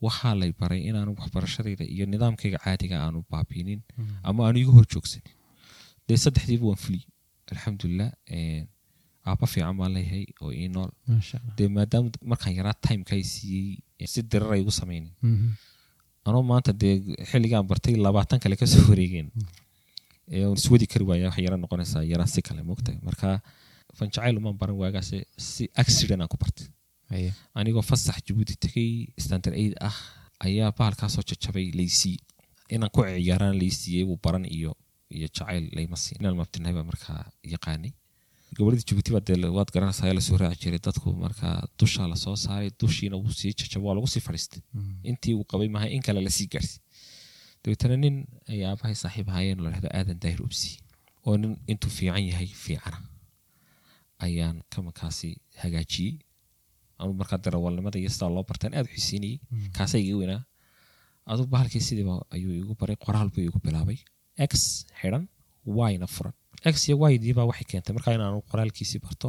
Waxaa 0.04 0.34
lay 0.40 0.52
baray 0.60 0.80
inaanu 0.90 1.14
waxbarashadayda 1.18 1.84
iyo 1.94 2.04
nidaamkayga 2.12 2.58
caadiga 2.64 2.96
aanu 3.04 3.24
baabiinin 3.30 3.80
ama 4.28 4.40
aanu 4.46 4.58
igu 4.62 4.72
hor 4.76 4.86
joogsanin 4.92 5.32
dee 6.08 6.16
saddexdiiba 6.24 6.64
waan 6.70 6.80
fuliyey. 6.84 7.06
Alxamdulilah 7.52 8.10
aabba 9.28 9.46
fiican 9.52 9.76
baan 9.80 9.92
leeyahay 9.96 10.24
oo 10.42 10.50
ii 10.52 10.68
nool. 10.74 10.90
Dee 11.56 11.68
maadaama 11.76 12.10
markaan 12.30 12.54
yaraa 12.58 12.74
timeka 12.86 13.14
ay 13.18 13.24
siiyey 13.32 14.06
si 14.12 14.20
dirar 14.30 14.52
ay 14.54 14.60
igu 14.64 14.72
samaynin 14.80 15.12
anoo 16.26 16.42
maanta 16.50 16.72
dee 16.82 16.94
xilligaan 17.30 17.66
bartay 17.70 17.94
labaatan 18.06 18.38
kale 18.42 18.56
ka 18.60 18.66
soo 18.72 18.82
wareegeen. 18.90 19.28
Ee 19.30 19.38
aan 19.38 19.61
iswadi 20.28 20.86
kari 20.86 21.04
waaya 21.04 21.26
wax 21.28 21.38
yara 21.38 21.56
noqonaysaa 21.56 22.02
yara 22.12 22.26
si 22.26 22.40
kale 22.42 22.62
mogtahay 22.62 22.98
marka 23.08 23.40
fanjacayl 23.98 24.36
umaan 24.40 24.56
baran 24.60 24.76
waagaase 24.82 25.18
si 25.38 25.68
accident 25.82 26.22
aan 26.22 26.28
ku 26.32 26.36
bartay. 26.42 26.66
Anigoo 27.54 27.82
fasax 27.82 28.16
jabuuti 28.26 28.54
tegay 28.64 28.90
standard 29.24 29.54
aid 29.62 29.74
ah 29.88 29.96
ayaa 30.46 30.70
bahalkaasoo 30.78 31.22
jajabay 31.30 31.66
laysiiye 31.78 32.18
inaan 32.74 32.90
ku 32.94 33.00
ciyaaraan 33.04 33.56
laysiiyey 33.62 34.04
wuu 34.08 34.18
baran 34.24 34.44
iyo 34.56 34.72
iyo 35.16 35.28
jacayl 35.28 35.64
layma 35.76 35.96
siin. 35.96 36.16
Inaan 36.20 36.36
mabtinahay 36.40 36.74
baa 36.78 36.84
markaa 36.92 37.20
yaqaanay. 37.54 37.92
Gabadhii 38.56 38.84
jabuuti 38.88 39.10
baa 39.14 39.20
dee 39.28 39.36
waad 39.58 39.70
garanaysaa 39.74 40.04
ayaa 40.06 40.14
la 40.20 40.24
soo 40.28 40.36
raaci 40.40 40.60
jiray 40.64 40.80
dadku. 40.86 41.08
Markaa 41.24 41.56
dushaa 41.78 42.06
la 42.12 42.16
soo 42.24 42.36
saaray 42.44 42.70
dushiina 42.80 43.16
wuu 43.20 43.32
sii 43.40 43.52
jajabo 43.60 43.84
waa 43.88 43.94
lagu 43.98 44.08
sii 44.14 44.20
fadhiistay. 44.26 44.62
Intii 45.10 45.34
uu 45.38 45.44
qabay 45.52 45.68
maaha 45.74 45.88
in 45.96 46.02
kale 46.06 46.20
la 46.26 46.30
sii 46.30 46.48
gaarsi 46.52 46.80
dabeetana 47.62 47.96
nin 48.04 48.16
ay 48.52 48.60
aabahay 48.68 48.94
saaxiib 49.02 49.28
ahaayeen 49.32 49.58
oo 49.60 49.64
la 49.66 49.70
dhahdo 49.74 49.88
aadan 49.98 50.18
daahir 50.22 50.40
ubsi 50.46 50.70
oo 51.26 51.36
nin 51.42 51.52
intuu 51.72 51.90
fiican 51.98 52.24
yahay 52.30 52.48
fiicana 52.64 52.98
ayaan 54.26 54.56
kamankaasi 54.72 55.30
hagaajiyey. 55.62 56.14
Anu 57.00 57.12
markaa 57.20 57.38
darawalnimada 57.44 57.98
iyo 58.02 58.10
sidaa 58.14 58.30
loo 58.36 58.44
bartaan 58.50 58.72
aad 58.78 58.86
xisiinayey 58.94 59.38
kaasaa 59.76 59.98
iga 60.04 60.14
weynaa. 60.20 60.42
Aduu 61.30 61.46
bahalkii 61.54 61.82
sidiiba 61.88 62.14
ayuu 62.34 62.54
igu 62.62 62.74
baray 62.80 62.96
qoraal 63.04 63.28
buu 63.34 63.44
igu 63.48 63.58
bilaabay. 63.64 63.98
X 64.50 64.52
xidhan 65.00 65.24
yna 65.94 66.06
furan. 66.14 66.34
X 66.74 66.76
iyo 66.88 66.96
ydiibaa 67.16 67.46
waxay 67.50 67.66
keentay. 67.70 67.92
Markaa 67.96 68.14
inaanu 68.18 68.38
qoraalkiisii 68.50 69.00
barto 69.06 69.28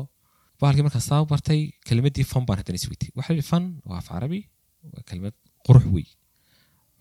bahalkii 0.62 0.86
markaa 0.88 1.04
saa 1.10 1.22
bartay 1.32 1.62
kelimadii 1.88 2.26
fan 2.32 2.44
baan 2.48 2.58
haddana 2.62 2.78
isweytay 2.82 3.10
waxaa 3.18 3.42
fan 3.52 3.64
waa 3.90 3.98
af 4.02 4.08
carabi 4.14 4.40
waa 4.94 5.04
kelimad 5.10 5.36
qurux 5.66 5.86
wey 5.96 6.08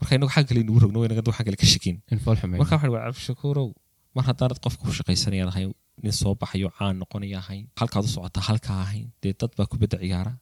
marka 0.03 0.13
inagu 0.19 0.33
xagga 0.35 0.49
kale 0.51 0.61
inugu 0.65 0.81
rogno 0.85 0.99
inaga 1.07 1.23
waxaan 1.31 1.47
kale 1.47 1.59
ka 1.63 1.67
shakin 1.73 1.97
marka 2.11 2.75
waxaa 2.77 2.93
waa 2.95 3.07
cabdishakuurow 3.07 3.71
mar 4.17 4.25
haddaanad 4.29 4.59
qofka 4.65 4.83
ku 4.87 4.93
shaqaysanayaan 4.99 5.51
ahayn 5.53 5.71
nin 6.03 6.13
soo 6.13 6.35
baxayo 6.35 6.69
caan 6.79 6.99
noqonaya 7.03 7.39
ahayn 7.45 7.65
halkaad 7.81 8.05
u 8.09 8.11
socotaa 8.17 8.45
halkaa 8.49 8.79
ahayn 8.87 9.07
dee 9.23 9.35
dad 9.41 9.53
baa 9.59 9.67
kubadda 9.73 9.97
ciyaara? 10.03 10.33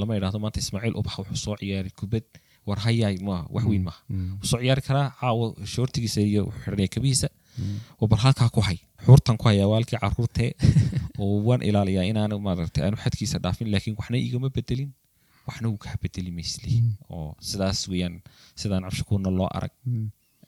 Lama 0.00 0.16
idhahdo 0.18 0.38
maanta 0.42 0.58
ismaaciil 0.64 0.96
ubax 1.00 1.14
wuxuu 1.20 1.38
soo 1.44 1.56
ciyaaray 1.60 1.94
kubad. 2.00 2.26
War 2.66 2.78
hayaay 2.86 3.16
maaha 3.28 3.46
wax 3.54 3.64
weyn 3.70 3.84
maaha 3.88 4.00
wuu 4.10 4.46
soo 4.50 4.60
ciyaari 4.62 4.82
karaa 4.88 5.08
caawo 5.20 5.44
shoortigiisa 5.74 6.20
iyo 6.20 6.42
wuxuu 6.46 6.62
xidhanaya 6.64 6.94
kabihiisa. 6.94 7.28
Oo 8.00 8.06
bal 8.10 8.20
halkaa 8.26 8.48
ku 8.54 8.60
hay. 8.68 8.78
Xuurtan 9.06 9.36
ku 9.40 9.44
hayaa 9.50 9.68
waalkii 9.72 9.98
caruurtee 10.02 10.50
oo 11.20 11.36
waan 11.46 11.62
ilaaliyaa 11.68 12.06
inaan 12.12 12.32
maaragtay 12.46 12.82
aanu 12.86 12.96
xadkiisa 13.04 13.42
dhaafin 13.44 13.70
laakiin 13.72 13.96
waxna 13.98 14.16
igama 14.28 14.48
bedelin 14.56 14.90
waxna 15.48 15.66
wuu 15.70 15.80
kaa 15.84 15.96
bedeli 16.02 16.30
maysli 16.38 16.72
oo 17.14 17.30
sidaas 17.48 17.80
weeyaan 17.90 18.16
sidaan 18.60 18.82
cabshakuurna 18.86 19.30
loo 19.38 19.48
arag. 19.58 19.72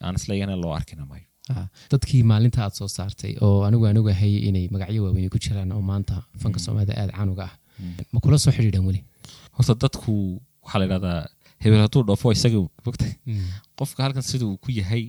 Aan 0.04 0.14
isleeyana 0.18 0.54
loo 0.64 0.72
arkina 0.78 1.04
maayo 1.10 1.24
Ah, 1.54 1.66
dadkii 1.92 2.22
maalinta 2.30 2.58
aad 2.64 2.74
soo 2.78 2.88
saartay 2.96 3.32
oo 3.44 3.58
anigu 3.66 3.84
aan 3.88 3.96
ogahay 4.00 4.34
inay 4.48 4.66
magacyo 4.74 5.00
waaweyn 5.04 5.30
ku 5.34 5.38
jiraan 5.44 5.70
oo 5.76 5.82
maanta 5.90 6.14
fanka 6.42 6.58
soomaalida 6.64 6.94
aada 7.00 7.12
caanuga 7.18 7.44
ah. 7.48 7.54
Ma 8.12 8.18
kula 8.24 8.36
soo 8.44 8.52
xidhiidhan 8.56 8.84
weli? 8.88 9.00
Horta 9.56 9.74
dadku 9.84 10.12
waxaa 10.64 10.78
la 10.80 10.84
idhahdaa 10.88 11.20
hebel 11.62 11.80
hadduu 11.84 12.02
dhoofo 12.08 12.26
isaga 12.36 12.58
mogtay 12.86 13.12
qofka 13.78 14.00
halkan 14.04 14.22
sida 14.30 14.44
uu 14.50 14.56
ku 14.64 14.68
yahay 14.80 15.04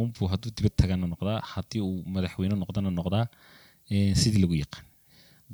unbuu 0.00 0.26
hadduu 0.32 0.50
dibad 0.56 0.74
tagana 0.80 1.06
noqdaa 1.12 1.38
haddii 1.52 1.80
uu 1.88 1.98
madaxweyne 2.14 2.56
noqdana 2.62 2.90
noqdaa 2.98 3.24
sidii 4.20 4.40
lagu 4.44 4.54
yaqaan 4.64 4.84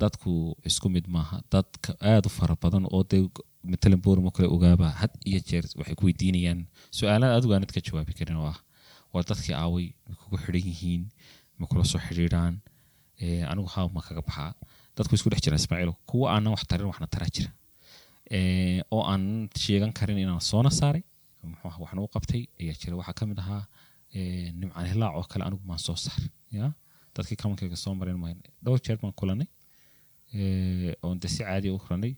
dadku 0.03 0.31
isku 0.69 0.87
mid 0.95 1.05
maaha. 1.15 1.37
Dadka 1.53 1.89
aada 2.11 2.27
u 2.29 2.31
fara 2.37 2.55
badan 2.63 2.83
oo 2.95 3.03
dee 3.11 3.23
matalan 3.71 4.01
borum 4.05 4.25
oo 4.29 4.31
kale 4.37 4.47
ogaaba 4.55 4.87
had 5.01 5.11
iyo 5.29 5.39
jeer 5.49 5.65
waxay 5.79 5.95
ku 5.99 6.03
weydiinayaan 6.07 6.59
su'aalaha 6.97 7.31
adigu 7.37 7.53
ka 7.75 7.81
jawaabi 7.87 8.13
karin 8.19 8.37
oo 8.41 8.47
ah 8.53 8.59
waa 9.13 9.23
dadkii 9.29 9.55
aaway 9.63 9.87
ma 10.07 10.13
kugu 10.21 10.37
xidhan 10.43 10.63
yihiin 10.69 11.03
ma 11.59 11.65
kula 11.69 11.83
soo 11.91 12.01
xidhiidhaan 12.07 12.55
Eh, 13.25 13.43
anigu 13.51 13.67
haa 13.75 13.87
ma 13.95 14.01
kaga 14.07 14.21
baxaa. 14.27 14.51
Dadku 14.97 15.11
isku 15.17 15.29
dhex 15.31 15.41
jira 15.45 15.55
ismaaciilo 15.61 15.93
kuwa 16.09 16.25
aanan 16.33 16.51
wax 16.55 16.63
tarin 16.71 16.87
waxna 16.91 17.07
taraa 17.13 17.31
jira 17.35 17.51
oo 18.95 19.01
aan 19.11 19.23
sheegan 19.63 19.91
karin 19.97 20.17
inaan 20.23 20.41
soona 20.51 20.69
saaray 20.79 21.03
ahaa, 21.43 21.77
waxna 21.83 21.99
u 22.05 22.07
qabtay 22.15 22.41
ayaa 22.61 22.75
jira 22.81 22.95
waxaa 22.99 23.13
ka 23.19 23.23
mid 23.29 23.39
ahaa 23.43 23.63
nimcaan 24.59 24.85
oo 25.17 25.23
kale 25.31 25.43
anigu 25.47 25.63
maan 25.69 25.79
soo 25.87 25.95
saaray 26.05 26.29
ya 26.57 26.65
dadkii 27.15 27.37
kamankayga 27.41 27.75
soo 27.83 27.93
mareen 27.99 28.19
dhowr 28.63 28.79
jeer 28.85 28.97
baan 29.01 29.13
kulanay 29.19 29.47
oon 31.03 31.17
de 31.21 31.27
si 31.27 31.43
caadi 31.43 31.69
u 31.69 31.77
kulanay 31.83 32.15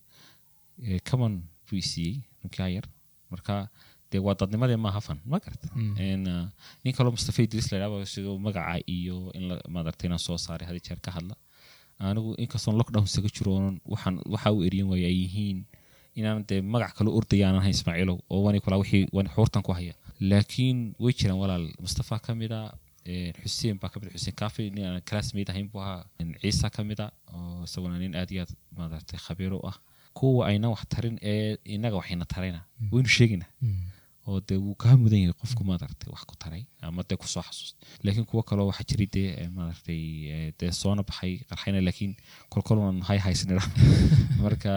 Eh, 0.83 0.99
kaman 1.07 1.33
buu 1.67 1.77
i 1.77 1.81
siiyey 1.91 2.15
ninkaa 2.43 2.67
yar. 2.75 2.85
Marka 3.31 3.69
dee 4.11 4.19
waa 4.25 4.33
dadnimadee 4.39 4.77
maaha 4.85 4.99
fan 5.07 5.19
ma 5.31 5.37
garata 5.43 5.67
En, 6.05 6.27
ah, 6.27 6.45
nin 6.83 6.93
kaloo 6.95 7.11
mustafa 7.15 7.41
idris 7.43 7.67
la 7.71 7.77
yidhahdo 7.77 8.05
sidoo 8.13 8.37
magaca 8.45 8.75
iyo 8.95 9.17
in 9.37 9.43
la 9.49 9.55
madarta 9.75 10.05
inaan 10.07 10.19
soo 10.25 10.37
saaray 10.45 10.67
hadi 10.69 10.79
jeer 10.87 10.99
ka 11.05 11.11
hadla. 11.15 11.35
Anigu 11.99 12.33
inkastoon 12.43 12.75
lockdown 12.79 13.05
isaga 13.09 13.29
jiro 13.35 13.49
oonan 13.55 13.77
waxaan 13.93 14.15
waxaa 14.33 14.51
u 14.57 14.63
eriyan 14.67 14.87
waaya 14.91 15.07
ay 15.11 15.17
yihiin 15.21 15.59
inaan 16.19 16.41
dee 16.49 16.61
magac 16.73 16.91
kale 16.97 17.09
ordaya 17.19 17.43
aanan 17.47 17.61
hayn 17.65 17.75
ismaaciilow 17.77 18.17
oo 18.31 18.41
wani 18.45 18.59
kulaa 18.63 18.79
wixii 18.83 19.05
wani 19.15 19.29
xuurtan 19.35 19.61
ku 19.65 19.71
haya. 19.77 19.93
Laakiin 20.29 20.77
way 21.03 21.13
jiraan 21.19 21.37
walaal. 21.43 21.65
Mustafa 21.83 22.15
ka 22.25 22.31
mid 22.41 22.51
a 22.59 22.61
xuseen 23.41 23.77
baa 23.81 23.89
ka 23.93 23.97
mid 23.99 24.09
a 24.09 24.13
xuseen 24.17 24.35
kaafi 24.41 24.63
nin 24.75 24.85
aan 24.89 25.01
classmate 25.09 25.49
ahayn 25.53 25.67
buu 25.71 25.81
ahaa 25.85 26.01
ciisa 26.41 26.67
ka 26.75 26.81
mid 26.89 26.99
a 27.05 27.07
oo 27.35 27.63
isaguna 27.67 27.97
nin 28.03 28.13
aad 28.19 28.29
iyo 28.33 28.41
aad 28.43 28.51
maaragtay 28.77 29.19
khabiir 29.25 29.53
u 29.57 29.59
ah 29.71 29.77
kuwa 30.17 30.41
ayna 30.49 30.67
wax 30.73 30.83
tarin 30.93 31.15
ee 31.31 31.57
inaga 31.75 31.95
waxayna 32.01 32.25
tarayna 32.33 32.61
waynu 32.93 33.09
sheegaynaa 33.17 33.49
oo 34.27 34.39
dee 34.47 34.57
wuu 34.65 34.75
kaa 34.83 34.95
mudan 35.01 35.19
yahay 35.23 35.33
qofku 35.41 35.61
maaragtay 35.69 36.09
wax 36.13 36.23
ku 36.29 36.35
taray 36.43 36.63
ama 36.85 37.01
dee 37.09 37.17
ku 37.21 37.27
soo 37.33 37.41
xasuust 37.47 37.75
laakiin 38.05 38.25
kuwo 38.29 38.41
kaloo 38.49 38.67
waxaa 38.71 38.85
jiray 38.89 39.07
dee 39.15 39.29
maaragtay 39.57 40.01
dee 40.59 40.71
soona 40.81 41.01
baxay 41.09 41.33
qarxayna 41.49 41.79
laakiin 41.87 42.13
kolkolwan 42.53 42.97
hay 43.07 43.17
haysnira 43.25 43.63
marka 44.43 44.71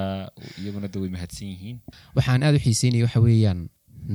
iyaguna 0.61 0.89
dee 0.93 1.01
way 1.03 1.11
mahadsan 1.17 1.49
yihiin 1.53 1.79
waxaan 2.17 2.41
aada 2.47 2.57
u 2.61 2.65
xiiseynaya 2.67 3.05
waxa 3.07 3.21
weeyaan 3.27 3.61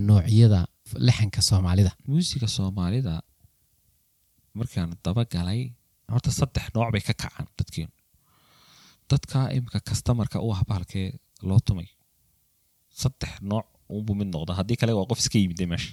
noocyada 0.07 0.61
laxanka 1.07 1.41
soomaalida 1.49 1.91
muusiga 2.11 2.47
soomaalida 2.57 3.13
markaan 4.57 4.89
dabagalay 5.05 5.61
horta 6.13 6.31
saddex 6.39 6.65
nooc 6.75 6.89
bay 6.93 7.01
ka 7.07 7.13
kacaan 7.21 7.47
dadkeenu 7.57 7.93
dadka 9.11 9.39
imika 9.57 9.79
kastamarka 9.89 10.37
u 10.45 10.51
ah 10.55 10.61
bahalkee 10.69 11.07
loo 11.49 11.59
tumay. 11.67 11.87
Saddex 13.01 13.33
nooc 13.51 13.65
unbuu 13.95 14.15
mid 14.19 14.29
noqda. 14.33 14.53
Haddii 14.59 14.77
kale 14.81 14.93
waa 14.97 15.07
qof 15.09 15.19
iska 15.23 15.37
yimid 15.41 15.61
meesha. 15.71 15.91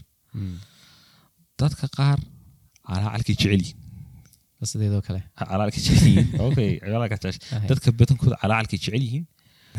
Dadka 1.61 1.87
qaar 1.97 2.19
calaacalkay 2.89 3.35
jecel 3.41 3.53
yihiin. 3.63 3.79
Sideedoo 4.71 5.03
kale? 5.09 5.21
Calaalka 5.39 5.79
jecel 5.85 6.07
yihiin. 6.09 6.29
Okay 6.49 6.71
calaalka 6.83 7.17
jecel 7.23 7.41
Ahay. 7.57 7.69
dadka 7.71 7.89
badankooda 7.99 8.37
calaalkay 8.43 8.79
jecel 8.83 9.03
yihiin. 9.07 9.25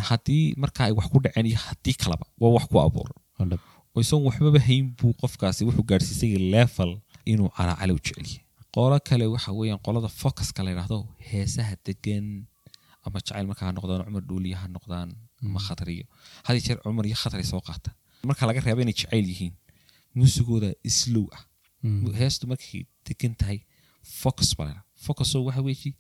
Haddii 0.10 0.44
marka 0.64 0.80
ay 0.88 0.94
wax 0.98 1.08
ku 1.14 1.18
dhaceen 1.26 1.46
iyo 1.50 1.60
haddii 1.68 1.96
kaleba 2.02 2.26
waa 2.42 2.52
wax 2.58 2.66
ku 2.72 2.76
abuuran 2.88 3.18
oo 3.98 4.02
isagoon 4.06 4.26
waxbaba 4.30 4.60
hayn 4.70 4.86
buu 5.00 5.14
qofkaasi 5.22 5.66
wuxuu 5.68 5.86
gaadhsiisay 5.90 6.34
level 6.54 6.92
inuu 7.32 7.50
calaacalo 7.58 7.94
u 7.98 8.02
jecel 8.06 8.26
yahay 8.30 8.44
qolo 8.78 8.98
kale 9.10 9.26
waxa 9.34 9.52
weeyaan 9.60 9.82
qolada 9.86 10.10
focuska 10.22 10.60
la 10.66 10.70
yidhaahdo 10.74 10.98
heesaha 11.30 11.76
degan 11.88 12.26
ama 13.06 13.18
jacayl 13.26 13.46
marka 13.52 13.62
ha 13.68 13.72
noqdaan 13.78 14.02
cumar 14.08 14.24
dhuuliya 14.30 14.58
ha 14.62 14.68
noqdaan 14.76 15.10
ama 15.46 15.60
khatar 15.68 15.88
iyo 15.96 16.06
had 16.48 16.58
jeer 16.66 16.78
cumar 16.84 17.06
iyo 17.10 17.18
khatar 17.22 17.40
ay 17.42 17.48
soo 17.54 17.62
qaataan 17.68 17.96
marka 18.30 18.44
laga 18.50 18.60
reebo 18.68 18.82
inay 18.86 18.96
jacayl 19.02 19.26
yihiin 19.32 19.54
muusigooda 20.18 20.70
islow 20.90 21.26
ah. 21.38 21.44
Heestu 22.20 22.44
markay 22.52 22.82
degan 23.08 23.34
tahay 23.42 23.60
focus 24.22 24.50
baa 24.58 24.66
laydhaha 24.68 24.84
focusoo 25.06 25.42
waxa 25.48 25.62
weeji 25.68 25.92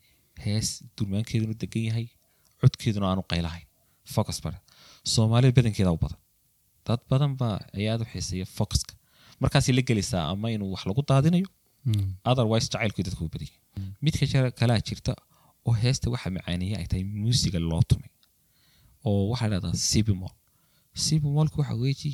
hees 0.46 0.68
durmaankeeduna 0.98 1.56
degan 1.64 1.84
yahay 1.90 2.08
codkeeduna 2.62 3.06
aanu 3.12 3.24
qaylahayn 3.32 3.68
focus 4.16 4.38
baa 4.46 4.58
soomaalida 5.14 5.54
badankeeda 5.58 5.92
u 5.98 6.00
badan. 6.04 6.20
Dad 6.86 7.02
badan 7.12 7.32
baa 7.42 7.56
ayaa 7.78 7.94
aad 7.96 8.02
u 8.06 8.08
xiiseeya 8.14 8.46
focuska. 8.58 8.94
Markaasay 9.42 9.74
la 9.78 9.84
gelaysaa 9.90 10.24
ama 10.34 10.48
inuu 10.56 10.70
wax 10.74 10.84
lagu 10.90 11.02
daadinayo 11.12 11.48
otherwise 12.30 12.66
jacaylku 12.74 13.02
dadku 13.08 13.24
u 13.28 13.30
badiyay. 13.34 13.56
Midka 14.04 14.26
jira 14.32 14.50
kalaa 14.60 14.80
jirta 14.88 15.14
oo 15.68 15.74
heesta 15.84 16.08
waxa 16.14 16.30
macaaneeya 16.36 16.78
ay 16.82 16.88
tahay 16.92 17.04
muusiga 17.22 17.60
loo 17.72 17.82
tumay. 17.90 18.12
Oo 19.08 19.22
waxaa 19.32 19.50
dhahdaa 19.54 19.74
sibimol 19.90 20.34
sibimolku 21.06 21.58
waxa 21.62 21.76
weeji 21.84 22.12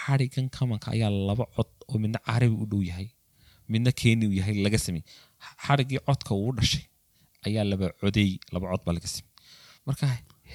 xadhigan 0.00 0.46
kamanka 0.56 0.88
ayaa 0.94 1.10
laba 1.28 1.44
cod 1.56 1.70
oo 1.90 1.96
midna 2.02 2.18
carabi 2.26 2.56
u 2.62 2.66
dhow 2.70 2.82
yahay 2.90 3.08
midna 3.72 3.90
keeni 4.00 4.24
u 4.30 4.32
yahay 4.38 4.54
laga 4.64 4.78
samey 4.84 5.02
xadhigii 5.66 6.00
codka 6.06 6.32
uu 6.42 6.52
dhashay 6.58 6.84
ayaa 7.46 7.64
laba 7.72 7.86
codeey 8.00 8.30
laba 8.54 8.66
cod 8.72 8.82
baa 8.86 8.94
laga 8.98 9.08
samey 9.14 9.30
marka 9.86 10.04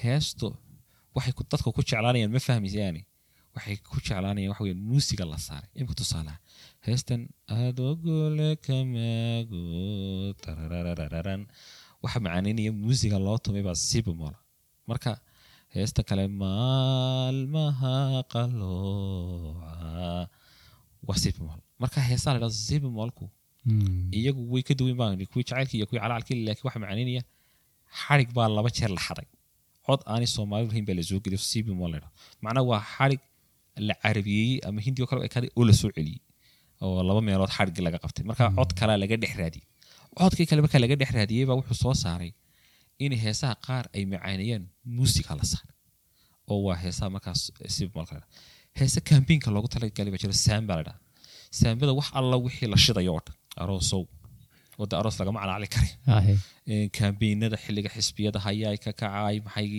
heestu 0.02 0.46
waxay 1.16 1.32
ku- 1.36 1.46
dadka 1.52 1.68
ku 1.76 1.80
jeclaanayaan 1.88 2.30
ma 2.36 2.40
fahmaysaani 2.48 3.00
waxay 3.54 3.76
ku 3.90 3.96
jeclaanayaan 4.06 4.50
waxa 4.52 4.62
weeyaan 4.64 4.82
muusiga 4.90 5.24
la 5.32 5.38
saaray. 5.46 5.68
Imika 5.78 5.94
tusaalaha 6.00 6.36
heestan 6.86 7.20
adogole 7.48 8.50
kamago 8.66 9.62
tarararararan. 10.44 11.42
Waxa 12.02 12.18
macaanaynaya 12.24 12.72
muusiga 12.82 13.18
loo 13.26 13.36
tumay 13.44 13.62
baa 13.68 13.76
sibimola 13.88 14.38
marka 14.88 15.10
heesta 15.74 16.00
kale 16.08 16.24
maalmaha 16.42 17.94
qalooca. 18.32 20.28
Waa 21.08 21.18
sibimol 21.22 21.60
marka 21.82 21.98
heesaa 22.08 22.32
la 22.34 22.38
dhahdo 22.42 22.56
sibimolku 22.68 23.26
iyagu 24.18 24.40
way 24.52 24.62
ka 24.68 24.72
duwan 24.78 24.96
baan 25.00 25.14
kuwii 25.32 25.44
jacaylkii 25.48 25.76
iyo 25.78 25.86
kuwii 25.88 26.00
calaalkii 26.04 26.36
laakiin 26.46 26.66
waxa 26.68 26.78
macanaynaya 26.84 27.22
xarig 28.00 28.28
baa 28.36 28.48
laba 28.56 28.70
jeer 28.76 28.90
la 28.96 29.00
xaday. 29.06 29.26
Cod 29.86 30.00
aanay 30.12 30.28
soomaali 30.36 30.64
lahayn 30.68 30.84
baa 30.88 30.96
la 30.98 31.02
soo 31.10 31.20
geliyo 31.24 31.40
sibimol 31.50 31.90
la 31.92 31.98
dhahdo 32.02 32.08
macnaha 32.44 32.64
waa 32.70 32.82
xarig 32.94 33.20
la 33.88 33.94
carabiyeeyey 34.02 34.58
ama 34.68 34.80
hindi 34.86 34.98
oo 35.02 35.08
kale 35.10 35.20
ekaday 35.28 35.50
oo 35.58 35.64
la 35.68 35.74
soo 35.80 35.90
celiyey 35.96 36.20
oo 36.84 37.02
laba 37.08 37.20
meelood 37.28 37.52
xarigii 37.56 37.84
laga 37.86 37.98
qabtay. 38.04 38.24
Marka 38.30 38.44
cod 38.58 38.70
kalea 38.78 38.96
laga 39.02 39.16
dhex 39.22 39.34
raadiyey. 39.42 39.64
Codkii 40.18 40.46
kale 40.50 40.60
marka 40.64 40.78
laga 40.84 40.94
dhex 41.00 41.10
raadiyey 41.18 41.44
baa 41.48 41.56
wuxuu 41.60 41.78
soo 41.84 41.94
saaray 42.04 42.30
in 43.04 43.12
heesaha 43.24 43.54
qaar 43.66 43.84
ay 43.96 44.04
macaaneeyaan 44.12 44.64
muusiga 44.96 45.32
la 45.40 45.44
saaray 45.52 45.76
oo 46.52 46.58
waa 46.66 46.76
heesaha 46.84 47.08
markaas 47.16 47.40
dhahdo 48.10 48.26
heese 48.78 48.98
kambiinka 49.10 49.48
loogu 49.54 49.68
talagalay 49.74 50.10
baa 50.14 50.20
jiro 50.22 50.34
saamba 50.46 50.72
la 50.78 50.82
dhahda 50.88 51.00
saambada 51.60 51.92
wax 51.98 52.08
alla 52.20 52.36
wixii 52.46 52.68
la 52.72 52.78
shidayo 52.84 53.10
oo 53.16 53.22
dhan 53.26 53.36
aroosow 53.62 54.02
wada 54.80 54.94
aroos 55.00 55.16
lagama 55.20 55.38
calaacli 55.42 55.68
kari 55.74 55.90
Ahe. 56.16 56.34
kambeynada 56.98 57.56
xilliga 57.64 57.90
xisbiyada 57.96 58.38
hayaay 58.46 58.78
ka 58.84 58.90
kacay 59.00 59.36
maxay? 59.46 59.70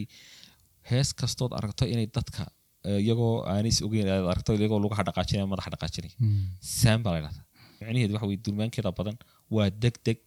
Hees 0.89 1.09
kastood 1.19 1.51
aragto 1.57 1.83
inay 1.93 2.07
dadka 2.17 2.43
iyagoo 3.03 3.33
aanis 3.53 3.77
ogeyn 3.87 4.07
aad 4.13 4.25
aragto 4.33 4.51
iyagoo 4.59 4.79
lugaha 4.85 5.03
dhaqaajinaya 5.07 5.47
madaxa 5.53 5.69
dhaqaajinaya 5.73 6.15
saan 6.79 6.99
baa 7.05 7.13
la 7.15 7.19
dhahdaa 7.25 7.45
micnaheedu 7.81 8.13
waxa 8.15 8.27
weye 8.29 8.39
durmaankeeda 8.45 8.91
badan 8.99 9.17
waa 9.55 9.69
deg 9.83 9.95
deg 10.07 10.17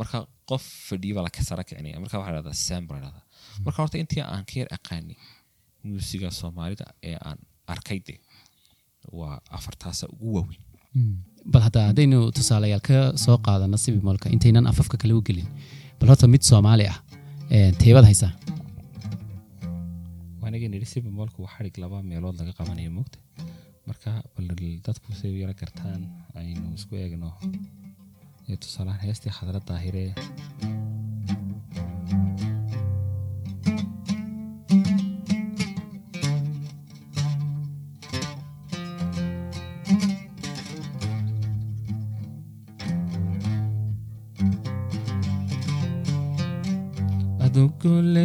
marka 0.00 0.18
qof 0.50 0.64
fadhiya 0.88 1.14
baa 1.16 1.24
la 1.26 1.32
kasara 1.38 1.62
kicinaya 1.68 1.96
marka 2.04 2.14
waxaa 2.20 2.34
la 2.36 2.40
dhahdaa 2.46 2.58
saan 2.66 2.84
baa 2.88 2.96
la 2.96 3.02
dhahdaa 3.06 3.24
marka 3.64 3.78
horta 3.82 3.96
intii 4.02 4.22
aan 4.34 4.44
ka 4.50 4.54
yar 4.60 4.68
aqaani 4.78 5.14
muusiga 5.88 6.28
soomaalida 6.40 6.86
ee 7.10 7.16
aan 7.28 7.38
arkay 7.74 7.98
de 8.08 8.14
waa 9.18 9.34
afartaasa 9.58 10.04
ugu 10.14 10.28
waaweyn 10.36 10.62
bal 11.52 11.62
hadda 11.66 11.80
haddaynu 11.90 12.18
tusaalayaal 12.36 12.82
ka 12.88 12.96
soo 13.24 13.36
qaadano 13.46 13.76
sibimolka 13.84 14.26
intaynan 14.34 14.66
afafka 14.72 14.96
kale 15.02 15.12
u 15.18 15.22
gelin 15.28 15.48
bal 15.98 16.08
horta 16.12 16.26
mid 16.34 16.42
soomaali 16.50 16.84
ah 16.92 16.98
ee, 17.56 17.70
teebad 17.82 18.04
haysaa 18.10 18.32
nidhi 20.72 20.86
si 20.92 20.98
bemolku 21.04 21.38
waa 21.44 21.52
xadhig 21.56 21.76
laba 21.82 21.98
meelood 22.10 22.36
laga 22.40 22.52
qabanayo 22.58 22.90
moogta 22.98 23.18
marka 23.88 24.10
bal 24.34 24.46
dadku 24.86 25.08
say 25.18 25.30
u 25.34 25.40
yaro 25.42 25.54
gartaan 25.60 26.02
aynu 26.40 26.68
isku 26.78 26.92
eegno. 27.02 27.30
Ee 28.48 28.56
tusaalahaan 28.62 29.04
heestii 29.06 29.32
khadra 29.38 29.60
daahire. 29.68 30.04
Adogole 47.46 48.24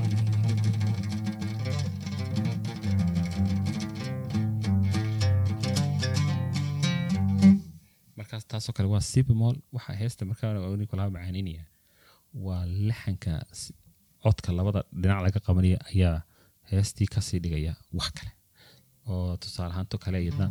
taasoo 8.51 8.73
kale 8.77 8.87
waa 8.93 9.03
sibmol 9.11 9.55
waxaa 9.75 9.95
heesta 10.01 10.21
markaa 10.29 10.51
nicolaa 10.81 11.09
macaaninaya 11.15 11.63
waa 12.45 12.63
laxanka 12.89 13.33
codka 14.23 14.49
labada 14.57 14.79
dhinac 15.01 15.19
laga 15.25 15.39
qabanaya 15.47 15.79
ayaa 15.91 16.17
heestii 16.71 17.07
ka 17.13 17.19
sii 17.27 17.39
dhigaya 17.43 17.73
wax 17.97 18.09
kale. 18.17 18.31
Oo 19.11 19.31
tusaale 19.41 19.71
ahaanto 19.73 19.97
kale 20.03 20.17
iyadna 20.25 20.47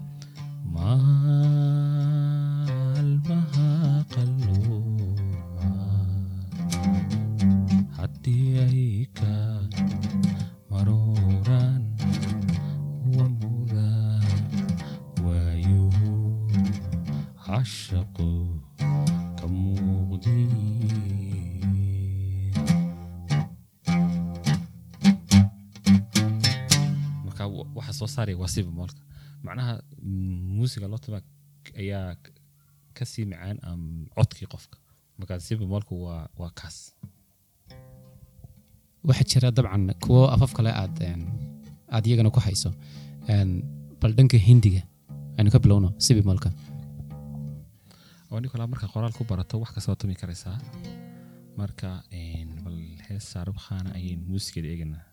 maalmaha 2.70 3.66
qalluuca 4.14 5.70
haddii 7.96 8.48
ay 8.66 8.80
ka 9.18 9.32
ka 19.38 19.46
muuqdiin 19.46 20.52
marka 27.24 27.44
wa- 27.54 27.68
waxa 27.76 27.92
soo 27.98 28.06
saaraya 28.14 28.36
waa 28.42 28.48
siba 28.54 28.70
moolka 28.78 29.00
macnaha 29.44 29.72
muusiga 30.56 30.86
lotoma 30.92 31.20
ayaa 31.82 32.16
ka 32.96 33.04
sii 33.10 33.24
macaan 33.30 33.58
codkii 34.16 34.48
qofka 34.52 34.76
marka 35.18 35.32
siba 35.46 35.64
moolku 35.72 35.94
waa 36.06 36.22
waa 36.40 36.50
kaas 36.60 36.76
waxaa 39.08 39.26
jira 39.30 39.48
dabcan 39.56 39.84
kuwo 40.04 40.22
afaf 40.34 40.52
kale 40.56 40.70
aad 40.82 40.96
aad 41.94 42.04
iyagana 42.06 42.30
ku 42.34 42.40
hayso 42.46 42.70
bal 44.00 44.12
dhanka 44.16 44.36
hindiga 44.48 44.82
aynu 45.38 45.50
ka 45.54 45.58
bilowno 45.64 45.88
sibimolka 46.04 46.48
oo 48.30 48.38
nicolaa 48.40 48.66
marka 48.72 48.86
qoraal 48.94 49.12
ku 49.18 49.24
barato 49.30 49.54
wax 49.62 49.70
kastoo 49.76 49.94
tumi 50.00 50.14
karaysaa. 50.20 50.56
Marka 51.60 51.88
bal 52.64 52.78
hees 53.06 53.24
shaarub 53.32 53.56
khaana 53.66 53.90
ayaynu 53.98 54.22
muusigeeda 54.30 54.68
eeganaa 54.72 55.04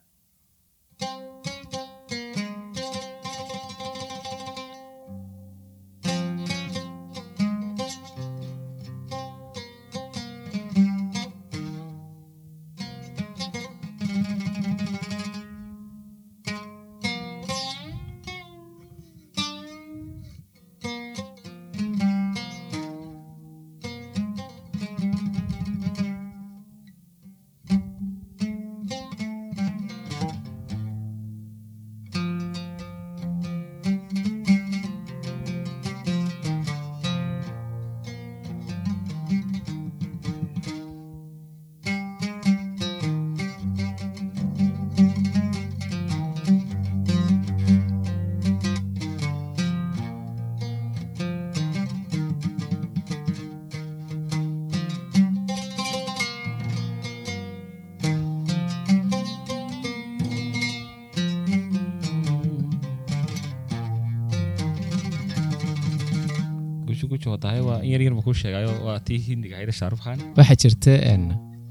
gushu 67.11 67.27
wadahay 67.33 67.61
waa 67.69 67.79
in 67.85 67.89
yar 67.93 68.01
yar 68.05 68.13
ma 68.17 68.21
kuu 68.27 68.35
sheegayo 68.41 68.71
waa 68.87 68.97
tii 69.07 69.19
hindiga 69.29 69.55
hayda 69.59 69.73
shaarub 69.79 69.99
khaan 70.05 70.19
waxaa 70.39 70.57
jirta 70.63 70.93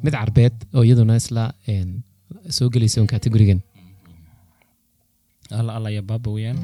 mid 0.04 0.12
carbeed 0.18 0.54
oo 0.76 0.82
iyaduna 0.88 1.14
isla 1.22 1.44
soo 2.56 2.68
gelaysa 2.74 2.98
un 3.04 3.08
kategorigan 3.14 3.60
alla 5.58 5.72
alla 5.78 5.88
ya 5.96 6.02
baaba 6.10 6.28
weyaan 6.36 6.58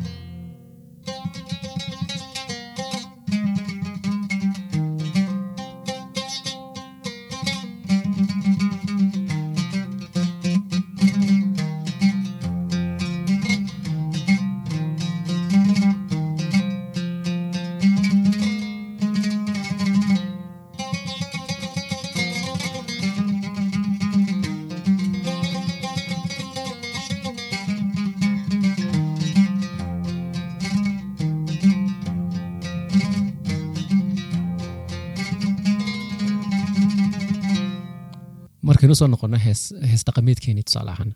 markaynu 38.83 38.95
soo 38.99 39.07
noqono 39.09 39.39
hees 39.39 39.72
hees 39.91 40.03
dhaqameedkeeni 40.07 40.62
tusaale 40.66 40.91
ahaan. 40.91 41.14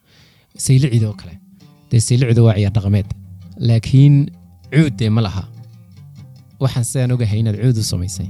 Saylicida 0.59 1.09
oo 1.09 1.15
kale. 1.15 1.35
Dee 1.91 2.01
saylicida 2.01 2.43
waa 2.43 2.55
ciyaar 2.55 2.73
dhaqameed. 2.77 3.07
Laakiin 3.69 4.15
cuud 4.75 4.95
dee 4.99 5.11
ma 5.11 5.21
laha. 5.23 5.43
Waxaan 6.61 6.85
sidaan 6.85 7.13
ogahay 7.13 7.39
inaad 7.43 7.59
cuud 7.63 7.77
u 7.79 7.83
samaysay. 7.83 8.29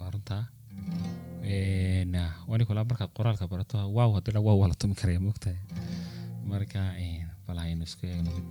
Waa 0.00 0.10
waa 2.48 2.58
nicolaa 2.58 2.84
markaad 2.84 3.10
qoraalka 3.18 3.48
barato. 3.48 3.76
Waaw 3.96 4.10
haddii 4.16 4.32
la 4.34 4.40
waaw 4.40 4.58
waa 4.60 4.68
la 4.68 4.74
tumi 4.80 4.94
karaya 4.94 5.20
moogtahay 5.20 5.56
marka 6.50 6.80
een, 6.98 7.28
bal 7.46 7.58
aynu 7.58 7.84
isku 7.84 8.06
eegno 8.06 8.30
mid 8.36 8.48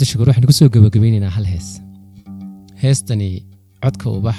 cabdishakuur 0.00 0.28
waxaynu 0.30 0.48
ku 0.48 0.54
soo 0.56 0.68
gabagabeynaynaa 0.74 1.30
hal 1.36 1.44
hees. 1.44 1.68
Heestani 2.82 3.28
codka 3.84 4.08
ubax 4.18 4.38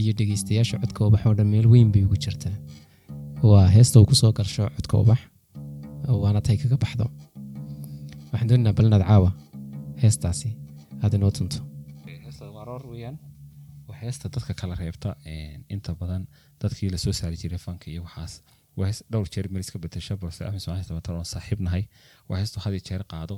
iyo 0.00 0.12
dhegeystayaasha 0.18 0.78
codka 0.82 1.06
ubax 1.06 1.22
oo 1.26 1.34
dhan 1.38 1.46
meel 1.54 1.66
weyn 1.72 1.92
bay 1.94 2.02
ugu 2.06 2.16
jirtaa. 2.24 2.56
Waa 3.50 3.66
heesta 3.76 4.00
uu 4.00 4.06
ku 4.10 4.14
garsho 4.38 4.64
codka 4.76 4.94
ubax 5.02 5.20
waana 6.22 6.40
tay 6.46 6.56
kaga 6.62 6.76
baxdo. 6.82 7.06
Waxaan 8.32 8.48
doonaynaa 8.50 8.72
bal 8.78 8.90
caawa 9.10 9.30
heestaasi 10.02 10.48
aad 11.02 11.14
inoo 11.14 11.30
tunto. 11.30 11.58
Heesta 14.02 14.26
dadka 14.34 14.54
kala 14.60 14.74
reebta 14.74 15.14
inta 15.74 15.94
badan 16.00 16.26
dadkii 16.60 16.90
la 16.90 16.98
soo 16.98 17.12
saari 17.12 17.36
jiray 17.42 17.58
fanka 17.66 17.86
iyo 17.90 18.02
waxaas. 18.06 18.42
Dhowr 19.12 19.28
jeer 19.30 19.46
meel 19.52 19.60
iska 19.60 19.78
bedesha 19.78 20.16
balse 20.16 20.42
nahay 21.66 21.84
waa 22.28 22.38
heestu 22.40 22.58
had 22.64 22.74
iyo 22.74 22.82
jeer 22.88 23.04
qaado 23.12 23.36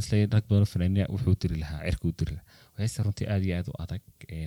is 0.00 0.08
leeyahay 0.12 0.30
rag 0.36 0.44
badan 0.50 0.66
fanaaniya 0.74 1.06
wuxuu 1.14 1.34
diri 1.42 1.56
lahaa 1.62 1.80
cirka 1.86 2.04
u 2.08 2.12
diri 2.20 2.32
lahaa. 2.36 2.48
Heesta 2.82 3.02
runtii 3.06 3.26
aad 3.32 3.42
iyo 3.46 3.54
aad 3.58 3.68
u 3.72 3.74
adag 3.84 4.02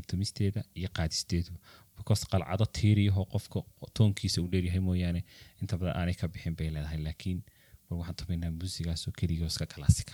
tumisteeda 0.09 0.61
iyo 0.79 0.89
qaadisteedu 0.97 1.53
because 1.97 2.23
qalcado 2.31 2.65
tiiriyahoo 2.77 3.25
qofka 3.33 3.59
toonkiisa 3.97 4.41
uu 4.41 4.49
dheeryahay 4.53 4.79
mooyaane 4.87 5.21
inta 5.61 5.77
badan 5.79 5.95
aanay 5.99 6.13
ka 6.21 6.27
bixin 6.33 6.55
bay 6.59 6.69
leedahay 6.75 6.99
laakiin 7.07 7.39
bal 7.89 7.97
waxaan 7.99 8.15
tumaynaa 8.21 8.51
muusigaasoo 8.59 9.13
keligoos 9.19 9.57
ka 9.61 9.65
kalaasika 9.73 10.13